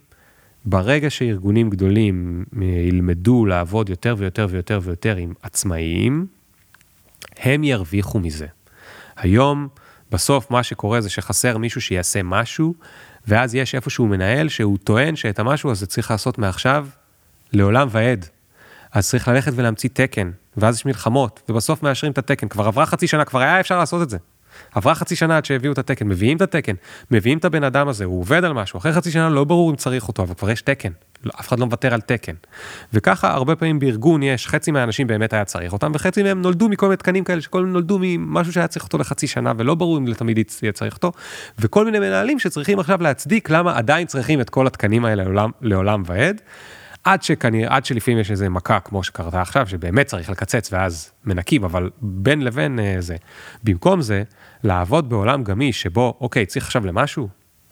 ברגע 0.66 1.10
שארגונים 1.10 1.70
גדולים 1.70 2.46
אה, 2.62 2.66
ילמדו 2.66 3.46
לעבוד 3.46 3.90
יותר 3.90 4.16
ויותר 4.18 4.48
ויותר 4.50 4.80
ויותר 4.84 5.16
עם 5.16 5.34
עצמאיים, 5.42 6.26
הם 7.40 7.64
ירוויחו 7.64 8.20
מזה. 8.20 8.48
היום, 9.18 9.68
בסוף 10.12 10.52
מה 10.52 10.64
שקורה 10.64 11.02
זה 11.02 11.10
שחסר 11.10 11.58
מישהו 11.58 11.82
שיעשה 11.82 12.24
משהו, 12.24 12.74
ואז 13.28 13.56
יש 13.56 13.76
איפשהו 13.76 14.08
מנהל 14.08 14.50
שהוא 14.50 14.78
טוען 14.84 15.16
שאת 15.16 15.40
המשהו 15.40 15.72
הזה 15.72 15.88
צריך 15.88 16.12
לעשות 16.12 16.38
מעכשיו 16.38 16.88
לעולם 17.54 17.88
ועד. 17.92 18.26
אז 18.92 19.10
צריך 19.10 19.28
ללכת 19.28 19.52
ולהמציא 19.56 19.90
תקן, 19.94 20.32
ואז 20.58 20.76
יש 20.76 20.86
מלחמות, 20.86 21.42
ובסוף 21.50 21.84
מאשרים 21.84 22.12
את 22.12 22.18
התקן. 22.18 22.48
כבר 22.48 22.68
עברה 22.68 22.86
חצי 22.86 23.08
שנה, 23.08 23.26
כבר 23.26 23.40
היה 23.40 23.60
אפשר 23.60 23.80
לעשות 23.80 24.02
את 24.02 24.10
זה. 24.10 24.18
עברה 24.76 24.96
חצי 24.96 25.16
שנה 25.16 25.38
עד 25.38 25.46
שהביאו 25.46 25.74
את 25.74 25.78
התקן, 25.78 26.08
מביאים 26.08 26.38
את 26.38 26.42
התקן, 26.42 26.74
מביאים 27.12 27.38
את 27.38 27.46
הבן 27.46 27.64
אדם 27.64 27.88
הזה, 27.88 28.06
הוא 28.06 28.20
עובד 28.20 28.44
על 28.44 28.54
משהו, 28.54 28.78
אחרי 28.78 28.94
חצי 28.94 29.12
שנה 29.12 29.30
לא 29.30 29.44
ברור 29.44 29.72
אם 29.72 29.76
צריך 29.76 30.08
אותו, 30.08 30.24
אבל 30.24 30.34
כבר 30.34 30.50
יש 30.50 30.62
תקן, 30.62 30.92
לא, 31.24 31.32
אף 31.40 31.48
אחד 31.48 31.60
לא 31.60 31.66
מוותר 31.66 31.94
על 31.94 32.02
תקן. 32.02 32.34
וככה 32.94 33.34
הרבה 33.34 33.56
פעמים 33.56 33.80
בארגון 33.80 34.24
יש, 34.24 34.48
חצי 34.48 34.72
מהאנשים 34.72 35.08
באמת 35.08 35.34
היה 35.34 35.46
צריך 35.46 35.74
אותם, 35.74 35.92
וחצי 35.94 36.24
מהם 36.24 36.42
נולדו 36.42 36.70
מכל 36.70 36.86
מיני 36.86 36.98
תקנים 36.98 37.24
כאלה, 37.24 37.42
שכל 37.42 37.60
מיני 37.62 37.74
נולדו 37.74 37.98
ממשהו 38.02 38.54
שהיה 38.54 38.68
צריך 38.68 38.86
אותו 38.86 38.98
לחצי 38.98 39.28
שנה, 39.28 39.54
ולא 39.58 39.76
ברור 39.76 39.98
אם 39.98 40.08
לתמיד 40.08 40.40
יהיה 40.62 40.72
צריך 40.72 40.94
אותו, 40.94 41.12
וכל 41.60 41.86
מיני 41.86 42.00
מנהלים 42.00 42.40
שצריכים 42.40 42.80
עכשיו 42.80 43.02
להצדיק 43.02 43.50
למה 43.50 43.78
עדיין 43.78 44.08
צריכים 44.08 44.42
את 44.42 44.50
כל 44.50 44.68
התקנים 44.68 45.06
האלה 45.06 45.24
לעולם, 45.24 45.50
לעולם 45.62 46.04
ועד. 46.06 46.42
עד 47.04 47.24
שכנראה, 47.24 47.76
עד 47.76 47.86
שלפעמים 47.86 48.20
יש 48.20 48.32
איזה 48.32 48.50
מכה 48.50 48.80
כמו 48.80 49.04
שקרתה 49.04 49.42
עכשיו, 49.42 49.68
שבאמת 49.68 50.06
צריך 50.06 50.30
לקצץ 50.30 50.74
ואז 50.74 51.12
מנקים, 51.26 51.64
אבל 51.64 51.90
בין 52.02 52.42
לבין 52.42 52.80
אה, 52.80 52.96
זה. 53.00 53.16
במקום 53.64 54.02
זה, 54.02 54.24
לעבוד 54.64 55.10
בעולם 55.10 55.44
גמיש 55.44 55.82
שבו, 55.82 56.18
אוקיי, 56.22 56.46
צריך 56.46 56.66
עכשיו 56.66 56.86
למשהו, 56.86 57.28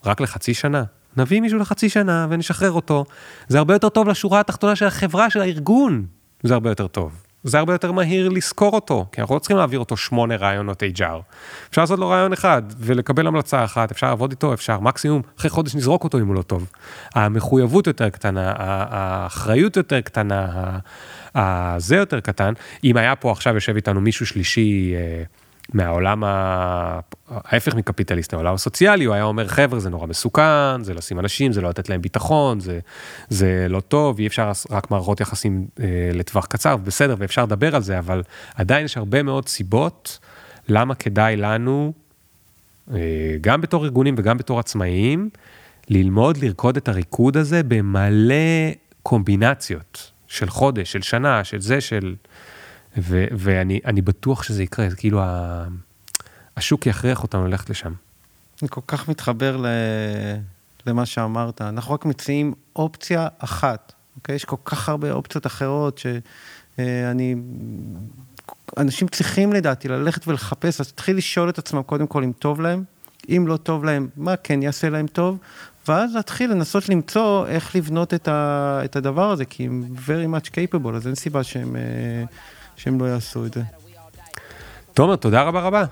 רק 0.06 0.22
לחצי 0.22 0.54
שנה, 0.54 0.84
נביא 1.18 1.42
מישהו 1.42 1.60
לחצי 1.60 1.90
שנה 1.90 2.28
ונשחרר 2.30 2.72
אותו. 2.72 3.06
זה 3.48 3.58
הרבה 3.58 3.76
יותר 3.76 3.90
טוב 3.90 4.08
לשורה 4.08 4.40
התחתונה 4.40 4.76
של 4.76 4.86
החברה, 4.86 5.30
של 5.30 5.42
הארגון. 5.42 6.06
זה 6.44 6.54
הרבה 6.54 6.70
יותר 6.70 6.88
טוב. 6.88 7.24
זה 7.44 7.60
הרבה 7.60 7.74
יותר 7.74 7.92
מהיר 7.92 8.30
לזכור 8.30 8.74
אותו, 8.74 9.06
כי 9.12 9.22
אנחנו 9.22 9.36
לא 9.36 9.40
צריכים 9.40 9.58
להעביר 9.58 9.80
אותו 9.80 9.98
שמונה 9.98 10.36
רעיונות 10.36 10.84
HR. 10.84 11.22
אפשר 11.70 11.82
לעשות 11.82 12.00
לו 12.00 12.10
רעיון 12.10 12.34
אחד 12.34 12.62
ולקבל 12.78 13.28
המלצה 13.28 13.64
אחת, 13.64 13.92
אפשר 13.92 14.08
לעבוד 14.08 14.32
איתו, 14.32 14.54
אפשר, 14.54 14.80
מקסימום 14.80 15.22
אחרי 15.40 15.50
חודש 15.50 15.76
נזרוק 15.76 16.04
אותו 16.04 16.20
אם 16.20 16.28
הוא 16.28 16.36
לא 16.36 16.42
טוב. 16.42 16.72
המחויבות 17.16 17.88
יותר 17.88 18.10
קטנה, 18.10 18.54
האחריות 18.58 19.78
יותר 19.78 20.02
קטנה, 20.02 20.80
זה 21.78 21.96
יותר 21.96 22.20
קטן. 22.20 22.54
אם 22.84 22.98
היה 22.98 23.16
פה 23.16 23.32
עכשיו 23.32 23.56
יושב 23.56 23.76
איתנו 23.76 24.02
מישהו 24.02 24.26
שלישי, 24.26 24.94
מהעולם 25.74 26.24
ההפך 26.26 27.76
מקפיטליסט, 27.76 28.34
העולם 28.34 28.54
הסוציאלי, 28.54 29.06
הוא 29.06 29.14
היה 29.14 29.24
אומר, 29.24 29.48
חבר'ה, 29.48 29.80
זה 29.80 29.90
נורא 29.90 30.08
מסוכן, 30.08 30.84
זה 30.84 30.94
לשים 30.94 31.20
אנשים, 31.20 31.52
זה 31.52 31.62
לא 31.62 31.70
לתת 31.70 31.90
להם 31.90 32.02
ביטחון, 32.02 32.60
זה, 32.60 32.80
זה 33.30 33.66
לא 33.70 33.80
טוב, 33.80 34.20
אי 34.20 34.28
אפשר 34.28 34.52
רק 34.70 34.92
מערכות 34.92 35.22
יחסים 35.22 35.68
אה, 35.80 35.86
לטווח 36.14 36.46
קצר, 36.46 36.78
בסדר, 36.78 37.16
ואפשר 37.18 37.44
לדבר 37.44 37.76
על 37.76 37.82
זה, 37.82 38.00
אבל 38.00 38.24
עדיין 38.56 38.86
יש 38.86 38.98
הרבה 38.98 39.24
מאוד 39.24 39.48
סיבות 39.48 40.20
למה 40.68 40.96
כדאי 40.96 41.36
לנו, 41.36 41.94
אה, 42.94 42.98
גם 43.42 43.62
בתור 43.62 43.86
ארגונים 43.86 44.16
וגם 44.18 44.38
בתור 44.38 44.60
עצמאיים, 44.60 45.30
ללמוד 45.90 46.38
לרקוד 46.38 46.78
את 46.78 46.88
הריקוד 46.88 47.38
הזה 47.38 47.64
במלא 47.64 48.36
קומבינציות 49.04 50.12
של 50.28 50.50
חודש, 50.50 50.92
של 50.92 51.02
שנה, 51.02 51.44
של 51.44 51.62
זה, 51.62 51.82
של... 51.82 52.16
ו- 53.02 53.28
ואני 53.32 54.02
בטוח 54.02 54.44
שזה 54.44 54.64
יקרה, 54.64 54.90
זה 54.90 54.96
כאילו 54.96 55.22
ה- 55.22 55.68
השוק 56.58 56.86
יכריח 56.86 57.24
אותנו 57.24 57.48
ללכת 57.48 57.70
לשם. 57.70 57.94
אני 58.62 58.70
כל 58.70 58.82
כך 58.88 59.10
מתחבר 59.10 59.58
ל... 59.58 59.66
למה 60.86 61.06
שאמרת. 61.06 61.62
אנחנו 61.62 61.94
רק 61.94 62.06
מציעים 62.06 62.54
אופציה 62.76 63.28
אחת, 63.38 63.94
אוקיי? 64.16 64.36
יש 64.36 64.46
כל 64.46 64.56
כך 64.66 64.90
הרבה 64.90 65.12
אופציות 65.12 65.46
אחרות 65.46 65.98
שאני... 65.98 67.36
אנשים 68.78 69.08
צריכים 69.08 69.54
לדעתי 69.54 69.88
ללכת 69.88 70.28
ולחפש, 70.28 70.82
אז 70.82 70.92
תתחיל 70.92 71.18
לשאול 71.18 71.50
את 71.50 71.58
עצמם 71.58 71.82
קודם 71.84 72.08
כל 72.08 72.24
אם 72.24 72.32
טוב 72.40 72.62
להם, 72.62 72.84
אם 73.30 73.46
לא 73.48 73.58
טוב 73.58 73.86
להם, 73.86 74.08
מה 74.18 74.36
כן 74.36 74.62
יעשה 74.64 74.90
להם 74.90 75.08
טוב, 75.08 75.38
ואז 75.88 76.16
להתחיל 76.16 76.52
לנסות 76.52 76.90
למצוא 76.90 77.48
איך 77.48 77.76
לבנות 77.76 78.14
את, 78.14 78.28
ה, 78.28 78.82
את 78.86 78.96
הדבר 78.96 79.32
הזה, 79.32 79.46
כי 79.46 79.66
הם 79.66 79.84
very 80.06 80.36
much 80.36 80.50
capable, 80.50 80.96
אז 80.96 81.08
אין 81.08 81.16
סיבה 81.16 81.44
שהם, 81.44 81.76
אה, 81.76 81.82
שהם 82.80 83.02
לא 83.02 83.06
יעשו 83.06 83.46
את 83.46 83.54
זה. 83.54 83.62
תומר, 84.94 85.16
תודה 85.16 85.42
רבה 85.42 85.62
רבה. 85.62 85.86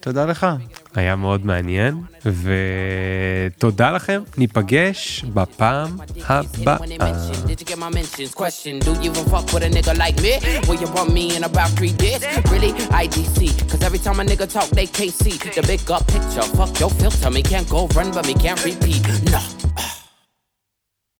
תודה 0.00 0.26
לך. 0.26 0.46
היה 0.94 1.16
מאוד 1.16 1.46
מעניין, 1.46 2.02
ותודה 2.26 3.90
לכם, 3.90 4.22
ניפגש 4.38 5.24
בפעם 5.24 5.96
הבאה. 6.28 6.76